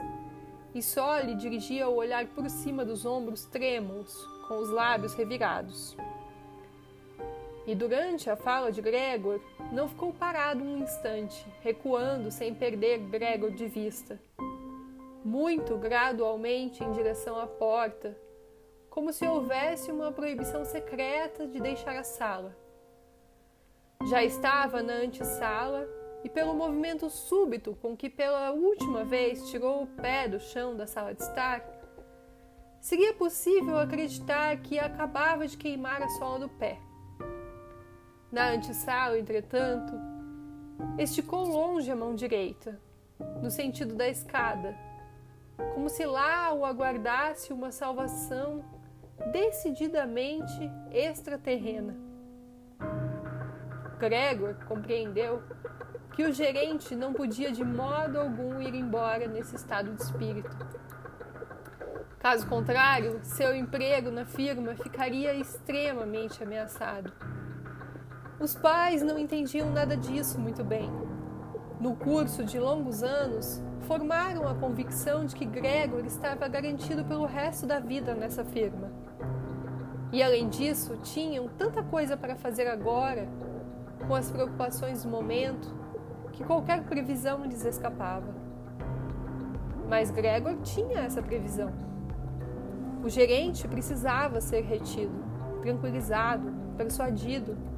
e 0.74 0.82
só 0.82 1.18
lhe 1.18 1.36
dirigia 1.36 1.88
o 1.88 1.96
olhar 1.96 2.26
por 2.26 2.46
cima 2.50 2.84
dos 2.84 3.06
ombros 3.06 3.46
trêmulos, 3.46 4.14
com 4.46 4.58
os 4.58 4.68
lábios 4.68 5.14
revirados. 5.14 5.96
E 7.70 7.74
durante 7.76 8.28
a 8.28 8.34
fala 8.34 8.72
de 8.72 8.82
Gregor, 8.82 9.40
não 9.70 9.88
ficou 9.88 10.12
parado 10.12 10.60
um 10.64 10.78
instante, 10.78 11.46
recuando 11.60 12.28
sem 12.28 12.52
perder 12.52 12.98
Gregor 12.98 13.52
de 13.52 13.68
vista. 13.68 14.20
Muito 15.24 15.76
gradualmente 15.76 16.82
em 16.82 16.90
direção 16.90 17.38
à 17.38 17.46
porta, 17.46 18.18
como 18.90 19.12
se 19.12 19.24
houvesse 19.24 19.92
uma 19.92 20.10
proibição 20.10 20.64
secreta 20.64 21.46
de 21.46 21.60
deixar 21.60 21.94
a 21.94 22.02
sala. 22.02 22.56
Já 24.10 24.24
estava 24.24 24.82
na 24.82 24.94
antessala 24.94 25.88
e, 26.24 26.28
pelo 26.28 26.54
movimento 26.54 27.08
súbito 27.08 27.78
com 27.80 27.96
que 27.96 28.10
pela 28.10 28.50
última 28.50 29.04
vez 29.04 29.48
tirou 29.48 29.84
o 29.84 29.86
pé 29.86 30.26
do 30.26 30.40
chão 30.40 30.76
da 30.76 30.88
sala 30.88 31.14
de 31.14 31.22
estar, 31.22 31.64
seria 32.80 33.14
possível 33.14 33.78
acreditar 33.78 34.56
que 34.56 34.76
acabava 34.76 35.46
de 35.46 35.56
queimar 35.56 36.02
a 36.02 36.08
sola 36.08 36.40
do 36.40 36.48
pé. 36.48 36.89
Na 38.31 38.53
antessala, 38.53 39.18
entretanto, 39.18 39.93
esticou 40.97 41.45
longe 41.45 41.91
a 41.91 41.97
mão 41.97 42.14
direita, 42.14 42.81
no 43.43 43.51
sentido 43.51 43.95
da 43.97 44.09
escada, 44.09 44.76
como 45.74 45.89
se 45.89 46.07
lá 46.07 46.53
o 46.53 46.64
aguardasse 46.64 47.53
uma 47.53 47.72
salvação 47.72 48.64
decididamente 49.33 50.70
extraterrena. 50.93 51.97
Gregor 53.99 54.55
compreendeu 54.66 55.43
que 56.14 56.24
o 56.24 56.33
gerente 56.33 56.95
não 56.95 57.12
podia 57.12 57.51
de 57.51 57.64
modo 57.64 58.18
algum 58.18 58.61
ir 58.61 58.74
embora 58.74 59.26
nesse 59.26 59.57
estado 59.57 59.93
de 59.93 60.03
espírito. 60.03 60.57
Caso 62.20 62.47
contrário, 62.47 63.20
seu 63.24 63.55
emprego 63.55 64.11
na 64.11 64.24
firma 64.24 64.76
ficaria 64.76 65.35
extremamente 65.35 66.43
ameaçado. 66.43 67.12
Os 68.41 68.55
pais 68.55 69.03
não 69.03 69.18
entendiam 69.18 69.70
nada 69.70 69.95
disso 69.95 70.41
muito 70.41 70.64
bem. 70.64 70.91
No 71.78 71.95
curso 71.95 72.43
de 72.43 72.59
longos 72.59 73.03
anos, 73.03 73.62
formaram 73.82 74.49
a 74.49 74.55
convicção 74.55 75.26
de 75.26 75.36
que 75.36 75.45
Gregor 75.45 76.07
estava 76.07 76.49
garantido 76.49 77.05
pelo 77.05 77.26
resto 77.26 77.66
da 77.66 77.78
vida 77.78 78.14
nessa 78.14 78.43
firma. 78.43 78.91
E 80.11 80.22
além 80.22 80.49
disso, 80.49 80.97
tinham 81.03 81.49
tanta 81.49 81.82
coisa 81.82 82.16
para 82.16 82.34
fazer 82.34 82.66
agora, 82.66 83.28
com 84.09 84.14
as 84.14 84.30
preocupações 84.30 85.03
do 85.03 85.11
momento, 85.11 85.68
que 86.32 86.43
qualquer 86.43 86.82
previsão 86.84 87.45
lhes 87.45 87.66
escapava. 87.66 88.34
Mas 89.86 90.11
Gregor 90.11 90.57
tinha 90.62 91.01
essa 91.01 91.20
previsão. 91.20 91.70
O 93.05 93.09
gerente 93.11 93.68
precisava 93.68 94.41
ser 94.41 94.62
retido, 94.62 95.12
tranquilizado, 95.61 96.51
persuadido 96.78 97.68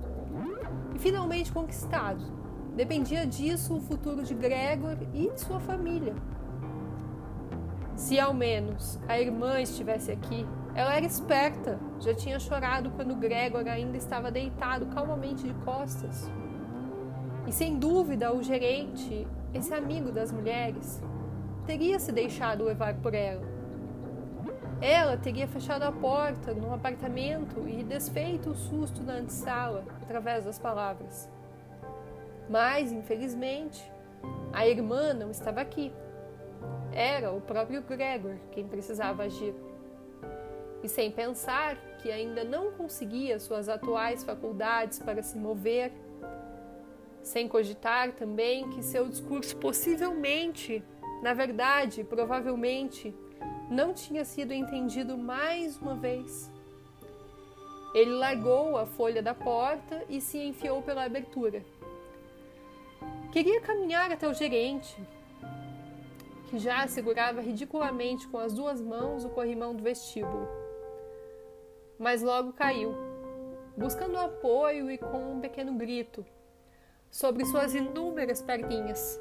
e 0.94 0.98
finalmente 0.98 1.52
conquistado. 1.52 2.24
Dependia 2.74 3.26
disso 3.26 3.76
o 3.76 3.80
futuro 3.80 4.22
de 4.22 4.34
Gregor 4.34 4.96
e 5.12 5.30
sua 5.36 5.60
família. 5.60 6.14
Se 7.94 8.18
ao 8.18 8.32
menos 8.32 8.98
a 9.06 9.20
irmã 9.20 9.60
estivesse 9.60 10.10
aqui, 10.10 10.46
ela 10.74 10.94
era 10.94 11.04
esperta, 11.04 11.78
já 12.00 12.14
tinha 12.14 12.40
chorado 12.40 12.90
quando 12.92 13.14
Gregor 13.14 13.68
ainda 13.68 13.98
estava 13.98 14.30
deitado 14.30 14.86
calmamente 14.86 15.46
de 15.46 15.54
costas. 15.64 16.30
E 17.46 17.52
sem 17.52 17.78
dúvida 17.78 18.34
o 18.34 18.42
gerente, 18.42 19.26
esse 19.52 19.74
amigo 19.74 20.10
das 20.10 20.32
mulheres, 20.32 21.02
teria 21.66 21.98
se 21.98 22.10
deixado 22.10 22.64
levar 22.64 22.94
por 22.94 23.12
ela. 23.12 23.51
Ela 24.82 25.16
teria 25.16 25.46
fechado 25.46 25.84
a 25.84 25.92
porta 25.92 26.52
no 26.52 26.74
apartamento 26.74 27.68
e 27.68 27.84
desfeito 27.84 28.50
o 28.50 28.54
susto 28.56 29.00
na 29.04 29.14
antessala 29.14 29.84
através 30.02 30.44
das 30.44 30.58
palavras. 30.58 31.30
Mas, 32.50 32.90
infelizmente, 32.90 33.80
a 34.52 34.66
irmã 34.66 35.14
não 35.14 35.30
estava 35.30 35.60
aqui. 35.60 35.92
Era 36.92 37.30
o 37.30 37.40
próprio 37.40 37.80
Gregor 37.82 38.34
quem 38.50 38.66
precisava 38.66 39.22
agir 39.22 39.54
e 40.82 40.88
sem 40.88 41.10
pensar 41.10 41.76
que 41.98 42.10
ainda 42.10 42.42
não 42.42 42.72
conseguia 42.72 43.38
suas 43.38 43.68
atuais 43.68 44.24
faculdades 44.24 44.98
para 44.98 45.22
se 45.22 45.38
mover, 45.38 45.92
sem 47.22 47.46
cogitar 47.46 48.12
também 48.12 48.68
que 48.70 48.82
seu 48.82 49.08
discurso 49.08 49.56
possivelmente, 49.56 50.82
na 51.22 51.32
verdade, 51.32 52.02
provavelmente, 52.02 53.14
não 53.70 53.92
tinha 53.92 54.24
sido 54.24 54.52
entendido 54.52 55.16
mais 55.16 55.76
uma 55.78 55.94
vez. 55.94 56.50
Ele 57.94 58.12
largou 58.12 58.76
a 58.76 58.86
folha 58.86 59.22
da 59.22 59.34
porta 59.34 60.04
e 60.08 60.20
se 60.20 60.38
enfiou 60.38 60.82
pela 60.82 61.04
abertura. 61.04 61.62
Queria 63.30 63.60
caminhar 63.60 64.10
até 64.10 64.26
o 64.26 64.34
gerente, 64.34 64.96
que 66.48 66.58
já 66.58 66.86
segurava 66.86 67.40
ridiculamente 67.40 68.26
com 68.28 68.38
as 68.38 68.52
duas 68.52 68.80
mãos 68.80 69.24
o 69.24 69.28
corrimão 69.28 69.74
do 69.74 69.82
vestíbulo 69.82 70.62
mas 72.02 72.20
logo 72.20 72.52
caiu, 72.52 72.96
buscando 73.76 74.18
apoio 74.18 74.90
e 74.90 74.98
com 74.98 75.34
um 75.34 75.40
pequeno 75.40 75.74
grito 75.74 76.26
sobre 77.08 77.44
suas 77.44 77.76
inúmeras 77.76 78.42
perninhas. 78.42 79.20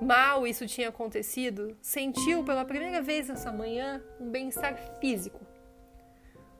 Mal 0.00 0.46
isso 0.46 0.66
tinha 0.66 0.88
acontecido, 0.88 1.76
sentiu 1.80 2.44
pela 2.44 2.64
primeira 2.64 3.00
vez 3.00 3.28
nessa 3.28 3.50
manhã 3.52 4.02
um 4.20 4.30
bem-estar 4.30 4.76
físico. 5.00 5.40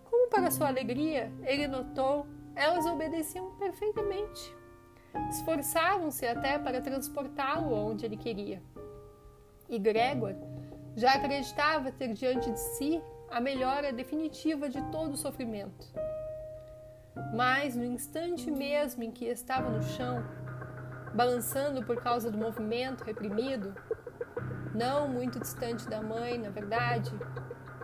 Como 0.04 0.30
para 0.30 0.50
sua 0.50 0.68
alegria, 0.68 1.30
ele 1.44 1.66
notou, 1.66 2.26
elas 2.54 2.86
obedeciam 2.86 3.50
perfeitamente. 3.58 4.54
Esforçavam-se 5.30 6.26
até 6.26 6.58
para 6.58 6.80
transportá-lo 6.80 7.74
onde 7.74 8.04
ele 8.04 8.16
queria. 8.16 8.62
E 9.68 9.78
Gregor 9.78 10.34
já 10.94 11.12
acreditava 11.12 11.92
ter 11.92 12.12
diante 12.14 12.50
de 12.50 12.58
si 12.58 13.02
a 13.30 13.40
melhora 13.40 13.92
definitiva 13.92 14.68
de 14.68 14.80
todo 14.90 15.12
o 15.12 15.16
sofrimento. 15.16 15.86
Mas 17.34 17.74
no 17.74 17.84
instante 17.84 18.50
mesmo 18.50 19.02
em 19.02 19.10
que 19.10 19.26
estava 19.26 19.70
no 19.70 19.82
chão, 19.82 20.24
balançando 21.16 21.82
por 21.82 21.96
causa 21.96 22.30
do 22.30 22.36
movimento 22.36 23.02
reprimido, 23.02 23.74
não 24.74 25.08
muito 25.08 25.40
distante 25.40 25.88
da 25.88 26.02
mãe, 26.02 26.38
na 26.38 26.50
verdade, 26.50 27.10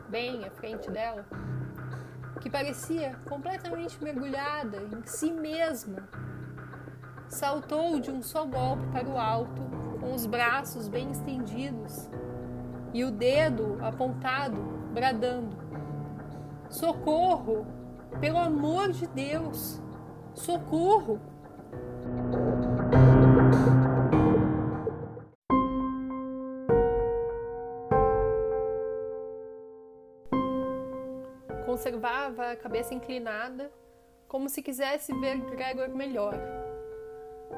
bem 0.08 0.44
à 0.44 0.50
frente 0.50 0.90
dela, 0.90 1.24
que 2.40 2.50
parecia 2.50 3.16
completamente 3.26 4.02
mergulhada 4.04 4.76
em 4.76 5.02
si 5.06 5.32
mesma, 5.32 6.06
saltou 7.26 7.98
de 7.98 8.10
um 8.10 8.22
só 8.22 8.44
golpe 8.44 8.86
para 8.88 9.08
o 9.08 9.18
alto, 9.18 9.62
com 9.98 10.14
os 10.14 10.26
braços 10.26 10.86
bem 10.86 11.10
estendidos 11.10 12.10
e 12.92 13.04
o 13.04 13.10
dedo 13.10 13.78
apontado 13.80 14.60
bradando: 14.92 15.56
Socorro! 16.68 17.66
Pelo 18.20 18.36
amor 18.36 18.92
de 18.92 19.06
Deus! 19.06 19.80
Socorro! 20.34 21.18
Conservava 32.02 32.50
a 32.50 32.56
cabeça 32.56 32.92
inclinada, 32.92 33.70
como 34.26 34.48
se 34.48 34.60
quisesse 34.60 35.14
ver 35.20 35.38
Gregor 35.38 35.88
melhor. 35.90 36.34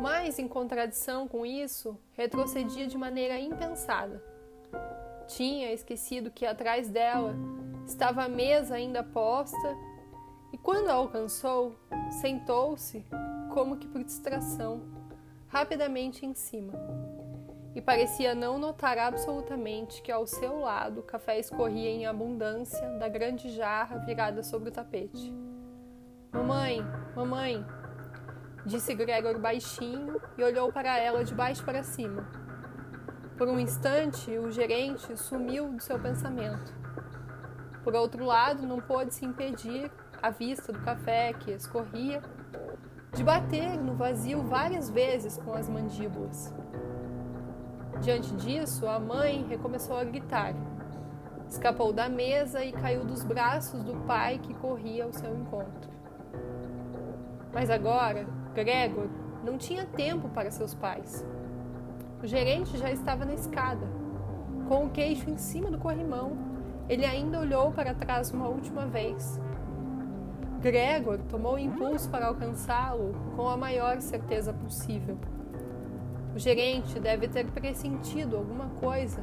Mas, 0.02 0.38
em 0.38 0.46
contradição 0.46 1.26
com 1.26 1.46
isso, 1.46 1.98
retrocedia 2.12 2.86
de 2.86 2.98
maneira 2.98 3.38
impensada 3.38 4.22
tinha 5.26 5.72
esquecido 5.72 6.30
que 6.30 6.44
atrás 6.44 6.90
dela 6.90 7.34
estava 7.86 8.24
a 8.24 8.28
mesa 8.28 8.74
ainda 8.74 9.02
posta 9.02 9.76
e, 10.52 10.58
quando 10.58 10.90
a 10.90 10.92
alcançou, 10.92 11.74
sentou-se, 12.20 13.02
como 13.54 13.78
que 13.78 13.88
por 13.88 14.04
distração, 14.04 14.82
rapidamente 15.48 16.26
em 16.26 16.34
cima. 16.34 16.74
E 17.74 17.82
parecia 17.82 18.34
não 18.34 18.58
notar 18.58 18.98
absolutamente 18.98 20.00
que 20.00 20.12
ao 20.12 20.26
seu 20.26 20.60
lado 20.60 21.00
o 21.00 21.02
café 21.02 21.38
escorria 21.38 21.90
em 21.90 22.06
abundância 22.06 22.88
da 22.98 23.08
grande 23.08 23.50
jarra 23.50 23.98
virada 23.98 24.42
sobre 24.42 24.68
o 24.68 24.72
tapete. 24.72 25.32
Mamãe, 26.32 26.80
mamãe, 27.16 27.64
disse 28.64 28.94
Gregor 28.94 29.38
baixinho 29.38 30.20
e 30.38 30.44
olhou 30.44 30.72
para 30.72 30.96
ela 30.98 31.24
de 31.24 31.34
baixo 31.34 31.64
para 31.64 31.82
cima 31.82 32.44
por 33.36 33.48
um 33.48 33.58
instante, 33.58 34.30
o 34.38 34.50
gerente 34.50 35.16
sumiu 35.16 35.68
do 35.68 35.82
seu 35.82 35.98
pensamento. 35.98 36.72
Por 37.82 37.94
outro 37.94 38.24
lado, 38.24 38.64
não 38.64 38.80
pôde 38.80 39.12
se 39.12 39.24
impedir, 39.24 39.90
à 40.22 40.30
vista 40.30 40.72
do 40.72 40.80
café 40.80 41.32
que 41.32 41.50
escorria, 41.50 42.22
de 43.12 43.24
bater 43.24 43.76
no 43.76 43.94
vazio 43.94 44.42
várias 44.44 44.88
vezes 44.88 45.36
com 45.36 45.52
as 45.52 45.68
mandíbulas. 45.68 46.54
Diante 48.04 48.34
disso, 48.34 48.86
a 48.86 49.00
mãe 49.00 49.46
recomeçou 49.48 49.96
a 49.96 50.04
gritar. 50.04 50.54
Escapou 51.48 51.90
da 51.90 52.06
mesa 52.06 52.62
e 52.62 52.70
caiu 52.70 53.02
dos 53.02 53.24
braços 53.24 53.82
do 53.82 53.94
pai 54.06 54.38
que 54.38 54.52
corria 54.52 55.04
ao 55.04 55.12
seu 55.14 55.34
encontro. 55.34 55.90
Mas 57.50 57.70
agora, 57.70 58.26
Gregor 58.52 59.08
não 59.42 59.56
tinha 59.56 59.86
tempo 59.86 60.28
para 60.28 60.50
seus 60.50 60.74
pais. 60.74 61.24
O 62.22 62.26
gerente 62.26 62.76
já 62.76 62.90
estava 62.90 63.24
na 63.24 63.32
escada. 63.32 63.88
Com 64.68 64.84
o 64.84 64.90
queixo 64.90 65.30
em 65.30 65.38
cima 65.38 65.70
do 65.70 65.78
corrimão, 65.78 66.36
ele 66.90 67.06
ainda 67.06 67.40
olhou 67.40 67.72
para 67.72 67.94
trás 67.94 68.30
uma 68.32 68.48
última 68.48 68.84
vez. 68.84 69.40
Gregor 70.60 71.20
tomou 71.30 71.54
o 71.54 71.58
impulso 71.58 72.10
para 72.10 72.26
alcançá-lo 72.26 73.14
com 73.34 73.48
a 73.48 73.56
maior 73.56 74.02
certeza 74.02 74.52
possível. 74.52 75.18
O 76.34 76.38
gerente 76.38 76.98
deve 76.98 77.28
ter 77.28 77.46
pressentido 77.46 78.36
alguma 78.36 78.68
coisa, 78.80 79.22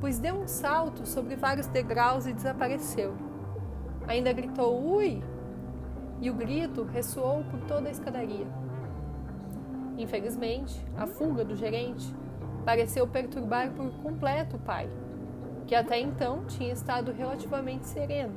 pois 0.00 0.18
deu 0.18 0.34
um 0.34 0.48
salto 0.48 1.06
sobre 1.06 1.36
vários 1.36 1.68
degraus 1.68 2.26
e 2.26 2.32
desapareceu. 2.32 3.14
Ainda 4.08 4.32
gritou 4.32 4.84
ui! 4.84 5.22
E 6.20 6.28
o 6.30 6.34
grito 6.34 6.82
ressoou 6.82 7.44
por 7.44 7.60
toda 7.60 7.88
a 7.88 7.92
escadaria. 7.92 8.46
Infelizmente, 9.96 10.84
a 10.96 11.06
fuga 11.06 11.44
do 11.44 11.54
gerente 11.54 12.12
pareceu 12.64 13.06
perturbar 13.06 13.70
por 13.70 13.90
completo 14.02 14.56
o 14.56 14.60
pai, 14.60 14.88
que 15.66 15.76
até 15.76 16.00
então 16.00 16.44
tinha 16.46 16.72
estado 16.72 17.12
relativamente 17.12 17.86
sereno, 17.86 18.34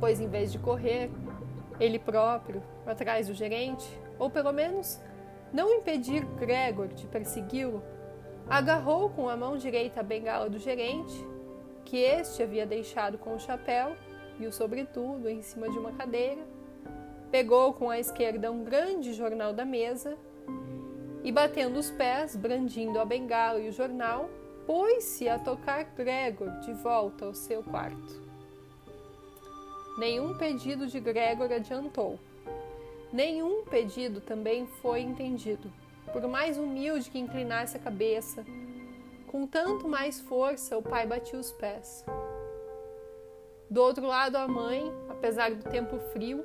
pois 0.00 0.20
em 0.20 0.28
vez 0.28 0.50
de 0.50 0.58
correr, 0.58 1.10
ele 1.78 1.98
próprio, 1.98 2.62
atrás 2.86 3.28
do 3.28 3.34
gerente, 3.34 3.86
ou 4.18 4.30
pelo 4.30 4.52
menos 4.52 5.00
não 5.52 5.72
impedir 5.74 6.24
Gregor 6.36 6.88
de 6.88 7.06
persegui-lo, 7.06 7.82
agarrou 8.48 9.10
com 9.10 9.28
a 9.28 9.36
mão 9.36 9.56
direita 9.56 10.00
a 10.00 10.02
bengala 10.02 10.48
do 10.48 10.58
gerente, 10.58 11.26
que 11.84 11.98
este 11.98 12.42
havia 12.42 12.66
deixado 12.66 13.18
com 13.18 13.34
o 13.34 13.40
chapéu 13.40 13.96
e 14.38 14.46
o 14.46 14.52
sobretudo 14.52 15.28
em 15.28 15.42
cima 15.42 15.68
de 15.70 15.78
uma 15.78 15.92
cadeira, 15.92 16.42
pegou 17.30 17.72
com 17.74 17.90
a 17.90 17.98
esquerda 17.98 18.50
um 18.50 18.64
grande 18.64 19.12
jornal 19.12 19.52
da 19.52 19.64
mesa 19.64 20.16
e, 21.22 21.32
batendo 21.32 21.78
os 21.78 21.90
pés, 21.90 22.36
brandindo 22.36 22.98
a 23.00 23.04
bengala 23.04 23.60
e 23.60 23.68
o 23.68 23.72
jornal, 23.72 24.30
pôs-se 24.66 25.28
a 25.28 25.38
tocar 25.38 25.84
Gregor 25.94 26.50
de 26.60 26.72
volta 26.74 27.24
ao 27.24 27.34
seu 27.34 27.62
quarto. 27.62 28.28
Nenhum 29.98 30.36
pedido 30.38 30.86
de 30.86 31.00
Gregor 31.00 31.50
adiantou. 31.52 32.18
Nenhum 33.12 33.64
pedido 33.64 34.20
também 34.20 34.66
foi 34.66 35.00
entendido, 35.00 35.72
por 36.12 36.26
mais 36.28 36.58
humilde 36.58 37.10
que 37.10 37.18
inclinasse 37.18 37.76
a 37.76 37.80
cabeça. 37.80 38.44
Com 39.26 39.46
tanto 39.46 39.88
mais 39.88 40.20
força, 40.20 40.76
o 40.76 40.82
pai 40.82 41.06
batia 41.06 41.38
os 41.38 41.50
pés. 41.52 42.04
Do 43.70 43.82
outro 43.82 44.06
lado, 44.06 44.36
a 44.36 44.46
mãe, 44.46 44.92
apesar 45.08 45.54
do 45.54 45.70
tempo 45.70 45.98
frio, 46.12 46.44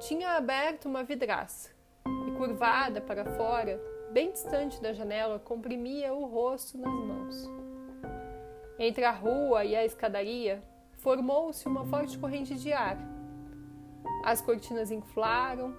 tinha 0.00 0.30
aberto 0.36 0.86
uma 0.86 1.04
vidraça 1.04 1.70
e, 2.04 2.32
curvada 2.32 3.00
para 3.00 3.24
fora, 3.24 3.80
bem 4.10 4.30
distante 4.32 4.80
da 4.80 4.92
janela, 4.92 5.38
comprimia 5.38 6.12
o 6.12 6.26
rosto 6.26 6.78
nas 6.78 6.92
mãos. 6.92 7.50
Entre 8.78 9.04
a 9.04 9.10
rua 9.10 9.64
e 9.64 9.74
a 9.74 9.84
escadaria, 9.84 10.62
formou-se 10.98 11.66
uma 11.66 11.84
forte 11.86 12.18
corrente 12.18 12.54
de 12.56 12.72
ar 12.72 13.15
as 14.26 14.40
cortinas 14.40 14.90
inflaram, 14.90 15.72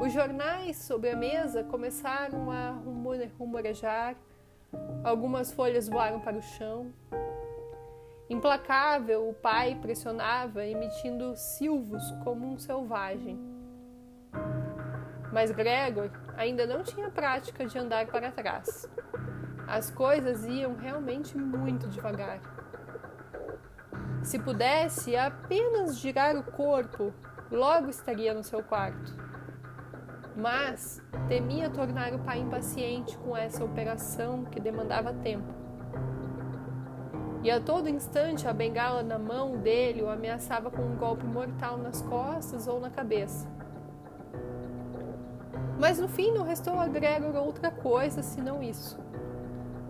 os 0.00 0.12
jornais 0.12 0.76
sobre 0.76 1.10
a 1.10 1.16
mesa 1.16 1.64
começaram 1.64 2.48
a 2.48 2.70
rumorejar, 3.36 4.14
algumas 5.02 5.52
folhas 5.52 5.88
voaram 5.88 6.20
para 6.20 6.36
o 6.36 6.42
chão. 6.42 6.92
Implacável, 8.30 9.28
o 9.28 9.34
pai 9.34 9.76
pressionava, 9.82 10.64
emitindo 10.64 11.34
silvos 11.34 12.00
como 12.22 12.46
um 12.46 12.56
selvagem. 12.56 13.40
Mas 15.32 15.50
Gregor 15.50 16.12
ainda 16.36 16.68
não 16.68 16.84
tinha 16.84 17.10
prática 17.10 17.66
de 17.66 17.76
andar 17.76 18.06
para 18.06 18.30
trás. 18.30 18.88
As 19.66 19.90
coisas 19.90 20.44
iam 20.44 20.76
realmente 20.76 21.36
muito 21.36 21.88
devagar. 21.88 22.38
Se 24.22 24.38
pudesse 24.38 25.16
apenas 25.16 25.98
girar 25.98 26.36
o 26.36 26.44
corpo 26.44 27.12
logo 27.50 27.88
estaria 27.88 28.32
no 28.34 28.42
seu 28.42 28.62
quarto. 28.62 29.14
Mas 30.36 31.00
temia 31.28 31.70
tornar 31.70 32.12
o 32.12 32.18
pai 32.18 32.40
impaciente 32.40 33.16
com 33.18 33.36
essa 33.36 33.64
operação 33.64 34.44
que 34.44 34.58
demandava 34.58 35.12
tempo. 35.12 35.52
E 37.42 37.50
a 37.50 37.60
todo 37.60 37.88
instante 37.88 38.48
a 38.48 38.52
bengala 38.52 39.02
na 39.02 39.18
mão 39.18 39.58
dele 39.58 40.02
o 40.02 40.08
ameaçava 40.08 40.70
com 40.70 40.82
um 40.82 40.96
golpe 40.96 41.26
mortal 41.26 41.76
nas 41.76 42.00
costas 42.02 42.66
ou 42.66 42.80
na 42.80 42.90
cabeça. 42.90 43.46
Mas 45.78 45.98
no 45.98 46.08
fim 46.08 46.32
não 46.32 46.42
restou 46.42 46.78
a 46.78 46.88
Gregor 46.88 47.36
outra 47.36 47.70
coisa 47.70 48.22
senão 48.22 48.62
isso, 48.62 48.98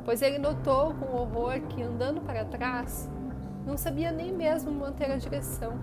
pois 0.04 0.20
ele 0.20 0.38
notou 0.38 0.94
com 0.94 1.16
horror 1.16 1.60
que, 1.68 1.82
andando 1.82 2.20
para 2.22 2.44
trás, 2.44 3.08
não 3.64 3.76
sabia 3.76 4.10
nem 4.10 4.32
mesmo 4.32 4.72
manter 4.72 5.10
a 5.10 5.16
direção 5.16 5.78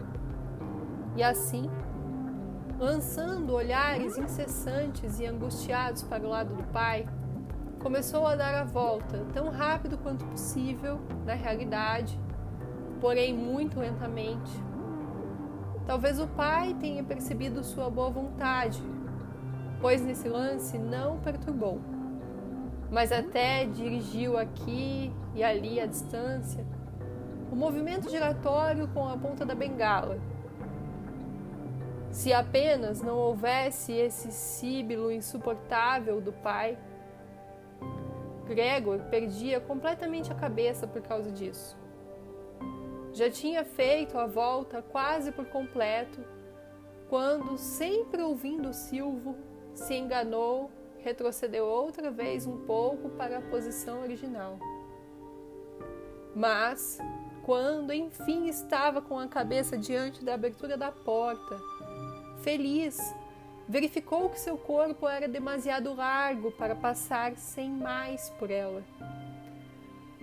e 1.16 1.24
assim, 1.24 1.70
lançando 2.80 3.54
olhares 3.54 4.18
incessantes 4.18 5.20
e 5.20 5.26
angustiados 5.26 6.04
para 6.04 6.26
o 6.26 6.30
lado 6.30 6.56
do 6.56 6.64
pai, 6.64 7.08
começou 7.80 8.26
a 8.26 8.36
dar 8.36 8.56
a 8.56 8.64
volta 8.64 9.26
tão 9.34 9.50
rápido 9.50 9.98
quanto 9.98 10.26
possível, 10.26 11.00
na 11.26 11.34
realidade, 11.34 12.20
porém 13.00 13.34
muito 13.34 13.80
lentamente. 13.80 14.52
Talvez 15.86 16.20
o 16.20 16.28
pai 16.28 16.76
tenha 16.80 17.04
percebido 17.04 17.64
sua 17.64 17.90
boa 17.90 18.10
vontade, 18.10 18.82
pois 19.82 20.02
nesse 20.02 20.30
lance 20.30 20.78
não 20.78 21.18
perturbou, 21.20 21.82
mas 22.90 23.12
até 23.12 23.66
dirigiu 23.66 24.38
aqui 24.38 25.12
e 25.34 25.44
ali 25.44 25.80
à 25.80 25.86
distância 25.86 26.66
o 27.52 27.56
movimento 27.56 28.10
giratório 28.10 28.88
com 28.90 29.10
a 29.10 29.18
ponta 29.18 29.46
da 29.46 29.54
bengala 29.54 30.18
se 32.12 32.34
apenas 32.34 33.02
não 33.02 33.18
houvesse 33.18 33.94
esse 33.94 34.32
síbilo 34.32 35.12
insuportável 35.12 36.20
do 36.20 36.34
pai, 36.34 36.78
Gregor 38.46 39.00
perdia 39.10 39.62
completamente 39.62 40.32
a 40.32 40.36
cabeça 40.36 40.86
por 40.86 41.02
causa 41.02 41.32
disso. 41.32 41.78
Já 43.14 43.30
tinha 43.30 43.64
feito 43.64 44.18
a 44.18 44.26
volta 44.26 44.82
quase 44.82 45.32
por 45.32 45.46
completo, 45.46 46.24
quando, 47.10 47.58
sempre 47.58 48.22
ouvindo 48.22 48.70
o 48.70 48.74
silvo, 48.74 49.36
se 49.74 49.96
enganou, 49.96 50.70
retrocedeu 51.00 51.66
outra 51.66 52.12
vez 52.12 52.46
um 52.46 52.66
pouco 52.66 53.10
para 53.10 53.38
a 53.38 53.42
posição 53.42 54.02
original. 54.02 54.58
Mas, 56.34 57.00
quando 57.44 57.92
enfim 57.92 58.48
estava 58.48 59.02
com 59.02 59.20
a 59.20 59.28
cabeça 59.28 59.78
diante 59.78 60.24
da 60.24 60.34
abertura 60.34 60.78
da 60.78 60.92
porta, 60.92 61.60
Feliz, 62.42 62.98
verificou 63.68 64.30
que 64.30 64.40
seu 64.40 64.58
corpo 64.58 65.08
era 65.08 65.28
demasiado 65.28 65.94
largo 65.94 66.52
para 66.52 66.76
passar 66.76 67.38
sem 67.38 67.70
mais 67.70 68.30
por 68.32 68.50
ela. 68.50 68.84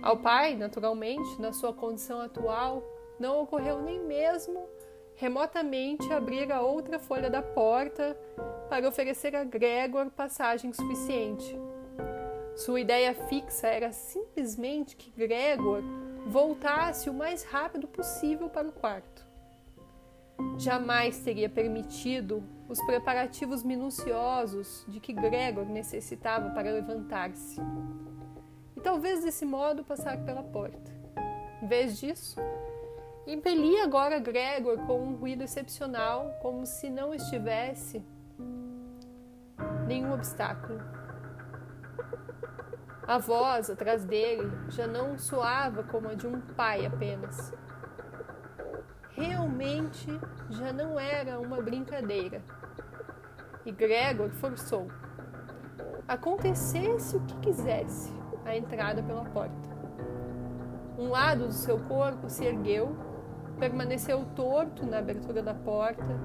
Ao 0.01 0.17
pai, 0.17 0.55
naturalmente, 0.55 1.41
na 1.41 1.53
sua 1.53 1.73
condição 1.73 2.19
atual, 2.19 2.83
não 3.19 3.41
ocorreu 3.41 3.81
nem 3.81 3.99
mesmo 3.99 4.67
remotamente 5.15 6.11
abrir 6.13 6.51
a 6.51 6.61
outra 6.61 6.99
folha 6.99 7.29
da 7.29 7.41
porta 7.41 8.17
para 8.69 8.87
oferecer 8.87 9.35
a 9.35 9.43
Gregor 9.43 10.09
passagem 10.11 10.71
suficiente. 10.71 11.57
Sua 12.55 12.79
ideia 12.79 13.13
fixa 13.13 13.67
era 13.67 13.91
simplesmente 13.91 14.95
que 14.95 15.11
Gregor 15.11 15.81
voltasse 16.27 17.09
o 17.09 17.13
mais 17.13 17.43
rápido 17.43 17.87
possível 17.87 18.49
para 18.49 18.67
o 18.67 18.73
quarto 18.73 19.18
jamais 20.57 21.19
teria 21.19 21.49
permitido 21.49 22.43
os 22.67 22.79
preparativos 22.85 23.63
minuciosos 23.63 24.85
de 24.87 24.99
que 24.99 25.13
Gregor 25.13 25.65
necessitava 25.65 26.49
para 26.51 26.71
levantar-se. 26.71 27.59
E 28.75 28.81
talvez 28.81 29.23
desse 29.23 29.45
modo 29.45 29.83
passar 29.83 30.23
pela 30.23 30.43
porta. 30.43 30.91
Em 31.61 31.67
vez 31.67 31.99
disso, 31.99 32.39
impelia 33.25 33.83
agora 33.83 34.19
Gregor 34.19 34.77
com 34.85 35.01
um 35.01 35.15
ruído 35.15 35.43
excepcional, 35.43 36.37
como 36.41 36.65
se 36.65 36.89
não 36.89 37.13
estivesse 37.13 38.03
nenhum 39.87 40.13
obstáculo. 40.13 40.79
A 43.07 43.17
voz 43.17 43.71
atrás 43.71 44.05
dele 44.05 44.51
já 44.69 44.85
não 44.85 45.17
soava 45.17 45.83
como 45.83 46.09
a 46.09 46.13
de 46.13 46.27
um 46.27 46.39
pai 46.39 46.85
apenas 46.85 47.51
realmente 49.19 50.07
já 50.49 50.71
não 50.71 50.97
era 50.97 51.39
uma 51.41 51.61
brincadeira. 51.61 52.41
E 53.65 53.71
Gregor 53.71 54.29
forçou. 54.31 54.87
Acontecesse 56.07 57.17
o 57.17 57.19
que 57.21 57.35
quisesse, 57.39 58.13
a 58.45 58.55
entrada 58.55 59.03
pela 59.03 59.25
porta. 59.25 59.69
Um 60.97 61.09
lado 61.09 61.47
do 61.47 61.53
seu 61.53 61.77
corpo 61.79 62.29
se 62.29 62.45
ergueu, 62.45 62.95
permaneceu 63.59 64.25
torto 64.35 64.85
na 64.85 64.99
abertura 64.99 65.43
da 65.43 65.53
porta. 65.53 66.17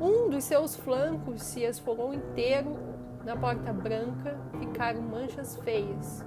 Um 0.00 0.30
dos 0.30 0.44
seus 0.44 0.76
flancos 0.76 1.42
se 1.42 1.62
esfolou 1.62 2.14
inteiro 2.14 2.76
na 3.24 3.36
porta 3.36 3.72
branca, 3.72 4.38
ficaram 4.60 5.02
manchas 5.02 5.56
feias. 5.56 6.24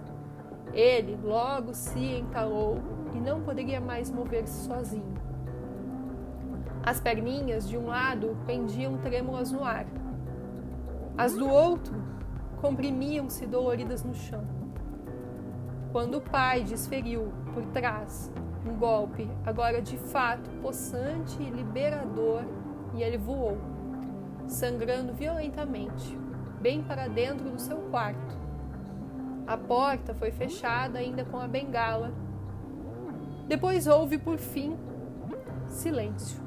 Ele 0.74 1.18
logo 1.24 1.74
se 1.74 2.18
entalou 2.18 2.78
e 3.14 3.20
não 3.20 3.42
poderia 3.42 3.80
mais 3.80 4.12
mover-se 4.12 4.66
sozinho. 4.66 5.17
As 6.88 7.02
perninhas 7.02 7.68
de 7.68 7.78
um 7.78 7.88
lado 7.88 8.38
pendiam 8.46 8.98
trêmulas 9.00 9.52
no 9.52 9.62
ar. 9.62 9.86
As 11.18 11.34
do 11.34 11.46
outro 11.46 11.94
comprimiam-se 12.62 13.46
doloridas 13.46 14.06
no 14.06 14.16
chão. 14.16 14.48
Quando 15.92 16.16
o 16.16 16.22
pai 16.22 16.64
desferiu 16.64 17.34
por 17.54 17.66
trás 17.74 18.32
um 18.66 18.74
golpe, 18.78 19.30
agora 19.46 19.82
de 19.82 19.98
fato 19.98 20.50
possante 20.62 21.44
e 21.44 21.50
liberador, 21.50 22.46
e 22.96 23.04
ele 23.04 23.18
voou, 23.18 23.58
sangrando 24.48 25.12
violentamente, 25.12 26.18
bem 26.62 26.82
para 26.82 27.10
dentro 27.10 27.50
do 27.50 27.60
seu 27.60 27.80
quarto. 27.92 28.38
A 29.46 29.58
porta 29.58 30.14
foi 30.14 30.32
fechada 30.32 31.00
ainda 31.00 31.26
com 31.26 31.38
a 31.38 31.50
bengala. 31.50 32.14
Depois 33.46 33.88
houve, 33.88 34.18
por 34.18 34.38
fim, 34.38 34.78
silêncio. 35.68 36.47